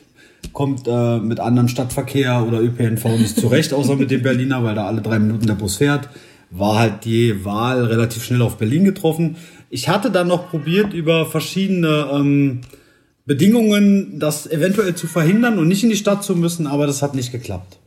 kommt 0.54 0.88
äh, 0.88 1.17
mit 1.19 1.39
anderem 1.41 1.67
Stadtverkehr 1.67 2.45
oder 2.47 2.62
ÖPNV 2.62 3.04
nicht 3.17 3.38
zurecht, 3.39 3.73
außer 3.73 3.95
mit 3.97 4.12
dem 4.12 4.21
Berliner, 4.21 4.63
weil 4.63 4.76
da 4.76 4.86
alle 4.88 5.02
drei 5.02 5.19
Minuten 5.19 5.45
der 5.47 5.56
Bus 5.56 5.76
fährt. 5.78 6.08
War 6.50 6.80
halt 6.80 7.04
die 7.04 7.43
Wahl 7.43 7.84
relativ 7.84 8.23
schnell 8.23 8.41
auf 8.41 8.58
Berlin 8.58 8.86
getroffen. 8.86 9.36
Ich 9.69 9.89
hatte 9.89 10.12
dann 10.12 10.27
noch 10.27 10.49
probiert, 10.49 10.93
über 10.93 11.25
verschiedene 11.25 12.10
ähm, 12.12 12.62
Bedingungen 13.25 14.19
das 14.19 14.49
eventuell 14.49 14.95
zu 14.95 15.08
verhindern 15.08 15.60
und 15.60 15.67
nicht 15.67 15.84
in 15.84 15.89
die 15.89 15.97
Stadt 15.97 16.23
zu 16.23 16.36
müssen, 16.36 16.67
aber 16.67 16.88
das 16.88 17.01
hat 17.01 17.13
nicht 17.13 17.32
geklappt. 17.32 17.77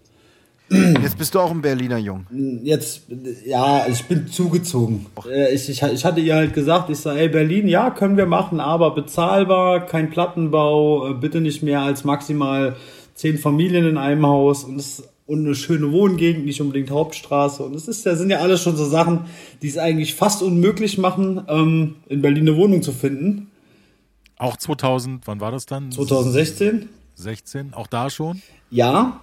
Jetzt 0.70 1.18
bist 1.18 1.34
du 1.34 1.40
auch 1.40 1.50
ein 1.50 1.62
Berliner 1.62 1.98
Jung. 1.98 2.26
Jetzt, 2.62 3.02
ja, 3.44 3.86
ich 3.88 4.04
bin 4.04 4.28
zugezogen. 4.28 5.06
Äh, 5.28 5.52
Ich, 5.52 5.68
ich, 5.68 5.82
ich 5.82 6.04
hatte 6.04 6.20
ihr 6.20 6.36
halt 6.36 6.54
gesagt, 6.54 6.90
ich 6.90 6.98
sage, 6.98 7.20
ey, 7.20 7.28
Berlin, 7.28 7.66
ja, 7.66 7.90
können 7.90 8.16
wir 8.16 8.26
machen, 8.26 8.60
aber 8.60 8.94
bezahlbar, 8.94 9.86
kein 9.86 10.10
Plattenbau, 10.10 11.10
äh, 11.10 11.14
bitte 11.14 11.40
nicht 11.40 11.64
mehr 11.64 11.80
als 11.80 12.04
maximal 12.04 12.76
zehn 13.14 13.36
Familien 13.36 13.84
in 13.84 13.98
einem 13.98 14.24
Haus 14.24 14.62
und, 14.62 14.76
es, 14.76 15.02
und 15.30 15.46
eine 15.46 15.54
schöne 15.54 15.92
Wohngegend, 15.92 16.44
nicht 16.44 16.60
unbedingt 16.60 16.90
Hauptstraße. 16.90 17.62
Und 17.62 17.76
es 17.76 17.86
ist, 17.86 18.04
ja, 18.04 18.16
sind 18.16 18.30
ja 18.30 18.38
alles 18.40 18.60
schon 18.62 18.76
so 18.76 18.84
Sachen, 18.84 19.26
die 19.62 19.68
es 19.68 19.78
eigentlich 19.78 20.16
fast 20.16 20.42
unmöglich 20.42 20.98
machen, 20.98 21.42
ähm, 21.48 21.94
in 22.08 22.20
Berlin 22.20 22.48
eine 22.48 22.56
Wohnung 22.56 22.82
zu 22.82 22.90
finden. 22.90 23.48
Auch 24.38 24.56
2000, 24.56 25.28
wann 25.28 25.40
war 25.40 25.52
das 25.52 25.66
dann? 25.66 25.92
2016. 25.92 26.88
16, 27.14 27.74
auch 27.74 27.86
da 27.86 28.10
schon? 28.10 28.42
Ja, 28.70 29.20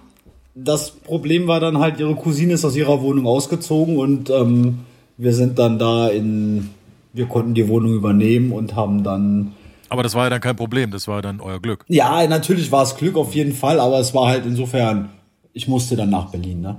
das 0.54 0.92
Problem 0.92 1.46
war 1.46 1.60
dann 1.60 1.78
halt, 1.78 2.00
ihre 2.00 2.14
Cousine 2.14 2.54
ist 2.54 2.64
aus 2.64 2.74
ihrer 2.74 3.02
Wohnung 3.02 3.26
ausgezogen 3.26 3.98
und 3.98 4.30
ähm, 4.30 4.78
wir 5.18 5.34
sind 5.34 5.58
dann 5.58 5.78
da 5.78 6.08
in, 6.08 6.70
wir 7.12 7.26
konnten 7.26 7.52
die 7.52 7.68
Wohnung 7.68 7.92
übernehmen 7.92 8.52
und 8.52 8.74
haben 8.76 9.02
dann, 9.04 9.52
Aber 9.90 10.02
das 10.02 10.14
war 10.14 10.24
ja 10.24 10.30
dann 10.30 10.40
kein 10.40 10.56
Problem, 10.56 10.90
das 10.90 11.06
war 11.06 11.20
dann 11.20 11.40
euer 11.40 11.60
Glück. 11.60 11.84
ja, 11.88 12.26
natürlich 12.26 12.72
war 12.72 12.82
es 12.84 12.96
Glück 12.96 13.16
auf 13.16 13.34
jeden 13.34 13.52
Fall, 13.52 13.78
aber 13.78 13.98
es 13.98 14.14
war 14.14 14.28
halt 14.28 14.46
insofern, 14.46 15.10
ich 15.58 15.66
musste 15.66 15.96
dann 15.96 16.10
nach 16.10 16.30
Berlin, 16.30 16.60
ne? 16.60 16.76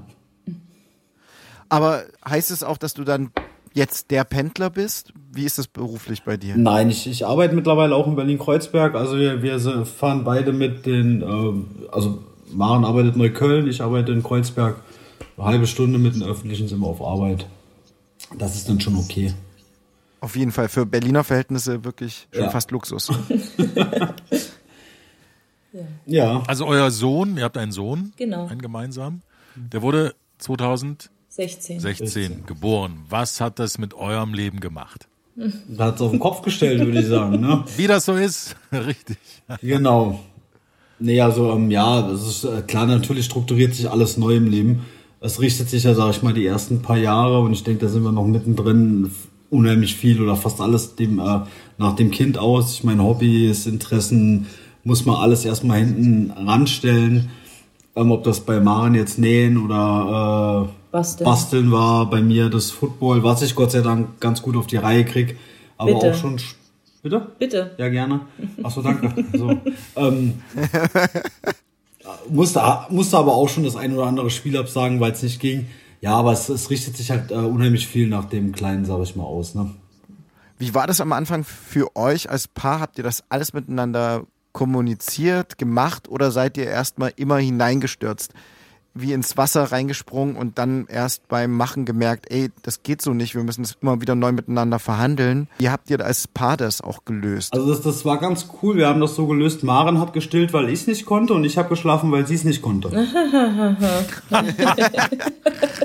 Aber 1.68 2.04
heißt 2.28 2.50
es 2.50 2.64
auch, 2.64 2.78
dass 2.78 2.94
du 2.94 3.04
dann 3.04 3.32
jetzt 3.74 4.10
der 4.10 4.24
Pendler 4.24 4.70
bist? 4.70 5.12
Wie 5.34 5.44
ist 5.44 5.58
das 5.58 5.68
beruflich 5.68 6.24
bei 6.24 6.38
dir? 6.38 6.56
Nein, 6.56 6.90
ich, 6.90 7.06
ich 7.06 7.26
arbeite 7.28 7.54
mittlerweile 7.56 7.94
auch 7.94 8.08
in 8.08 8.16
Berlin-Kreuzberg, 8.16 8.96
also 8.96 9.18
wir, 9.18 9.44
wir 9.44 9.86
fahren 9.86 10.24
beide 10.24 10.54
mit 10.54 10.86
den, 10.86 11.22
ähm, 11.22 11.66
also 11.92 12.24
Maren 12.54 12.86
arbeitet 12.86 13.16
in 13.16 13.20
Neukölln, 13.20 13.68
ich 13.68 13.82
arbeite 13.82 14.14
in 14.14 14.24
Kreuzberg, 14.24 14.78
eine 15.38 15.46
halbe 15.46 15.68
Stunde 15.68 16.00
mit 16.00 16.16
den 16.16 16.24
Öffentlichen 16.24 16.70
sind 16.70 16.80
wir 16.80 16.88
auf 16.88 17.02
Arbeit. 17.02 17.46
Das 18.38 18.56
ist 18.56 18.70
dann 18.70 18.80
schon 18.80 18.96
okay. 18.96 19.34
Auf 20.22 20.38
jeden 20.38 20.52
Fall 20.54 20.70
für 20.70 20.86
Berliner 20.86 21.26
Verhältnisse 21.26 21.84
wirklich 21.84 22.28
schon 22.32 22.44
Ja. 22.46 22.50
fast 22.50 22.72
Luxus. 22.72 23.12
Ja. 26.06 26.44
Also 26.48 26.66
euer 26.66 26.92
Sohn, 26.92 27.38
ihr 27.38 27.44
habt 27.44 27.58
einen 27.58 27.72
Sohn, 27.72 28.14
Genau. 28.18 28.48
einen 28.48 28.62
gemeinsamen, 28.62 29.22
der 29.56 29.82
wurde 29.82 30.16
2016 30.40 31.80
16. 31.80 32.46
geboren. 32.46 33.00
Was 33.10 33.40
hat 33.42 33.60
das 33.60 33.78
mit 33.78 33.94
eurem 33.94 34.34
Leben 34.34 34.60
gemacht? 34.60 35.08
Da 35.70 35.86
hat 35.86 35.96
es 35.96 36.02
auf 36.02 36.12
den 36.12 36.20
Kopf 36.20 36.42
gestellt, 36.42 36.84
würde 36.86 37.00
ich 37.00 37.08
sagen. 37.08 37.40
Ne? 37.40 37.64
Wie 37.78 37.88
das 37.88 38.06
so 38.06 38.14
ist, 38.14 38.56
richtig. 38.72 39.18
Genau. 39.62 40.20
Nee, 41.00 41.22
also 41.22 41.54
ähm, 41.54 41.72
ja, 41.72 42.02
das 42.02 42.28
ist 42.28 42.44
äh, 42.44 42.62
klar, 42.64 42.86
natürlich 42.86 43.26
strukturiert 43.26 43.74
sich 43.74 43.90
alles 43.90 44.18
neu 44.18 44.36
im 44.36 44.48
Leben. 44.50 44.82
Es 45.22 45.40
richtet 45.40 45.70
sich 45.70 45.84
ja, 45.84 45.94
sag 45.94 46.12
ich 46.12 46.24
mal, 46.24 46.34
die 46.34 46.46
ersten 46.46 46.82
paar 46.82 46.98
Jahre 46.98 47.40
und 47.40 47.54
ich 47.54 47.64
denke, 47.64 47.86
da 47.86 47.92
sind 47.92 48.04
wir 48.04 48.12
noch 48.12 48.26
mittendrin 48.26 49.12
unheimlich 49.50 49.96
viel 49.96 50.22
oder 50.22 50.36
fast 50.36 50.60
alles 50.60 50.96
dem, 50.96 51.20
äh, 51.20 51.42
nach 51.78 51.96
dem 51.96 52.12
Kind 52.12 52.38
aus. 52.38 52.74
Ich 52.74 52.84
meine, 52.84 53.04
Hobbys, 53.04 53.66
Interessen, 53.66 54.48
muss 54.90 55.06
man 55.06 55.16
alles 55.16 55.46
erstmal 55.46 55.80
hinten 55.80 56.32
ranstellen. 56.32 57.30
Ähm, 57.96 58.12
ob 58.12 58.24
das 58.24 58.42
bei 58.42 58.60
Maren 58.60 58.94
jetzt 58.96 59.18
nähen 59.20 59.58
oder 59.58 60.68
äh, 60.68 60.74
Basteln. 60.92 61.26
Basteln 61.26 61.72
war, 61.72 62.10
bei 62.10 62.22
mir 62.22 62.50
das 62.50 62.72
Football, 62.72 63.24
was 63.24 63.42
ich 63.42 63.56
Gott 63.56 63.72
sei 63.72 63.82
Dank 63.82 64.20
ganz 64.20 64.42
gut 64.42 64.56
auf 64.58 64.68
die 64.68 64.78
Reihe 64.78 65.06
krieg. 65.06 65.38
Aber 65.78 65.94
Bitte. 65.94 66.12
auch 66.12 66.16
schon. 66.16 66.38
sch- 66.38 66.56
Bitte? 67.02 67.28
Bitte. 67.40 67.72
Ja, 67.78 67.88
gerne. 67.90 68.22
Achso, 68.62 68.82
danke. 68.82 69.24
So, 69.38 69.58
ähm, 69.96 70.34
musste, 72.30 72.62
musste 72.90 73.18
aber 73.18 73.34
auch 73.34 73.48
schon 73.50 73.64
das 73.64 73.76
ein 73.76 73.94
oder 73.96 74.06
andere 74.06 74.30
Spiel 74.30 74.58
absagen, 74.58 75.00
weil 75.00 75.12
es 75.14 75.24
nicht 75.24 75.40
ging. 75.40 75.68
Ja, 76.02 76.16
aber 76.16 76.32
es, 76.34 76.50
es 76.50 76.70
richtet 76.70 76.98
sich 76.98 77.12
halt 77.12 77.32
äh, 77.32 77.36
unheimlich 77.36 77.88
viel 77.88 78.08
nach 78.08 78.26
dem 78.26 78.52
Kleinen, 78.52 78.86
sage 78.86 79.04
ich 79.04 79.16
mal, 79.16 79.24
aus. 79.24 79.56
Ne? 79.56 79.70
Wie 80.58 80.74
war 80.74 80.88
das 80.88 81.02
am 81.02 81.12
Anfang 81.14 81.44
für 81.44 81.96
euch 81.96 82.30
als 82.30 82.48
Paar? 82.48 82.80
Habt 82.80 82.98
ihr 82.98 83.04
das 83.04 83.24
alles 83.30 83.54
miteinander 83.54 84.24
kommuniziert, 84.60 85.58
gemacht 85.58 86.10
oder 86.10 86.32
seid 86.32 86.58
ihr 86.58 86.66
erstmal 86.66 87.14
immer 87.16 87.38
hineingestürzt? 87.38 88.34
Wie 88.94 89.14
ins 89.14 89.38
Wasser 89.38 89.72
reingesprungen 89.72 90.36
und 90.36 90.58
dann 90.58 90.86
erst 90.88 91.30
beim 91.30 91.56
Machen 91.56 91.86
gemerkt, 91.86 92.26
ey, 92.30 92.50
das 92.64 92.84
geht 92.84 93.02
so 93.02 93.14
nicht, 93.14 93.36
wir 93.36 93.44
müssen 93.44 93.64
es 93.64 93.78
immer 93.82 94.02
wieder 94.02 94.16
neu 94.16 94.34
miteinander 94.34 94.78
verhandeln. 94.78 95.48
Wie 95.60 95.70
habt 95.70 95.90
ihr 95.90 96.04
als 96.04 96.28
Paar 96.28 96.58
das 96.58 96.82
auch 96.82 97.06
gelöst? 97.06 97.54
Also 97.54 97.70
das, 97.70 97.80
das 97.80 98.04
war 98.04 98.18
ganz 98.18 98.48
cool. 98.62 98.76
Wir 98.76 98.90
haben 98.90 99.00
das 99.00 99.16
so 99.16 99.28
gelöst. 99.28 99.64
Maren 99.64 99.98
hat 100.02 100.12
gestillt, 100.12 100.52
weil 100.52 100.68
ich 100.68 100.82
es 100.82 100.88
nicht 100.88 101.06
konnte 101.06 101.34
und 101.34 101.46
ich 101.46 101.58
habe 101.58 101.70
geschlafen, 101.70 102.12
weil 102.12 102.28
sie 102.28 102.36
es 102.36 102.44
nicht 102.44 102.62
konnte. 102.62 102.90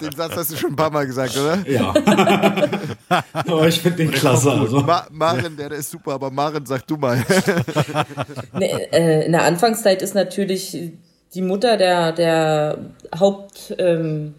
Den 0.00 0.12
Satz 0.12 0.36
hast 0.36 0.52
du 0.52 0.56
schon 0.56 0.70
ein 0.70 0.76
paar 0.76 0.90
Mal 0.90 1.06
gesagt, 1.06 1.36
oder? 1.36 1.58
Ja. 1.66 1.94
aber 3.32 3.68
ich 3.68 3.80
finde 3.80 3.98
den 3.98 4.10
klasse. 4.10 4.50
Also. 4.52 4.80
Ma 4.80 5.06
Maren, 5.10 5.56
der, 5.56 5.68
der 5.68 5.78
ist 5.78 5.90
super, 5.90 6.12
aber 6.12 6.30
Maren, 6.30 6.64
sag 6.66 6.86
du 6.86 6.96
mal. 6.96 7.24
Ne, 8.52 8.92
äh, 8.92 9.26
in 9.26 9.32
der 9.32 9.42
Anfangszeit 9.44 10.02
ist 10.02 10.14
natürlich 10.14 10.76
die 11.34 11.42
Mutter 11.42 11.76
der, 11.76 12.12
der 12.12 12.78
Haupt, 13.18 13.74
ähm, 13.78 14.34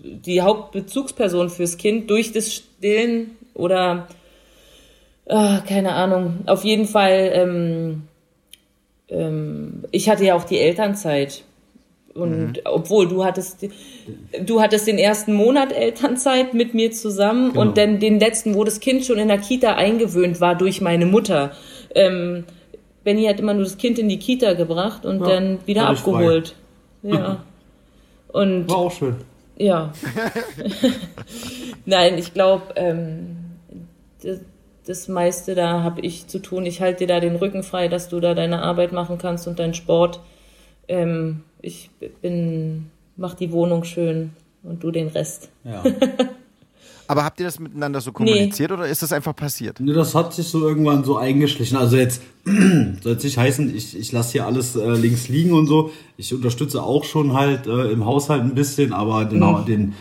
die 0.00 0.42
Hauptbezugsperson 0.42 1.50
fürs 1.50 1.76
Kind 1.76 2.10
durch 2.10 2.32
das 2.32 2.52
Stillen 2.52 3.36
oder 3.54 4.08
ah, 5.28 5.60
keine 5.66 5.92
Ahnung. 5.92 6.40
Auf 6.46 6.64
jeden 6.64 6.86
Fall, 6.86 7.30
ähm, 7.34 8.02
ähm, 9.08 9.84
ich 9.90 10.08
hatte 10.08 10.24
ja 10.24 10.34
auch 10.34 10.44
die 10.44 10.58
Elternzeit. 10.58 11.42
Und 12.18 12.60
obwohl 12.64 13.08
du 13.08 13.24
hattest, 13.24 13.66
du 14.44 14.60
hattest 14.60 14.86
den 14.86 14.98
ersten 14.98 15.32
Monat 15.34 15.72
Elternzeit 15.72 16.54
mit 16.54 16.74
mir 16.74 16.90
zusammen 16.92 17.50
Genau. 17.52 17.60
und 17.62 17.78
dann 17.78 18.00
den 18.00 18.18
letzten, 18.20 18.54
wo 18.54 18.64
das 18.64 18.80
Kind 18.80 19.04
schon 19.04 19.18
in 19.18 19.28
der 19.28 19.38
Kita 19.38 19.74
eingewöhnt 19.76 20.40
war 20.40 20.54
durch 20.56 20.80
meine 20.80 21.06
Mutter. 21.06 21.52
Ähm, 21.94 22.44
Benny 23.04 23.24
hat 23.24 23.40
immer 23.40 23.54
nur 23.54 23.64
das 23.64 23.78
Kind 23.78 23.98
in 23.98 24.08
die 24.08 24.18
Kita 24.18 24.52
gebracht 24.54 25.06
und 25.06 25.20
Ja, 25.20 25.26
dann 25.28 25.58
wieder 25.66 25.90
ich 25.92 25.98
frei. 26.00 26.12
abgeholt. 26.12 26.54
Ja. 27.02 27.44
Und 28.32 28.68
War 28.68 28.76
auch 28.76 28.92
schön. 28.92 29.16
ja. 29.56 29.92
Nein, 31.86 32.18
ich 32.18 32.34
glaube, 32.34 32.64
ähm, 32.76 33.36
das, 34.22 34.40
das 34.86 35.08
meiste 35.08 35.54
da 35.54 35.82
habe 35.82 36.00
ich 36.00 36.26
zu 36.26 36.38
tun. 36.40 36.66
Ich 36.66 36.80
halte 36.80 37.06
dir 37.06 37.14
da 37.14 37.20
den 37.20 37.36
Rücken 37.36 37.62
frei, 37.62 37.88
dass 37.88 38.08
du 38.08 38.20
da 38.20 38.34
deine 38.34 38.62
Arbeit 38.62 38.92
machen 38.92 39.18
kannst 39.18 39.46
und 39.46 39.58
deinen 39.58 39.74
Sport. 39.74 40.20
Ähm, 40.88 41.44
ich 41.62 41.90
bin, 42.22 42.90
mach 43.16 43.34
die 43.34 43.50
Wohnung 43.52 43.84
schön 43.84 44.30
und 44.62 44.82
du 44.82 44.90
den 44.90 45.08
Rest. 45.08 45.48
Ja. 45.64 45.82
Aber 47.10 47.24
habt 47.24 47.40
ihr 47.40 47.46
das 47.46 47.58
miteinander 47.58 48.02
so 48.02 48.12
kommuniziert 48.12 48.70
oder 48.70 48.86
ist 48.86 49.02
das 49.02 49.12
einfach 49.14 49.34
passiert? 49.34 49.80
Ne, 49.80 49.94
das 49.94 50.14
hat 50.14 50.34
sich 50.34 50.46
so 50.46 50.68
irgendwann 50.68 51.04
so 51.04 51.16
eingeschlichen. 51.16 51.78
Also 51.78 51.96
jetzt 51.96 52.20
soll 52.44 53.12
es 53.12 53.24
nicht 53.24 53.38
heißen, 53.38 53.74
ich, 53.74 53.98
ich 53.98 54.12
lasse 54.12 54.32
hier 54.32 54.44
alles 54.46 54.76
äh, 54.76 54.90
links 54.92 55.28
liegen 55.28 55.52
und 55.52 55.66
so. 55.66 55.90
Ich 56.18 56.34
unterstütze 56.34 56.82
auch 56.82 57.04
schon 57.04 57.32
halt 57.32 57.66
äh, 57.66 57.90
im 57.92 58.04
Haushalt 58.04 58.42
ein 58.42 58.54
bisschen, 58.54 58.92
aber 58.92 59.24
den, 59.24 59.38
Mhm. 59.40 59.64
den 59.64 59.94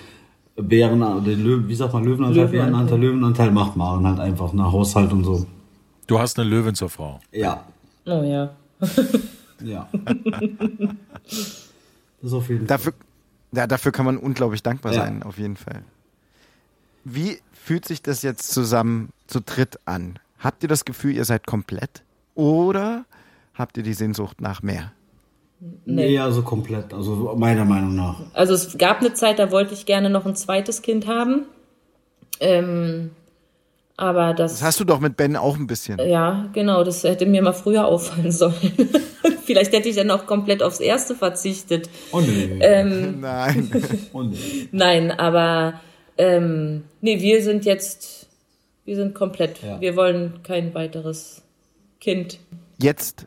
Bären, 0.58 1.24
den 1.24 1.44
Löwen, 1.46 1.70
wie 1.70 1.76
sagt 1.76 1.94
man, 1.94 2.04
Löwenanteil, 2.04 2.44
Löwenanteil. 2.46 2.60
Bärenanteil, 2.72 3.00
Löwenanteil 3.00 3.52
macht 3.52 3.78
Maren 3.78 4.06
halt 4.06 4.20
einfach 4.20 4.52
nach 4.52 4.72
Haushalt 4.74 5.14
und 5.14 5.24
so. 5.24 5.46
Du 6.08 6.20
hast 6.20 6.38
eine 6.38 6.50
Löwin 6.50 6.76
zur 6.76 6.90
Frau. 6.90 7.22
Ja, 7.32 7.64
Oh 8.06 8.24
ja. 8.24 8.50
ja. 9.64 9.90
das 11.24 11.58
ist 12.22 12.34
auf 12.34 12.50
jeden 12.50 12.68
Fall. 12.68 12.68
Dafür, 12.68 12.94
ja, 13.52 13.68
dafür 13.68 13.92
kann 13.92 14.06
man 14.06 14.18
unglaublich 14.18 14.64
dankbar 14.64 14.94
Ja. 14.94 15.02
sein, 15.06 15.24
auf 15.24 15.38
jeden 15.38 15.58
Fall. 15.58 15.84
Wie 17.04 17.40
fühlt 17.54 17.86
sich 17.86 18.02
das 18.02 18.22
jetzt 18.22 18.52
zusammen 18.52 19.10
zu 19.28 19.40
dritt 19.42 19.80
an? 19.86 20.20
Habt 20.40 20.64
ihr 20.64 20.70
das 20.70 20.86
Gefühl, 20.86 21.14
ihr 21.16 21.26
seid 21.26 21.48
komplett? 21.48 22.04
Oder 22.36 23.06
habt 23.54 23.78
ihr 23.78 23.84
die 23.84 23.94
Sehnsucht 23.94 24.42
nach 24.42 24.62
mehr? 24.62 24.92
Nee, 25.86 26.10
ja, 26.14 26.30
so 26.32 26.44
komplett. 26.44 26.94
Also 26.94 27.34
meiner 27.36 27.66
Meinung 27.66 27.96
nach. 27.96 28.22
Also 28.34 28.54
es 28.54 28.78
gab 28.78 29.00
eine 29.00 29.14
Zeit, 29.14 29.40
da 29.40 29.50
wollte 29.52 29.74
ich 29.74 29.86
gerne 29.88 30.10
noch 30.10 30.26
ein 30.26 30.36
zweites 30.36 30.84
Kind 30.84 31.08
haben. 31.08 31.46
Ähm, 32.40 33.10
aber 33.98 34.34
das, 34.34 34.54
Das 34.54 34.64
hast 34.64 34.80
du 34.80 34.84
doch 34.86 35.00
mit 35.00 35.18
Ben 35.18 35.36
auch 35.36 35.58
ein 35.58 35.68
bisschen. 35.68 36.00
ja, 36.00 36.48
genau, 36.54 36.84
das 36.84 37.04
hätte 37.04 37.26
mir 37.26 37.42
mal 37.42 37.54
früher 37.54 37.86
auffallen 37.86 38.32
sollen. 38.32 38.54
Vielleicht 39.44 39.74
hätte 39.74 39.90
ich 39.90 39.96
dann 39.96 40.12
auch 40.12 40.26
komplett 40.28 40.62
aufs 40.62 40.80
erste 40.80 41.16
verzichtet. 41.16 41.90
Oh 42.12 42.20
nee. 42.22 42.60
Ähm, 42.62 43.20
Nein. 43.22 43.72
oh 44.14 44.22
nee. 44.24 44.68
Nein, 44.72 45.12
aber 45.12 45.80
ähm, 46.18 46.84
nee, 47.02 47.22
wir 47.22 47.42
sind 47.42 47.66
jetzt, 47.66 48.28
wir 48.86 48.96
sind 48.96 49.16
komplett. 49.16 49.62
Ja. 49.64 49.82
Wir 49.82 49.96
wollen 49.96 50.42
kein 50.44 50.74
weiteres 50.74 51.44
Kind. 52.00 52.40
Jetzt 52.80 53.26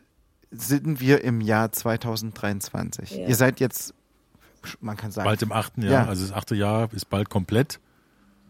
sind 0.51 0.99
wir 1.01 1.23
im 1.23 1.41
Jahr 1.41 1.71
2023. 1.71 3.17
Ja. 3.17 3.27
Ihr 3.27 3.35
seid 3.35 3.59
jetzt, 3.59 3.93
man 4.79 4.95
kann 4.97 5.11
sagen, 5.11 5.25
Bald 5.25 5.41
im 5.41 5.51
achten 5.51 5.81
Jahr. 5.81 5.91
Ja. 5.91 6.05
Also 6.07 6.23
das 6.23 6.33
achte 6.33 6.55
Jahr 6.55 6.89
ist 6.93 7.09
bald 7.09 7.29
komplett. 7.29 7.79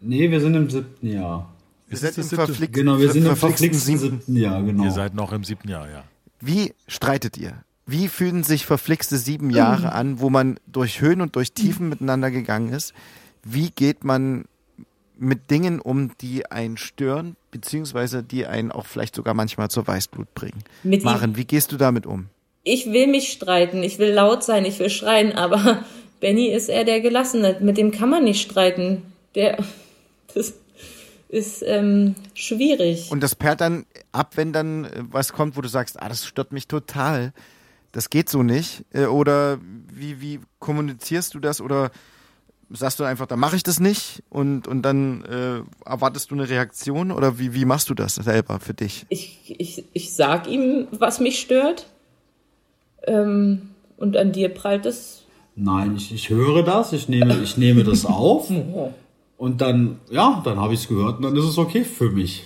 Nee, 0.01 0.29
wir 0.29 0.41
sind 0.41 0.55
im 0.55 0.69
siebten 0.69 1.07
Jahr. 1.07 1.53
Seid 1.97 2.17
es 2.17 2.31
im 2.31 2.37
verflixt, 2.37 2.73
Genau, 2.73 2.99
wir 2.99 3.11
sind 3.11 3.25
im 3.25 3.35
verflixten 3.35 3.73
verflixten 3.73 4.19
siebten. 4.19 4.35
Jahr, 4.35 4.63
genau. 4.63 4.83
Ihr 4.83 4.91
seid 4.91 5.13
noch 5.13 5.31
im 5.31 5.43
siebten 5.43 5.69
Jahr, 5.69 5.89
ja. 5.89 6.03
Wie 6.39 6.73
streitet 6.87 7.37
ihr? 7.37 7.63
Wie 7.85 8.07
fühlen 8.07 8.43
sich 8.43 8.65
verflixte 8.65 9.17
sieben 9.17 9.49
Jahre 9.49 9.91
an, 9.91 10.19
wo 10.19 10.29
man 10.29 10.59
durch 10.65 11.01
Höhen 11.01 11.21
und 11.21 11.35
durch 11.35 11.53
Tiefen 11.53 11.89
miteinander 11.89 12.31
gegangen 12.31 12.71
ist? 12.71 12.93
Wie 13.43 13.69
geht 13.69 14.03
man 14.03 14.45
mit 15.17 15.51
Dingen 15.51 15.79
um, 15.79 16.11
die 16.19 16.49
einen 16.49 16.77
stören, 16.77 17.35
beziehungsweise 17.51 18.23
die 18.23 18.45
einen 18.45 18.71
auch 18.71 18.85
vielleicht 18.85 19.15
sogar 19.15 19.33
manchmal 19.33 19.69
zur 19.69 19.87
Weißblut 19.87 20.33
bringen? 20.33 20.63
Mit 20.83 21.03
Maren, 21.03 21.35
wie 21.37 21.45
gehst 21.45 21.71
du 21.71 21.77
damit 21.77 22.05
um? 22.05 22.27
Ich 22.63 22.91
will 22.91 23.07
mich 23.07 23.31
streiten, 23.31 23.83
ich 23.83 23.99
will 23.99 24.11
laut 24.11 24.43
sein, 24.43 24.65
ich 24.65 24.79
will 24.79 24.89
schreien, 24.89 25.33
aber 25.33 25.83
Benny 26.19 26.47
ist 26.47 26.69
eher 26.69 26.85
der 26.85 27.01
Gelassene. 27.01 27.57
Mit 27.59 27.77
dem 27.77 27.91
kann 27.91 28.09
man 28.09 28.23
nicht 28.23 28.41
streiten. 28.41 29.01
Der, 29.35 29.57
das 30.33 30.53
ist 31.31 31.63
ähm, 31.65 32.15
schwierig. 32.33 33.09
Und 33.09 33.23
das 33.23 33.35
perlt 33.35 33.61
dann 33.61 33.85
ab, 34.11 34.33
wenn 34.35 34.51
dann 34.51 34.85
äh, 34.85 35.03
was 35.09 35.31
kommt, 35.31 35.55
wo 35.55 35.61
du 35.61 35.69
sagst, 35.69 36.01
ah, 36.01 36.09
das 36.09 36.25
stört 36.25 36.51
mich 36.51 36.67
total. 36.67 37.33
Das 37.93 38.09
geht 38.09 38.29
so 38.29 38.43
nicht. 38.43 38.83
Äh, 38.93 39.05
Oder 39.05 39.59
wie, 39.91 40.21
wie 40.21 40.39
kommunizierst 40.59 41.33
du 41.33 41.39
das? 41.39 41.61
Oder 41.61 41.91
sagst 42.69 42.99
du 42.99 43.05
einfach, 43.05 43.27
dann 43.27 43.39
mache 43.39 43.55
ich 43.55 43.63
das 43.63 43.79
nicht 43.79 44.23
und, 44.29 44.67
und 44.67 44.81
dann 44.81 45.23
äh, 45.25 45.89
erwartest 45.89 46.31
du 46.31 46.35
eine 46.35 46.49
Reaktion? 46.49 47.11
Oder 47.11 47.39
wie, 47.39 47.53
wie 47.53 47.65
machst 47.65 47.89
du 47.89 47.93
das 47.93 48.15
selber 48.15 48.59
für 48.59 48.73
dich? 48.73 49.05
ich, 49.09 49.55
ich, 49.57 49.85
ich 49.93 50.13
sag 50.13 50.47
ihm, 50.47 50.87
was 50.91 51.21
mich 51.21 51.39
stört. 51.39 51.87
Ähm, 53.07 53.69
und 53.97 54.17
an 54.17 54.31
dir 54.31 54.49
prallt 54.49 54.85
es. 54.85 55.23
Nein, 55.55 55.95
ich, 55.95 56.13
ich 56.13 56.29
höre 56.29 56.63
das, 56.63 56.91
ich 56.91 57.07
nehme, 57.07 57.41
ich 57.41 57.55
nehme 57.57 57.83
das 57.83 58.05
auf 58.05 58.49
und 59.41 59.59
dann, 59.59 59.97
ja, 60.11 60.39
dann 60.45 60.59
habe 60.59 60.75
ich 60.75 60.81
es 60.81 60.87
gehört 60.87 61.17
und 61.17 61.23
dann 61.23 61.35
ist 61.35 61.45
es 61.45 61.57
okay 61.57 61.83
für 61.83 62.11
mich. 62.11 62.43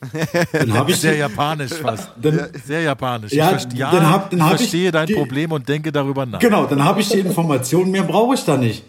Dann 0.52 0.72
habe 0.72 0.92
ich 0.92 0.96
Sehr 0.96 1.16
japanisch 1.16 1.72
fast. 1.74 2.08
Dann- 2.22 2.48
Sehr 2.64 2.82
japanisch. 2.82 3.32
Ja, 3.32 3.54
ich 3.56 3.66
ja, 3.76 3.90
dann 3.90 4.08
hab- 4.08 4.30
dann 4.30 4.38
ich 4.38 4.44
hab 4.46 4.52
ich 4.54 4.58
verstehe 4.60 4.90
dein 4.92 5.06
die- 5.06 5.12
Problem 5.14 5.52
und 5.52 5.68
denke 5.68 5.92
darüber 5.92 6.24
nach. 6.24 6.38
Genau, 6.38 6.64
dann 6.64 6.82
habe 6.82 7.00
ich 7.02 7.08
die 7.10 7.18
Information, 7.18 7.90
mehr 7.90 8.04
brauche 8.04 8.34
ich 8.34 8.42
da 8.44 8.56
nicht. 8.56 8.82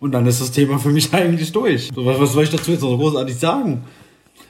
Und 0.00 0.12
dann 0.12 0.26
ist 0.26 0.40
das 0.42 0.50
Thema 0.50 0.78
für 0.78 0.90
mich 0.90 1.10
eigentlich 1.14 1.52
durch. 1.52 1.88
So, 1.94 2.04
was, 2.04 2.20
was 2.20 2.32
soll 2.34 2.44
ich 2.44 2.50
dazu 2.50 2.72
jetzt 2.72 2.82
noch 2.82 2.94
großartig 2.98 3.36
sagen? 3.38 3.82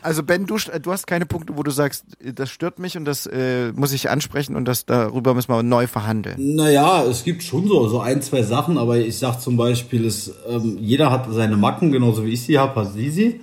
Also 0.08 0.22
Ben, 0.22 0.46
du, 0.46 0.56
du 0.56 0.90
hast 0.90 1.06
keine 1.06 1.26
Punkte, 1.26 1.58
wo 1.58 1.62
du 1.62 1.70
sagst, 1.70 2.06
das 2.18 2.48
stört 2.48 2.78
mich 2.78 2.96
und 2.96 3.04
das 3.04 3.26
äh, 3.26 3.72
muss 3.72 3.92
ich 3.92 4.08
ansprechen 4.08 4.56
und 4.56 4.64
das 4.64 4.86
darüber 4.86 5.34
müssen 5.34 5.52
wir 5.52 5.62
neu 5.62 5.86
verhandeln. 5.86 6.54
Naja, 6.56 7.04
es 7.04 7.24
gibt 7.24 7.42
schon 7.42 7.68
so, 7.68 7.86
so 7.88 8.00
ein, 8.00 8.22
zwei 8.22 8.42
Sachen, 8.42 8.78
aber 8.78 8.96
ich 8.96 9.18
sag 9.18 9.38
zum 9.38 9.58
Beispiel, 9.58 10.06
es, 10.06 10.32
ähm, 10.48 10.78
jeder 10.80 11.10
hat 11.10 11.26
seine 11.30 11.58
Macken, 11.58 11.92
genauso 11.92 12.24
wie 12.24 12.30
ich 12.30 12.40
sie 12.40 12.58
habe, 12.58 12.80
hat 12.80 12.94
sie 12.94 13.10
sie. 13.10 13.40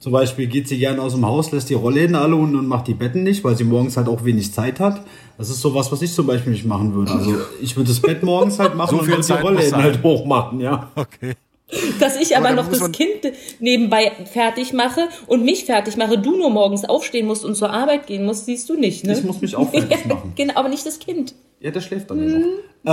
Zum 0.00 0.10
Beispiel 0.10 0.48
geht 0.48 0.66
sie 0.66 0.78
gerne 0.78 1.00
aus 1.02 1.12
dem 1.14 1.24
Haus, 1.24 1.52
lässt 1.52 1.70
die 1.70 1.74
Rollläden 1.74 2.16
alle 2.16 2.34
unten 2.34 2.56
und 2.56 2.66
macht 2.66 2.88
die 2.88 2.94
Betten 2.94 3.22
nicht, 3.22 3.44
weil 3.44 3.56
sie 3.56 3.62
morgens 3.62 3.96
halt 3.96 4.08
auch 4.08 4.24
wenig 4.24 4.52
Zeit 4.52 4.80
hat. 4.80 5.00
Das 5.38 5.50
ist 5.50 5.60
sowas, 5.60 5.92
was 5.92 6.02
ich 6.02 6.12
zum 6.12 6.26
Beispiel 6.26 6.52
nicht 6.52 6.66
machen 6.66 6.94
würde. 6.94 7.12
Also 7.12 7.36
ich 7.62 7.76
würde 7.76 7.90
das 7.90 8.00
Bett 8.00 8.24
morgens 8.24 8.58
halt 8.58 8.74
machen 8.74 8.98
So 9.06 9.14
und 9.14 9.28
die 9.28 9.32
Rollläden 9.32 9.76
halt 9.76 10.02
hochmachen, 10.02 10.58
ja. 10.58 10.90
Okay. 10.96 11.34
Dass 12.00 12.16
ich 12.16 12.36
aber, 12.36 12.48
Aber 12.48 12.62
noch 12.62 12.70
das 12.70 12.92
Kind 12.92 13.32
nebenbei 13.60 14.12
fertig 14.32 14.72
mache 14.72 15.08
und 15.26 15.44
mich 15.44 15.64
fertig 15.64 15.96
mache, 15.96 16.18
du 16.18 16.36
nur 16.36 16.50
morgens 16.50 16.84
aufstehen 16.84 17.26
musst 17.26 17.44
und 17.44 17.56
zur 17.56 17.70
Arbeit 17.70 18.06
gehen 18.06 18.24
musst, 18.24 18.46
siehst 18.46 18.68
du 18.68 18.74
nicht, 18.74 19.04
ne? 19.04 19.12
Ich 19.12 19.24
muss 19.24 19.40
mich 19.40 19.54
auch 19.54 19.70
fertig 19.70 20.04
machen. 20.06 20.32
Genau, 20.34 20.54
aber 20.54 20.68
nicht 20.68 20.86
das 20.86 20.98
Kind. 20.98 21.34
Ja, 21.60 21.70
der 21.72 21.80
schläft 21.80 22.10
dann 22.10 22.22
ja 22.22 22.38
noch. 22.38 22.46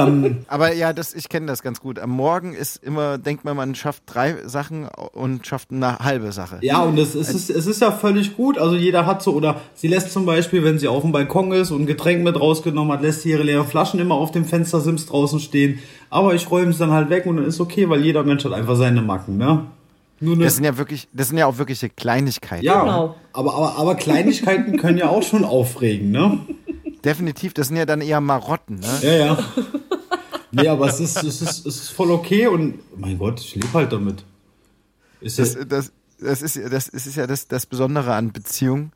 Ähm, 0.07 0.37
Aber 0.47 0.73
ja, 0.73 0.91
das, 0.91 1.13
ich 1.13 1.29
kenne 1.29 1.45
das 1.45 1.61
ganz 1.61 1.79
gut. 1.79 1.99
Am 1.99 2.09
Morgen 2.09 2.53
ist 2.53 2.83
immer, 2.83 3.19
denkt 3.19 3.45
man, 3.45 3.55
man 3.55 3.75
schafft 3.75 4.03
drei 4.07 4.35
Sachen 4.47 4.87
und 5.13 5.45
schafft 5.45 5.71
eine 5.71 5.99
halbe 5.99 6.31
Sache. 6.31 6.57
Ja, 6.61 6.81
und 6.81 6.97
es, 6.97 7.13
es, 7.13 7.29
ist, 7.29 7.51
es 7.51 7.67
ist 7.67 7.81
ja 7.81 7.91
völlig 7.91 8.35
gut. 8.35 8.57
Also 8.57 8.75
jeder 8.75 9.05
hat 9.05 9.21
so, 9.21 9.33
oder 9.33 9.61
sie 9.75 9.87
lässt 9.87 10.11
zum 10.11 10.25
Beispiel, 10.25 10.63
wenn 10.63 10.79
sie 10.79 10.87
auf 10.87 11.03
dem 11.03 11.11
Balkon 11.11 11.51
ist 11.51 11.69
und 11.69 11.83
ein 11.83 11.85
Getränk 11.85 12.23
mit 12.23 12.39
rausgenommen 12.39 12.91
hat, 12.91 13.03
lässt 13.03 13.21
sie 13.21 13.29
ihre 13.29 13.43
leeren 13.43 13.67
Flaschen 13.67 13.99
immer 13.99 14.15
auf 14.15 14.31
dem 14.31 14.45
Fenstersims 14.45 15.05
draußen 15.05 15.39
stehen. 15.39 15.79
Aber 16.09 16.33
ich 16.33 16.49
räume 16.49 16.71
es 16.71 16.79
dann 16.79 16.91
halt 16.91 17.09
weg 17.11 17.27
und 17.27 17.37
dann 17.37 17.45
ist 17.45 17.59
okay, 17.61 17.87
weil 17.87 18.03
jeder 18.03 18.23
Mensch 18.23 18.43
hat 18.45 18.53
einfach 18.53 18.75
seine 18.75 19.01
Macken, 19.03 19.37
ne? 19.37 19.65
Das 20.21 20.55
sind 20.55 20.63
ja 20.63 20.77
wirklich, 20.77 21.07
das 21.13 21.27
sind 21.27 21.37
ja 21.37 21.45
auch 21.45 21.57
wirkliche 21.57 21.89
Kleinigkeiten. 21.89 22.63
ja, 22.65 22.81
Genau. 22.81 23.15
aber, 23.33 23.53
aber, 23.53 23.77
aber 23.77 23.95
Kleinigkeiten 23.95 24.77
können 24.77 24.97
ja 24.97 25.09
auch 25.09 25.21
schon 25.23 25.43
aufregen, 25.43 26.09
ne? 26.09 26.39
Definitiv, 27.05 27.53
das 27.53 27.67
sind 27.67 27.77
ja 27.77 27.85
dann 27.85 28.01
eher 28.01 28.19
Marotten, 28.19 28.79
ne? 28.79 28.99
Ja, 29.01 29.13
ja. 29.13 29.37
Nee, 30.51 30.67
aber 30.67 30.87
es 30.87 30.99
ist, 30.99 31.17
es 31.23 31.41
ist, 31.41 31.65
es 31.65 31.75
ist 31.81 31.89
voll 31.89 32.11
okay 32.11 32.47
und 32.47 32.79
mein 32.99 33.17
Gott, 33.19 33.39
ich 33.39 33.55
lebe 33.55 33.73
halt 33.73 33.91
damit. 33.91 34.23
Ist 35.21 35.37
Das, 35.37 35.53
ja, 35.53 35.65
das, 35.65 35.91
das, 36.19 36.41
ist, 36.41 36.59
das 36.71 36.87
ist 36.87 37.15
ja 37.15 37.27
das, 37.27 37.47
das 37.47 37.65
Besondere 37.65 38.15
an 38.15 38.31
Beziehungen, 38.31 38.91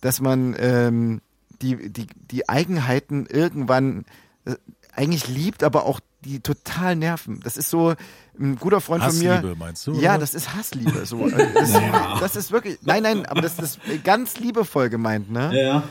dass 0.00 0.20
man 0.20 0.56
ähm, 0.58 1.20
die, 1.62 1.90
die, 1.90 2.06
die 2.30 2.48
Eigenheiten 2.48 3.26
irgendwann 3.26 4.04
äh, 4.44 4.54
eigentlich 4.94 5.28
liebt, 5.28 5.62
aber 5.62 5.84
auch 5.84 6.00
die 6.24 6.40
total 6.40 6.96
nerven. 6.96 7.40
Das 7.42 7.56
ist 7.56 7.70
so 7.70 7.94
ein 8.38 8.56
guter 8.56 8.80
Freund 8.80 9.02
von 9.02 9.18
mir. 9.18 9.34
Hassliebe, 9.34 9.56
meinst 9.56 9.86
du, 9.86 9.92
Ja, 9.94 10.12
oder? 10.12 10.20
das 10.20 10.34
ist 10.34 10.54
Hassliebe. 10.54 11.04
So. 11.06 11.28
Das, 11.54 12.20
das 12.20 12.36
ist 12.36 12.52
wirklich, 12.52 12.78
nein, 12.82 13.02
nein, 13.02 13.26
aber 13.26 13.42
das 13.42 13.58
ist 13.58 13.80
ganz 14.04 14.38
liebevoll 14.38 14.90
gemeint, 14.90 15.30
ne? 15.30 15.50
ja, 15.54 15.62
ja. 15.62 15.82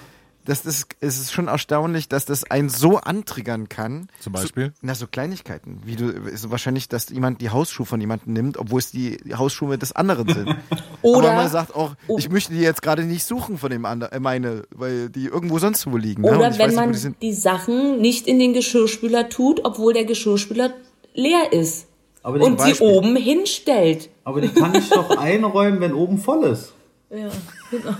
Das 0.49 0.65
ist, 0.65 0.87
es 0.99 1.19
ist 1.19 1.31
schon 1.31 1.47
erstaunlich, 1.47 2.09
dass 2.09 2.25
das 2.25 2.43
einen 2.49 2.69
so 2.69 2.97
antriggern 2.97 3.69
kann. 3.69 4.07
Zum 4.19 4.33
Beispiel? 4.33 4.65
So, 4.67 4.71
na, 4.81 4.95
so 4.95 5.05
Kleinigkeiten. 5.05 5.81
Wie 5.85 5.95
du, 5.95 6.09
ist 6.09 6.49
wahrscheinlich, 6.49 6.89
dass 6.89 7.09
jemand 7.09 7.39
die 7.39 7.51
Hausschuhe 7.51 7.85
von 7.85 8.01
jemandem 8.01 8.33
nimmt, 8.33 8.57
obwohl 8.57 8.79
es 8.79 8.89
die 8.89 9.19
Hausschuhe 9.37 9.77
des 9.77 9.91
anderen 9.91 10.27
sind. 10.27 10.55
Oder- 11.03 11.27
Aber 11.33 11.35
man 11.43 11.49
sagt 11.51 11.75
auch, 11.75 11.93
Oh. 12.07 12.17
ich 12.17 12.29
möchte 12.31 12.51
die 12.51 12.61
jetzt 12.61 12.81
gerade 12.81 13.03
nicht 13.03 13.25
suchen 13.25 13.59
von 13.59 13.69
dem 13.69 13.85
anderen, 13.85 14.11
äh, 14.11 14.19
meine, 14.19 14.63
weil 14.75 15.09
die 15.09 15.25
irgendwo 15.25 15.59
sonst 15.59 15.85
wo 15.91 15.97
liegen. 15.97 16.23
Ne? 16.23 16.29
Oder 16.31 16.51
wenn 16.51 16.59
weiß 16.59 16.67
nicht, 16.69 16.75
man 16.77 16.91
die 16.93 16.97
sind. 16.97 17.21
die 17.21 17.33
Sachen 17.33 18.01
nicht 18.01 18.25
in 18.27 18.39
den 18.39 18.53
Geschirrspüler 18.53 19.29
tut, 19.29 19.63
obwohl 19.65 19.93
der 19.93 20.05
Geschirrspüler 20.05 20.73
leer 21.13 21.53
ist. 21.53 21.85
Aber 22.23 22.39
die 22.39 22.45
und 22.45 22.59
sie 22.59 22.73
oben 22.79 23.15
hinstellt. 23.15 24.09
Aber 24.23 24.41
die 24.41 24.49
kann 24.49 24.73
ich 24.73 24.89
doch 24.89 25.09
einräumen, 25.17 25.79
wenn 25.79 25.93
oben 25.93 26.17
voll 26.17 26.43
ist. 26.45 26.73
Ja, 27.11 27.29
genau. 27.71 27.95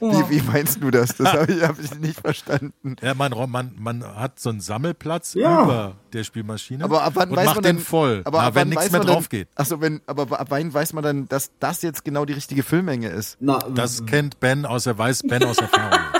Wie, 0.00 0.30
wie 0.30 0.42
meinst 0.42 0.82
du 0.82 0.90
das? 0.90 1.16
Das 1.16 1.32
habe 1.32 1.52
ich, 1.52 1.62
hab 1.62 1.78
ich 1.78 1.94
nicht 2.00 2.20
verstanden. 2.20 2.96
Ja, 3.02 3.14
man, 3.14 3.32
man, 3.50 3.72
man 3.78 4.04
hat 4.16 4.40
so 4.40 4.50
einen 4.50 4.60
Sammelplatz 4.60 5.34
Ja. 5.34 5.64
über 5.64 5.96
der 6.12 6.24
Spielmaschine 6.24 6.82
Aber 6.84 7.02
ab 7.02 7.12
wann 7.16 7.30
und 7.30 7.36
weiß 7.36 7.46
macht 7.46 7.54
man 7.56 7.64
den 7.64 7.76
denn, 7.76 7.84
voll, 7.84 8.22
aber 8.24 8.38
na, 8.38 8.46
ab 8.46 8.54
wenn 8.54 8.60
wann 8.62 8.68
nichts 8.70 8.84
weiß 8.84 8.92
mehr 8.92 9.00
drauf 9.02 9.28
geht. 9.28 9.48
Achso, 9.54 9.80
wenn, 9.80 10.00
aber 10.06 10.40
ab 10.40 10.46
wann 10.50 10.72
weiß 10.72 10.92
man 10.94 11.04
dann, 11.04 11.28
dass 11.28 11.50
das 11.60 11.82
jetzt 11.82 12.04
genau 12.04 12.24
die 12.24 12.32
richtige 12.32 12.62
Füllmenge 12.62 13.08
ist? 13.08 13.36
Na, 13.40 13.58
Das 13.58 14.06
kennt 14.06 14.40
Ben 14.40 14.64
aus, 14.66 14.86
er 14.86 14.96
weiß 14.98 15.22
Ben 15.24 15.44
aus 15.44 15.58
Erfahrung. 15.58 16.00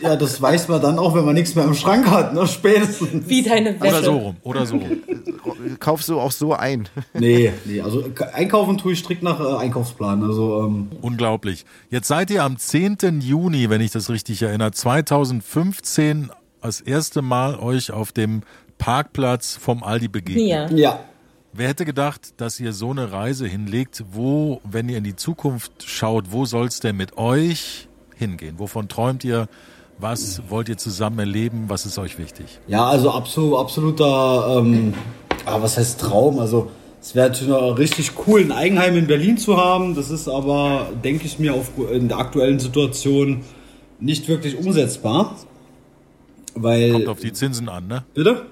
Ja, 0.00 0.16
das 0.16 0.40
weiß 0.40 0.68
man 0.68 0.80
dann 0.80 0.98
auch, 0.98 1.14
wenn 1.14 1.24
man 1.24 1.34
nichts 1.34 1.54
mehr 1.54 1.64
im 1.64 1.74
Schrank 1.74 2.10
hat, 2.10 2.34
ne? 2.34 2.46
Spätestens. 2.46 3.28
Wie 3.28 3.42
deine 3.42 3.80
Wäsche. 3.80 3.88
Oder 3.88 4.02
so 4.02 4.16
rum, 4.16 4.36
oder 4.42 4.66
so 4.66 4.76
rum. 4.76 5.02
Kaufst 5.80 6.08
du 6.08 6.20
auch 6.20 6.32
so 6.32 6.54
ein? 6.54 6.88
Nee, 7.14 7.52
nee, 7.64 7.80
also 7.80 8.04
einkaufen 8.32 8.78
tue 8.78 8.92
ich 8.92 9.00
strikt 9.00 9.22
nach 9.22 9.40
äh, 9.40 9.56
Einkaufsplan. 9.58 10.22
Also 10.22 10.64
ähm, 10.64 10.88
Unglaublich. 11.02 11.64
Jetzt 11.90 12.08
seid 12.08 12.30
ihr 12.30 12.44
am 12.44 12.56
10. 12.58 13.20
Juni, 13.20 13.70
wenn 13.70 13.80
ich 13.80 13.90
das 13.90 14.10
richtig 14.10 14.42
erinnere, 14.42 14.72
2015 14.72 16.30
das 16.62 16.80
erste 16.80 17.22
Mal 17.22 17.56
euch 17.58 17.92
auf 17.92 18.12
dem 18.12 18.42
Parkplatz 18.78 19.56
vom 19.56 19.82
Aldi 19.82 20.08
begegnet. 20.08 20.72
Mir. 20.72 20.78
ja. 20.78 21.00
Wer 21.52 21.68
hätte 21.68 21.84
gedacht, 21.84 22.40
dass 22.40 22.60
ihr 22.60 22.72
so 22.72 22.90
eine 22.90 23.10
Reise 23.10 23.46
hinlegt, 23.46 24.04
wo, 24.12 24.60
wenn 24.64 24.88
ihr 24.88 24.98
in 24.98 25.04
die 25.04 25.16
Zukunft 25.16 25.82
schaut, 25.88 26.30
wo 26.30 26.44
soll's 26.44 26.78
denn 26.80 26.96
mit 26.96 27.16
euch 27.16 27.87
hingehen? 28.18 28.58
Wovon 28.58 28.88
träumt 28.88 29.24
ihr? 29.24 29.48
Was 30.00 30.42
wollt 30.48 30.68
ihr 30.68 30.76
zusammen 30.76 31.18
erleben? 31.18 31.64
Was 31.68 31.84
ist 31.86 31.98
euch 31.98 32.18
wichtig? 32.18 32.46
Ja, 32.68 32.86
also 32.86 33.10
absolut, 33.10 33.58
absoluter, 33.58 34.58
ähm, 34.60 34.94
ah, 35.44 35.60
was 35.60 35.76
heißt 35.76 36.00
Traum? 36.00 36.38
Also 36.38 36.70
es 37.00 37.14
wäre 37.14 37.30
natürlich 37.30 37.78
richtig 37.78 38.12
cool, 38.26 38.40
ein 38.42 38.52
Eigenheim 38.52 38.96
in 38.96 39.06
Berlin 39.08 39.38
zu 39.38 39.56
haben. 39.56 39.94
Das 39.96 40.10
ist 40.10 40.28
aber, 40.28 40.90
denke 41.02 41.26
ich 41.26 41.38
mir, 41.38 41.54
auf, 41.54 41.72
in 41.92 42.06
der 42.08 42.18
aktuellen 42.18 42.60
Situation 42.60 43.40
nicht 43.98 44.28
wirklich 44.28 44.56
umsetzbar. 44.56 45.34
Weil. 46.54 46.92
Kommt 46.92 47.08
auf 47.08 47.20
die 47.20 47.32
Zinsen 47.32 47.68
an, 47.68 47.86
ne? 47.88 48.04
bitte? 48.14 48.46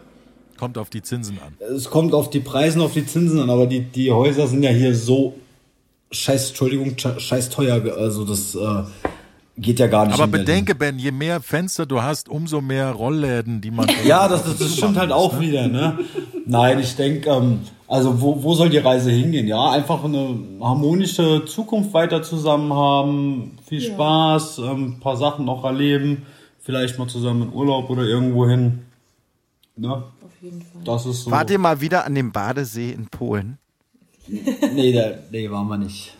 Kommt 0.58 0.78
auf 0.78 0.90
die 0.90 1.02
Zinsen 1.02 1.38
an. 1.44 1.54
Es 1.76 1.90
kommt 1.90 2.14
auf 2.14 2.30
die 2.30 2.40
Preise 2.40 2.80
auf 2.82 2.92
die 2.94 3.04
Zinsen 3.06 3.38
an, 3.40 3.50
aber 3.50 3.66
die, 3.66 3.80
die 3.80 4.10
Häuser 4.10 4.46
sind 4.46 4.62
ja 4.62 4.70
hier 4.70 4.94
so 4.94 5.34
scheiß, 6.10 6.48
Entschuldigung, 6.48 6.90
sche- 6.96 7.18
scheiß 7.20 7.50
teuer. 7.50 7.82
Also 7.96 8.24
das 8.24 8.54
äh, 8.54 9.05
geht 9.56 9.78
ja 9.78 9.86
gar 9.86 10.06
nicht. 10.06 10.14
Aber 10.14 10.24
in 10.24 10.30
Berlin. 10.30 10.46
bedenke, 10.46 10.74
Ben, 10.74 10.98
je 10.98 11.10
mehr 11.10 11.40
Fenster 11.40 11.86
du 11.86 12.02
hast, 12.02 12.28
umso 12.28 12.60
mehr 12.60 12.92
Rollläden, 12.92 13.60
die 13.60 13.70
man. 13.70 13.86
Ja, 14.04 14.28
das, 14.28 14.44
das, 14.44 14.58
das 14.58 14.76
stimmt 14.76 14.96
halt 14.96 15.12
auch 15.12 15.40
wieder, 15.40 15.68
ne? 15.68 15.98
Nein, 16.46 16.78
ich 16.78 16.94
denke, 16.96 17.30
ähm, 17.30 17.60
also 17.88 18.20
wo, 18.20 18.42
wo 18.42 18.54
soll 18.54 18.70
die 18.70 18.78
Reise 18.78 19.10
hingehen? 19.10 19.46
Ja, 19.46 19.70
einfach 19.70 20.04
eine 20.04 20.38
harmonische 20.60 21.44
Zukunft 21.46 21.92
weiter 21.94 22.22
zusammen 22.22 22.72
haben, 22.72 23.58
viel 23.66 23.80
Spaß, 23.80 24.58
ähm, 24.58 24.96
ein 24.96 25.00
paar 25.00 25.16
Sachen 25.16 25.44
noch 25.44 25.64
erleben, 25.64 26.26
vielleicht 26.60 26.98
mal 26.98 27.08
zusammen 27.08 27.42
in 27.42 27.52
Urlaub 27.52 27.90
oder 27.90 28.02
irgendwo 28.02 28.48
hin. 28.48 28.82
Ne? 29.76 29.90
Auf 29.92 30.42
jeden 30.42 30.62
Fall. 30.62 30.82
Das 30.84 31.06
ist 31.06 31.24
so. 31.24 31.30
Wart 31.30 31.50
ihr 31.50 31.58
mal 31.58 31.80
wieder 31.80 32.04
an 32.04 32.14
dem 32.14 32.32
Badesee 32.32 32.90
in 32.90 33.06
Polen? 33.06 33.58
Nee, 34.28 34.92
da, 34.92 35.12
nee, 35.30 35.48
waren 35.50 35.68
wir 35.68 35.78
nicht. 35.78 36.15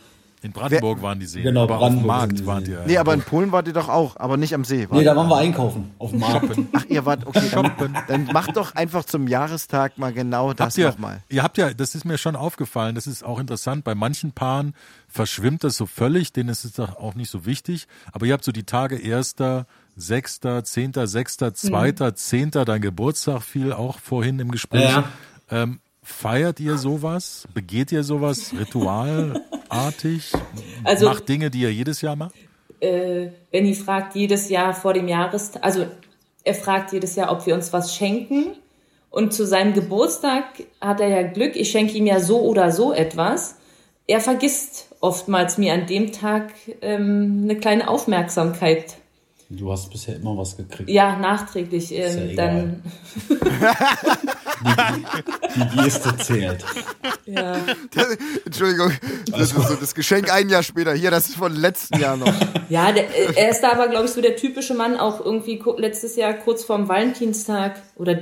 In 0.47 0.53
Brandenburg 0.53 1.03
waren 1.03 1.19
die 1.19 1.27
Seen, 1.27 1.43
Genau, 1.43 1.65
aber 1.65 1.79
auf 1.81 1.89
dem 1.91 2.03
Brandenburg 2.03 2.07
Markt 2.07 2.47
waren 2.47 2.65
die. 2.65 2.71
Ja. 2.71 2.79
Nee, 2.87 2.99
aber 2.99 3.15
in 3.15 3.23
Polen 3.23 3.51
wart 3.51 3.67
ihr 3.67 3.73
doch 3.73 3.89
auch, 3.89 4.17
aber 4.17 4.37
nicht 4.37 4.55
am 4.55 4.65
See. 4.65 4.87
Nee, 4.91 5.03
da 5.03 5.17
waren 5.17 5.29
wir 5.29 5.37
einkaufen, 5.37 5.91
auf 5.99 6.11
dem 6.11 6.21
Markt. 6.21 6.57
Ach, 6.73 6.85
ihr 6.89 7.05
wart, 7.05 7.27
okay, 7.27 7.51
dann, 7.53 7.97
dann 8.07 8.25
macht 8.27 8.57
doch 8.57 8.75
einfach 8.77 9.05
zum 9.05 9.27
Jahrestag 9.27 9.99
mal 9.99 10.13
genau 10.13 10.53
das 10.53 10.77
nochmal. 10.79 11.23
ihr 11.29 11.43
habt 11.43 11.59
ja, 11.59 11.75
das 11.75 11.95
ist 11.97 12.05
mir 12.05 12.17
schon 12.17 12.37
aufgefallen, 12.37 12.95
das 12.95 13.07
ist 13.09 13.25
auch 13.25 13.41
interessant, 13.41 13.83
bei 13.83 13.95
manchen 13.97 14.31
Paaren 14.33 14.75
verschwimmt 15.09 15.65
das 15.65 15.77
so 15.77 15.87
völlig, 15.87 16.33
denen 16.33 16.49
ist 16.49 16.65
es 16.65 16.75
doch 16.75 16.97
auch 16.97 17.15
nicht 17.15 17.31
so 17.31 17.45
wichtig, 17.45 17.89
aber 18.13 18.27
ihr 18.27 18.33
habt 18.33 18.45
so 18.45 18.53
die 18.53 18.65
Tage 18.65 18.97
1., 18.97 19.35
6., 19.97 20.41
10., 20.63 20.93
6., 21.07 21.37
2., 21.55 21.93
10., 22.13 22.51
dein 22.51 22.81
Geburtstag 22.81 23.43
fiel 23.43 23.73
auch 23.73 23.99
vorhin 23.99 24.39
im 24.39 24.51
Gespräch. 24.53 24.91
Ja, 24.91 25.05
Ähm, 25.51 25.81
feiert 26.07 26.61
ihr 26.61 26.79
sowas? 26.79 27.47
Begeht 27.53 27.91
ihr 27.93 28.05
sowas 28.05 28.53
ritualartig? 28.59 30.33
Also- 30.85 31.07
Macht 31.09 31.29
Dinge, 31.29 31.51
die 31.51 31.61
ihr 31.63 31.73
jedes 31.73 32.01
Jahr 32.01 32.17
macht? 32.17 32.35
äh, 32.81 33.29
Benny 33.51 33.75
fragt 33.75 34.15
jedes 34.15 34.49
Jahr 34.51 34.75
vor 34.75 34.93
dem 34.93 35.09
Jahrestag, 35.09 35.65
also 35.65 35.87
er 36.45 36.55
fragt 36.55 36.93
jedes 36.93 37.17
Jahr, 37.17 37.33
ob 37.33 37.47
wir 37.47 37.55
uns 37.55 37.73
was 37.73 37.95
schenken. 37.95 38.55
Und 39.11 39.33
zu 39.33 39.47
seinem 39.47 39.73
Geburtstag 39.73 40.45
hat 40.81 41.01
er 41.01 41.09
ja 41.09 41.23
Glück, 41.23 41.57
ich 41.57 41.71
schenke 41.71 41.95
ihm 41.95 42.07
ja 42.07 42.21
so 42.21 42.41
oder 42.43 42.71
so 42.71 42.93
etwas. 42.93 43.57
Er 44.07 44.21
vergisst 44.21 44.95
oftmals 45.01 45.57
mir 45.59 45.73
an 45.73 45.87
dem 45.87 46.13
Tag 46.13 46.53
ähm, 46.83 47.41
eine 47.45 47.57
kleine 47.57 47.89
Aufmerksamkeit. 47.89 48.97
Du 49.49 49.71
hast 49.71 49.91
bisher 49.91 50.17
immer 50.17 50.37
was 50.37 50.57
gekriegt. 50.57 50.91
Ja, 50.91 51.17
nachträglich. 51.17 51.93
Ähm, 51.93 52.31
ja 52.31 52.35
dann, 52.35 52.83
Die 55.55 55.77
Geste 55.85 56.17
zählt. 56.17 56.65
ja. 57.27 57.57
Entschuldigung, 58.45 58.91
das 59.31 59.53
ist 59.53 59.69
so 59.69 59.75
das 59.77 59.95
Geschenk 59.95 60.33
ein 60.33 60.49
Jahr 60.49 60.65
später. 60.65 60.95
Hier, 60.95 61.13
das 61.13 61.29
ist 61.29 61.37
von 61.37 61.55
letzten 61.55 62.01
Jahr 62.01 62.17
noch. 62.17 62.33
Ja, 62.69 62.91
der, 62.91 63.09
äh, 63.09 63.35
er 63.37 63.51
ist 63.51 63.61
da 63.61 63.71
aber, 63.73 63.87
glaube 63.87 64.07
ich, 64.07 64.11
so 64.11 64.21
der 64.21 64.35
typische 64.35 64.75
Mann, 64.75 64.97
auch 64.97 65.25
irgendwie 65.25 65.63
letztes 65.77 66.17
Jahr 66.17 66.35
kurz 66.35 66.65
vorm 66.65 66.89
Valentinstag 66.89 67.81
oder 67.95 68.19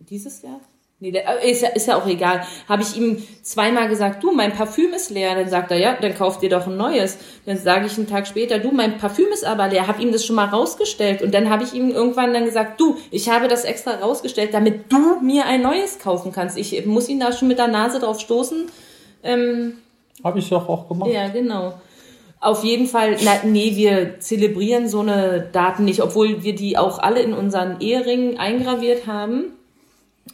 dieses 0.00 0.40
Jahr? 0.40 0.60
Nee, 1.00 1.12
der, 1.12 1.44
äh, 1.44 1.50
ist, 1.50 1.62
ja, 1.62 1.68
ist 1.68 1.86
ja 1.86 1.96
auch 1.96 2.06
egal. 2.06 2.42
Habe 2.68 2.82
ich 2.82 2.96
ihm 2.96 3.22
zweimal 3.42 3.88
gesagt, 3.88 4.24
du, 4.24 4.32
mein 4.32 4.52
Parfüm 4.52 4.92
ist 4.92 5.10
leer. 5.10 5.36
Dann 5.36 5.48
sagt 5.48 5.70
er, 5.70 5.78
ja, 5.78 5.96
dann 6.00 6.12
kauf 6.14 6.40
dir 6.40 6.50
doch 6.50 6.66
ein 6.66 6.76
neues. 6.76 7.18
Dann 7.46 7.56
sage 7.56 7.86
ich 7.86 7.96
einen 7.96 8.08
Tag 8.08 8.26
später, 8.26 8.58
du, 8.58 8.72
mein 8.72 8.98
Parfüm 8.98 9.28
ist 9.32 9.44
aber 9.44 9.68
leer. 9.68 9.86
Hab 9.86 10.00
ihm 10.00 10.10
das 10.10 10.26
schon 10.26 10.34
mal 10.34 10.46
rausgestellt. 10.46 11.22
Und 11.22 11.32
dann 11.32 11.50
habe 11.50 11.62
ich 11.62 11.72
ihm 11.72 11.90
irgendwann 11.90 12.34
dann 12.34 12.46
gesagt, 12.46 12.80
du, 12.80 12.96
ich 13.12 13.28
habe 13.28 13.46
das 13.46 13.64
extra 13.64 13.92
rausgestellt, 13.92 14.52
damit 14.52 14.90
du 14.92 15.20
mir 15.20 15.46
ein 15.46 15.62
neues 15.62 16.00
kaufen 16.00 16.32
kannst. 16.32 16.58
Ich 16.58 16.84
muss 16.84 17.08
ihn 17.08 17.20
da 17.20 17.32
schon 17.32 17.46
mit 17.46 17.58
der 17.58 17.68
Nase 17.68 18.00
drauf 18.00 18.18
stoßen. 18.18 18.66
Ähm, 19.22 19.74
Habe 20.24 20.40
ich 20.40 20.48
doch 20.48 20.68
auch 20.68 20.88
gemacht. 20.88 21.10
ja, 21.12 21.28
genau. 21.28 21.74
Auf 22.40 22.64
jeden 22.64 22.86
Fall, 22.86 23.16
na, 23.24 23.32
nee, 23.44 23.76
wir 23.76 24.18
zelebrieren 24.18 24.88
so 24.88 25.00
eine 25.00 25.48
Daten 25.52 25.84
nicht, 25.84 26.02
obwohl 26.02 26.42
wir 26.42 26.54
die 26.54 26.76
auch 26.76 26.98
alle 26.98 27.20
in 27.20 27.34
unseren 27.34 27.80
Eheringen 27.80 28.38
eingraviert 28.38 29.06
haben. 29.06 29.57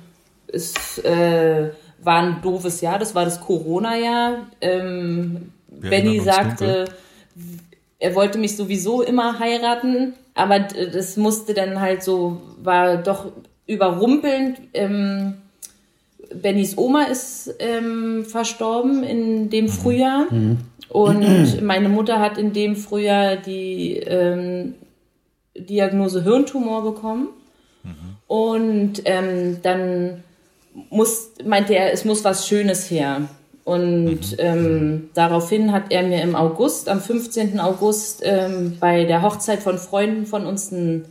es 0.46 0.98
äh, 0.98 1.70
war 2.02 2.22
ein 2.22 2.42
doofes 2.42 2.80
Jahr, 2.80 2.98
das 2.98 3.14
war 3.14 3.24
das 3.24 3.40
Corona-Jahr. 3.40 4.46
Ähm, 4.60 5.52
Benny 5.68 6.20
sagte, 6.20 6.86
er 7.98 8.14
wollte 8.14 8.38
mich 8.38 8.56
sowieso 8.56 9.02
immer 9.02 9.38
heiraten, 9.38 10.14
aber 10.34 10.60
das 10.60 11.16
musste 11.16 11.54
dann 11.54 11.80
halt 11.80 12.02
so, 12.02 12.40
war 12.62 12.98
doch 12.98 13.32
überrumpelnd. 13.66 14.60
Ähm, 14.74 15.34
Bennys 16.34 16.78
Oma 16.78 17.04
ist 17.04 17.54
ähm, 17.58 18.24
verstorben 18.24 19.02
in 19.02 19.50
dem 19.50 19.68
Frühjahr 19.68 20.26
und 20.88 21.62
meine 21.62 21.88
Mutter 21.88 22.20
hat 22.20 22.38
in 22.38 22.52
dem 22.52 22.76
Frühjahr 22.76 23.36
die 23.36 23.96
ähm, 23.96 24.74
Diagnose 25.56 26.22
Hirntumor 26.22 26.82
bekommen. 26.82 27.28
Und 28.26 29.02
ähm, 29.06 29.58
dann 29.62 30.22
muss, 30.90 31.30
meinte 31.44 31.74
er, 31.74 31.92
es 31.92 32.04
muss 32.04 32.24
was 32.24 32.46
Schönes 32.46 32.90
her. 32.90 33.22
Und 33.64 34.36
ähm, 34.38 35.10
daraufhin 35.14 35.72
hat 35.72 35.90
er 35.90 36.02
mir 36.02 36.22
im 36.22 36.34
August, 36.34 36.88
am 36.88 37.00
15. 37.00 37.60
August, 37.60 38.22
ähm, 38.24 38.78
bei 38.80 39.04
der 39.04 39.22
Hochzeit 39.22 39.60
von 39.60 39.78
Freunden 39.78 40.26
von 40.26 40.46
uns 40.46 40.72
einen, 40.72 41.04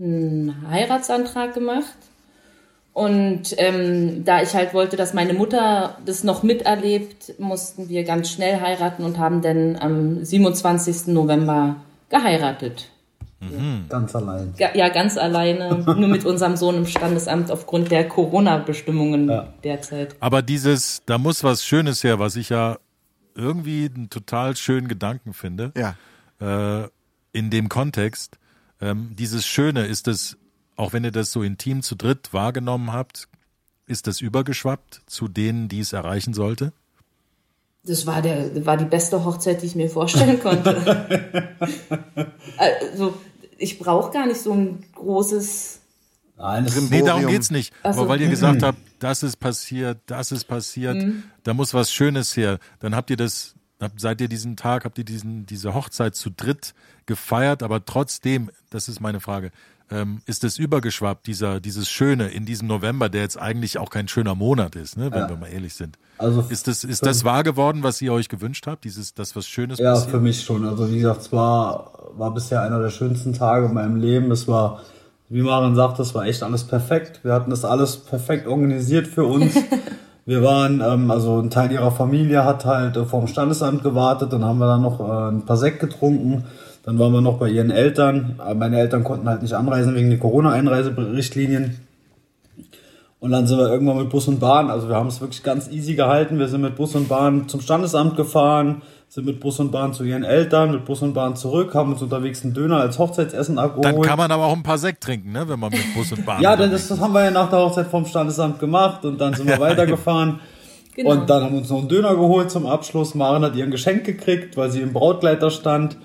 einen 0.00 0.68
Heiratsantrag 0.68 1.54
gemacht. 1.54 1.96
Und 2.92 3.54
ähm, 3.56 4.22
da 4.24 4.42
ich 4.42 4.54
halt 4.54 4.74
wollte, 4.74 4.96
dass 4.96 5.14
meine 5.14 5.32
Mutter 5.32 5.96
das 6.04 6.24
noch 6.24 6.42
miterlebt, 6.42 7.38
mussten 7.40 7.88
wir 7.88 8.04
ganz 8.04 8.30
schnell 8.30 8.60
heiraten 8.60 9.02
und 9.04 9.18
haben 9.18 9.40
dann 9.40 9.76
am 9.76 10.22
27. 10.24 11.06
November 11.08 11.76
geheiratet. 12.10 12.88
Ganz 13.88 14.14
allein. 14.14 14.54
Ga- 14.56 14.74
Ja, 14.74 14.88
ganz 14.90 15.16
alleine, 15.16 15.78
nur 15.98 16.08
mit 16.08 16.24
unserem 16.24 16.56
Sohn 16.56 16.76
im 16.76 16.86
Standesamt 16.86 17.50
aufgrund 17.50 17.90
der 17.90 18.06
Corona-Bestimmungen 18.08 19.28
Ja. 19.28 19.48
derzeit. 19.64 20.14
Aber 20.20 20.42
dieses, 20.42 21.02
da 21.06 21.18
muss 21.18 21.42
was 21.42 21.64
Schönes 21.64 22.04
her, 22.04 22.18
was 22.20 22.36
ich 22.36 22.50
ja 22.50 22.78
irgendwie 23.34 23.90
einen 23.92 24.10
total 24.10 24.54
schönen 24.54 24.86
Gedanken 24.86 25.32
finde, 25.32 25.72
Ja. 25.76 25.96
äh, 26.40 26.88
in 27.32 27.50
dem 27.50 27.68
Kontext. 27.68 28.38
Ähm, 28.80 29.10
dieses 29.18 29.44
Schöne, 29.46 29.86
ist 29.86 30.06
es, 30.06 30.36
auch 30.82 30.92
wenn 30.92 31.04
ihr 31.04 31.12
das 31.12 31.30
so 31.30 31.42
intim 31.42 31.82
zu 31.82 31.94
dritt 31.94 32.32
wahrgenommen 32.32 32.92
habt, 32.92 33.28
ist 33.86 34.08
das 34.08 34.20
übergeschwappt 34.20 35.02
zu 35.06 35.28
denen, 35.28 35.68
die 35.68 35.78
es 35.78 35.92
erreichen 35.92 36.34
sollte? 36.34 36.72
Das 37.84 38.04
war, 38.06 38.20
der, 38.20 38.66
war 38.66 38.76
die 38.76 38.84
beste 38.84 39.24
Hochzeit, 39.24 39.62
die 39.62 39.66
ich 39.66 39.74
mir 39.76 39.88
vorstellen 39.88 40.40
konnte. 40.40 41.48
also, 42.56 43.14
ich 43.58 43.78
brauche 43.78 44.12
gar 44.12 44.26
nicht 44.26 44.40
so 44.40 44.52
ein 44.52 44.84
großes. 44.94 45.80
Nein, 46.36 46.64
das 46.64 46.74
Nee, 46.74 46.82
darum 46.82 46.90
Brimborium. 46.90 47.30
geht's 47.30 47.50
nicht. 47.52 47.72
Ach 47.84 47.94
so. 47.94 48.00
Aber 48.00 48.08
weil 48.08 48.20
ihr 48.20 48.28
gesagt 48.28 48.62
habt, 48.64 48.78
das 48.98 49.22
ist 49.22 49.36
passiert, 49.36 49.98
das 50.06 50.32
ist 50.32 50.44
passiert, 50.44 51.04
da 51.44 51.54
muss 51.54 51.74
was 51.74 51.92
Schönes 51.92 52.36
her. 52.36 52.58
Dann 52.80 52.96
habt 52.96 53.10
ihr 53.10 53.16
das, 53.16 53.54
seid 53.96 54.20
ihr 54.20 54.28
diesen 54.28 54.56
Tag, 54.56 54.84
habt 54.84 54.98
ihr 54.98 55.04
diesen, 55.04 55.46
diese 55.46 55.74
Hochzeit 55.74 56.16
zu 56.16 56.30
dritt 56.30 56.74
gefeiert, 57.06 57.62
aber 57.62 57.84
trotzdem, 57.84 58.50
das 58.70 58.88
ist 58.88 59.00
meine 59.00 59.20
Frage, 59.20 59.52
ähm, 59.92 60.22
ist 60.26 60.42
es 60.44 60.58
übergeschwappt, 60.58 61.26
dieser, 61.26 61.60
dieses 61.60 61.90
Schöne 61.90 62.28
in 62.28 62.44
diesem 62.46 62.66
November, 62.68 63.08
der 63.08 63.22
jetzt 63.22 63.38
eigentlich 63.40 63.78
auch 63.78 63.90
kein 63.90 64.08
schöner 64.08 64.34
Monat 64.34 64.74
ist, 64.76 64.96
ne, 64.96 65.10
wenn 65.12 65.20
Ja. 65.20 65.28
wir 65.28 65.36
mal 65.36 65.48
ehrlich 65.48 65.74
sind. 65.74 65.98
Also 66.18 66.44
Ist 66.48 66.66
das, 66.68 66.84
ist 66.84 67.04
das 67.04 67.24
wahr 67.24 67.42
geworden, 67.42 67.82
was 67.82 68.00
ihr 68.00 68.12
euch 68.12 68.28
gewünscht 68.28 68.66
habt? 68.66 68.84
Dieses, 68.84 69.14
das 69.14 69.34
was 69.36 69.46
Schönes 69.46 69.78
Ja, 69.78 69.92
passiert? 69.92 70.10
für 70.10 70.20
mich 70.20 70.42
schon. 70.42 70.64
Also 70.66 70.90
wie 70.90 70.96
gesagt, 71.00 71.20
es 71.22 71.32
war, 71.32 71.92
war 72.16 72.32
bisher 72.32 72.62
einer 72.62 72.80
der 72.80 72.90
schönsten 72.90 73.32
Tage 73.34 73.66
in 73.66 73.74
meinem 73.74 73.96
Leben. 73.96 74.30
Es 74.30 74.46
war, 74.48 74.80
wie 75.28 75.42
Maren 75.42 75.74
sagt, 75.74 75.98
es 75.98 76.14
war 76.14 76.24
echt 76.26 76.42
alles 76.42 76.64
perfekt. 76.64 77.20
Wir 77.22 77.32
hatten 77.32 77.50
das 77.50 77.64
alles 77.64 77.96
perfekt 77.98 78.46
organisiert 78.46 79.06
für 79.06 79.24
uns. 79.24 79.54
Wir 80.24 80.40
waren, 80.44 80.80
ähm, 80.80 81.10
also 81.10 81.40
ein 81.40 81.50
Teil 81.50 81.72
ihrer 81.72 81.90
Familie 81.90 82.44
hat 82.44 82.64
halt 82.64 82.96
äh, 82.96 83.04
vorm 83.04 83.26
Standesamt 83.26 83.82
gewartet, 83.82 84.32
dann 84.32 84.44
haben 84.44 84.58
wir 84.60 84.68
dann 84.68 84.80
noch 84.82 85.00
äh, 85.00 85.30
ein 85.32 85.44
paar 85.44 85.56
Sekt 85.56 85.80
getrunken. 85.80 86.44
Dann 86.82 86.98
waren 86.98 87.12
wir 87.12 87.20
noch 87.20 87.38
bei 87.38 87.48
ihren 87.48 87.70
Eltern. 87.70 88.34
Aber 88.38 88.54
meine 88.54 88.78
Eltern 88.78 89.04
konnten 89.04 89.28
halt 89.28 89.42
nicht 89.42 89.54
anreisen 89.54 89.94
wegen 89.94 90.10
den 90.10 90.18
Corona-Einreiserichtlinien. 90.18 91.78
Und 93.22 93.30
dann 93.30 93.46
sind 93.46 93.56
wir 93.56 93.70
irgendwann 93.70 93.98
mit 93.98 94.10
Bus 94.10 94.26
und 94.26 94.40
Bahn, 94.40 94.68
also 94.68 94.88
wir 94.88 94.96
haben 94.96 95.06
es 95.06 95.20
wirklich 95.20 95.44
ganz 95.44 95.70
easy 95.70 95.94
gehalten. 95.94 96.40
Wir 96.40 96.48
sind 96.48 96.60
mit 96.60 96.74
Bus 96.74 96.96
und 96.96 97.08
Bahn 97.08 97.46
zum 97.46 97.60
Standesamt 97.60 98.16
gefahren, 98.16 98.82
sind 99.08 99.26
mit 99.26 99.38
Bus 99.38 99.60
und 99.60 99.70
Bahn 99.70 99.94
zu 99.94 100.02
ihren 100.02 100.24
Eltern, 100.24 100.72
mit 100.72 100.84
Bus 100.84 101.02
und 101.02 101.14
Bahn 101.14 101.36
zurück, 101.36 101.72
haben 101.72 101.92
uns 101.92 102.02
unterwegs 102.02 102.42
einen 102.42 102.52
Döner 102.52 102.78
als 102.78 102.98
Hochzeitsessen 102.98 103.60
abgeholt. 103.60 103.84
Dann 103.84 104.02
kann 104.02 104.18
man 104.18 104.32
aber 104.32 104.46
auch 104.46 104.56
ein 104.56 104.64
paar 104.64 104.76
Sekt 104.76 105.04
trinken, 105.04 105.30
ne, 105.30 105.48
wenn 105.48 105.60
man 105.60 105.70
mit 105.70 105.94
Bus 105.94 106.10
und 106.10 106.26
Bahn 106.26 106.42
ja, 106.42 106.56
denn 106.56 106.72
das, 106.72 106.88
das 106.88 106.98
haben 106.98 107.12
wir 107.12 107.22
ja 107.22 107.30
nach 107.30 107.48
der 107.48 107.60
Hochzeit 107.60 107.86
vom 107.86 108.06
Standesamt 108.06 108.58
gemacht 108.58 109.04
und 109.04 109.20
dann 109.20 109.34
sind 109.34 109.46
wir 109.46 109.60
weitergefahren. 109.60 110.40
Genau. 110.96 111.12
Und 111.12 111.30
dann 111.30 111.44
haben 111.44 111.52
wir 111.52 111.58
uns 111.60 111.70
noch 111.70 111.78
einen 111.78 111.88
Döner 111.88 112.16
geholt 112.16 112.50
zum 112.50 112.66
Abschluss. 112.66 113.14
Maren 113.14 113.44
hat 113.44 113.54
ihr 113.54 113.62
ein 113.62 113.70
Geschenk 113.70 114.02
gekriegt, 114.02 114.56
weil 114.56 114.72
sie 114.72 114.80
im 114.80 114.92
Brautkleid 114.92 115.40
da 115.40 115.50
stand. 115.50 115.96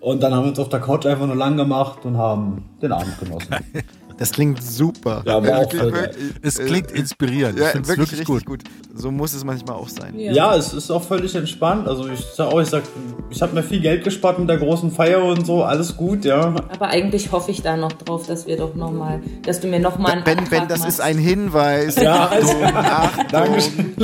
Und 0.00 0.22
dann 0.22 0.34
haben 0.34 0.44
wir 0.44 0.50
uns 0.50 0.58
auf 0.58 0.68
der 0.68 0.80
Couch 0.80 1.06
einfach 1.06 1.26
nur 1.26 1.36
lang 1.36 1.56
gemacht 1.56 2.04
und 2.04 2.16
haben 2.16 2.68
den 2.80 2.92
Abend 2.92 3.18
genossen. 3.18 3.56
Das 4.18 4.32
klingt 4.32 4.62
super. 4.62 5.22
Ja, 5.24 5.34
war 5.42 5.58
auch 5.58 5.72
Wirklich, 5.72 5.80
voll 5.80 5.92
wirklich, 5.92 6.32
Es 6.42 6.58
klingt 6.58 6.90
inspirierend. 6.90 7.58
Ja, 7.58 7.66
ich 7.66 7.70
finde 7.70 7.82
es 7.82 7.96
wirklich, 7.96 8.10
wirklich, 8.18 8.26
gut. 8.26 8.44
gut. 8.44 8.64
So 8.94 9.12
muss 9.12 9.32
es 9.32 9.44
manchmal 9.44 9.76
auch 9.76 9.88
sein. 9.88 10.18
Ja. 10.18 10.32
Ja, 10.32 10.56
es 10.56 10.72
ist 10.72 10.90
auch 10.90 11.02
völlig 11.04 11.34
entspannt. 11.36 11.86
Also 11.86 12.08
ich 12.08 12.20
sag 12.34 12.48
auch, 12.52 12.60
ich 12.60 12.68
sag, 12.68 12.82
ich 13.30 13.40
habe 13.40 13.54
mir 13.54 13.62
viel 13.62 13.80
Geld 13.80 14.02
gespart 14.02 14.38
mit 14.40 14.48
der 14.48 14.56
großen 14.58 14.90
Feier 14.90 15.22
und 15.24 15.46
so, 15.46 15.62
alles 15.62 15.96
gut, 15.96 16.24
ja. 16.24 16.46
Aber 16.46 16.88
eigentlich 16.88 17.30
hoffe 17.30 17.52
ich 17.52 17.62
da 17.62 17.76
noch 17.76 17.92
drauf, 17.92 18.26
dass 18.26 18.46
wir 18.48 18.56
doch 18.56 18.74
noch 18.74 18.90
mal, 18.90 19.20
dass 19.44 19.60
du 19.60 19.68
mir 19.68 19.78
noch 19.78 19.98
mal 19.98 20.10
einen 20.12 20.24
Ben, 20.24 20.38
Antrag 20.38 20.50
Ben, 20.50 20.68
das 20.68 20.80
machst. 20.80 20.94
ist 20.94 21.00
ein 21.00 21.18
Hinweis. 21.18 21.94
Ja, 21.96 22.26
also, 22.28 22.54
Achtung, 22.64 23.24
Dankeschön. 23.30 23.94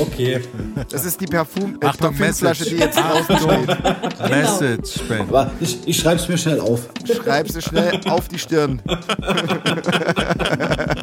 Okay. 0.00 0.40
Das 0.88 1.04
ist 1.04 1.20
die 1.20 1.26
Parfum, 1.26 1.76
äh, 1.80 1.86
Achtung, 1.86 2.08
Parfümflasche, 2.14 2.64
Message. 2.64 2.70
die 2.70 2.76
jetzt 2.76 2.98
draußen 2.98 3.36
steht. 3.38 4.30
Message, 4.30 5.00
Ben. 5.08 5.20
Aber 5.20 5.50
ich, 5.60 5.78
ich 5.86 5.98
schreibe 5.98 6.20
es 6.20 6.28
mir 6.28 6.38
schnell 6.38 6.60
auf. 6.60 6.88
Schreib 7.04 7.48
sie 7.48 7.60
schnell 7.60 8.00
auf 8.08 8.28
die 8.28 8.38
Stirn. 8.38 8.80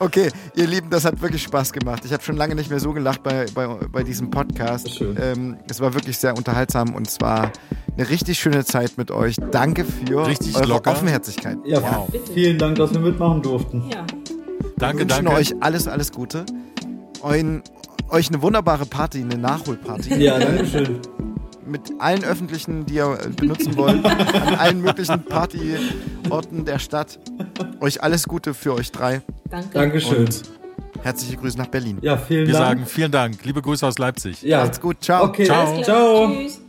Okay, 0.00 0.28
ihr 0.56 0.66
Lieben, 0.66 0.90
das 0.90 1.04
hat 1.04 1.22
wirklich 1.22 1.42
Spaß 1.44 1.72
gemacht. 1.72 2.02
Ich 2.04 2.12
habe 2.12 2.22
schon 2.22 2.36
lange 2.36 2.56
nicht 2.56 2.68
mehr 2.68 2.80
so 2.80 2.92
gelacht 2.92 3.22
bei, 3.22 3.46
bei, 3.54 3.66
bei 3.90 4.02
diesem 4.02 4.28
Podcast. 4.28 4.92
Schön. 4.92 5.16
Ähm, 5.20 5.56
es 5.70 5.80
war 5.80 5.94
wirklich 5.94 6.18
sehr 6.18 6.36
unterhaltsam 6.36 6.94
und 6.94 7.06
es 7.06 7.20
war 7.20 7.52
eine 7.96 8.10
richtig 8.10 8.38
schöne 8.38 8.64
Zeit 8.64 8.98
mit 8.98 9.12
euch. 9.12 9.36
Danke 9.52 9.84
für 9.84 10.26
Richtig 10.26 10.56
eure 10.56 10.66
locker. 10.66 10.90
Offenherzigkeit. 10.92 11.58
Ja, 11.64 11.80
Wow. 11.80 12.08
vielen 12.34 12.58
Dank, 12.58 12.76
dass 12.76 12.92
wir 12.92 13.00
mitmachen 13.00 13.40
durften. 13.40 13.84
Ja. 13.88 14.04
Wir 14.58 14.70
Danke, 14.78 15.02
wünschen 15.02 15.24
danke. 15.26 15.40
euch 15.40 15.54
alles, 15.60 15.86
alles 15.86 16.10
Gute. 16.10 16.44
Euren, 17.22 17.62
euch 18.10 18.28
eine 18.28 18.42
wunderbare 18.42 18.86
Party, 18.86 19.20
eine 19.22 19.38
Nachholparty. 19.38 20.16
Ja, 20.16 20.38
danke 20.38 20.66
schön. 20.66 20.98
Mit 21.66 21.92
allen 21.98 22.24
öffentlichen, 22.24 22.86
die 22.86 22.94
ihr 22.94 23.18
äh, 23.24 23.28
benutzen 23.30 23.76
wollt, 23.76 24.04
an 24.04 24.54
allen 24.58 24.80
möglichen 24.82 25.22
Partyorten 25.24 26.64
der 26.64 26.78
Stadt. 26.78 27.18
Euch 27.80 28.02
alles 28.02 28.24
Gute 28.24 28.54
für 28.54 28.74
euch 28.74 28.92
drei. 28.92 29.22
Danke. 29.50 29.68
Dankeschön. 29.72 30.18
Und 30.26 30.42
herzliche 31.02 31.36
Grüße 31.36 31.58
nach 31.58 31.66
Berlin. 31.68 31.98
Ja, 32.02 32.16
vielen 32.16 32.46
Wir 32.46 32.54
Dank. 32.54 32.64
sagen 32.66 32.86
vielen 32.86 33.12
Dank. 33.12 33.44
Liebe 33.44 33.62
Grüße 33.62 33.86
aus 33.86 33.98
Leipzig. 33.98 34.42
ja. 34.42 34.60
Macht's 34.62 34.80
gut, 34.80 35.02
ciao. 35.02 35.24
Okay, 35.24 35.44
Ciao. 35.44 35.82
Ciao. 35.82 36.28
Tschüss. 36.30 36.63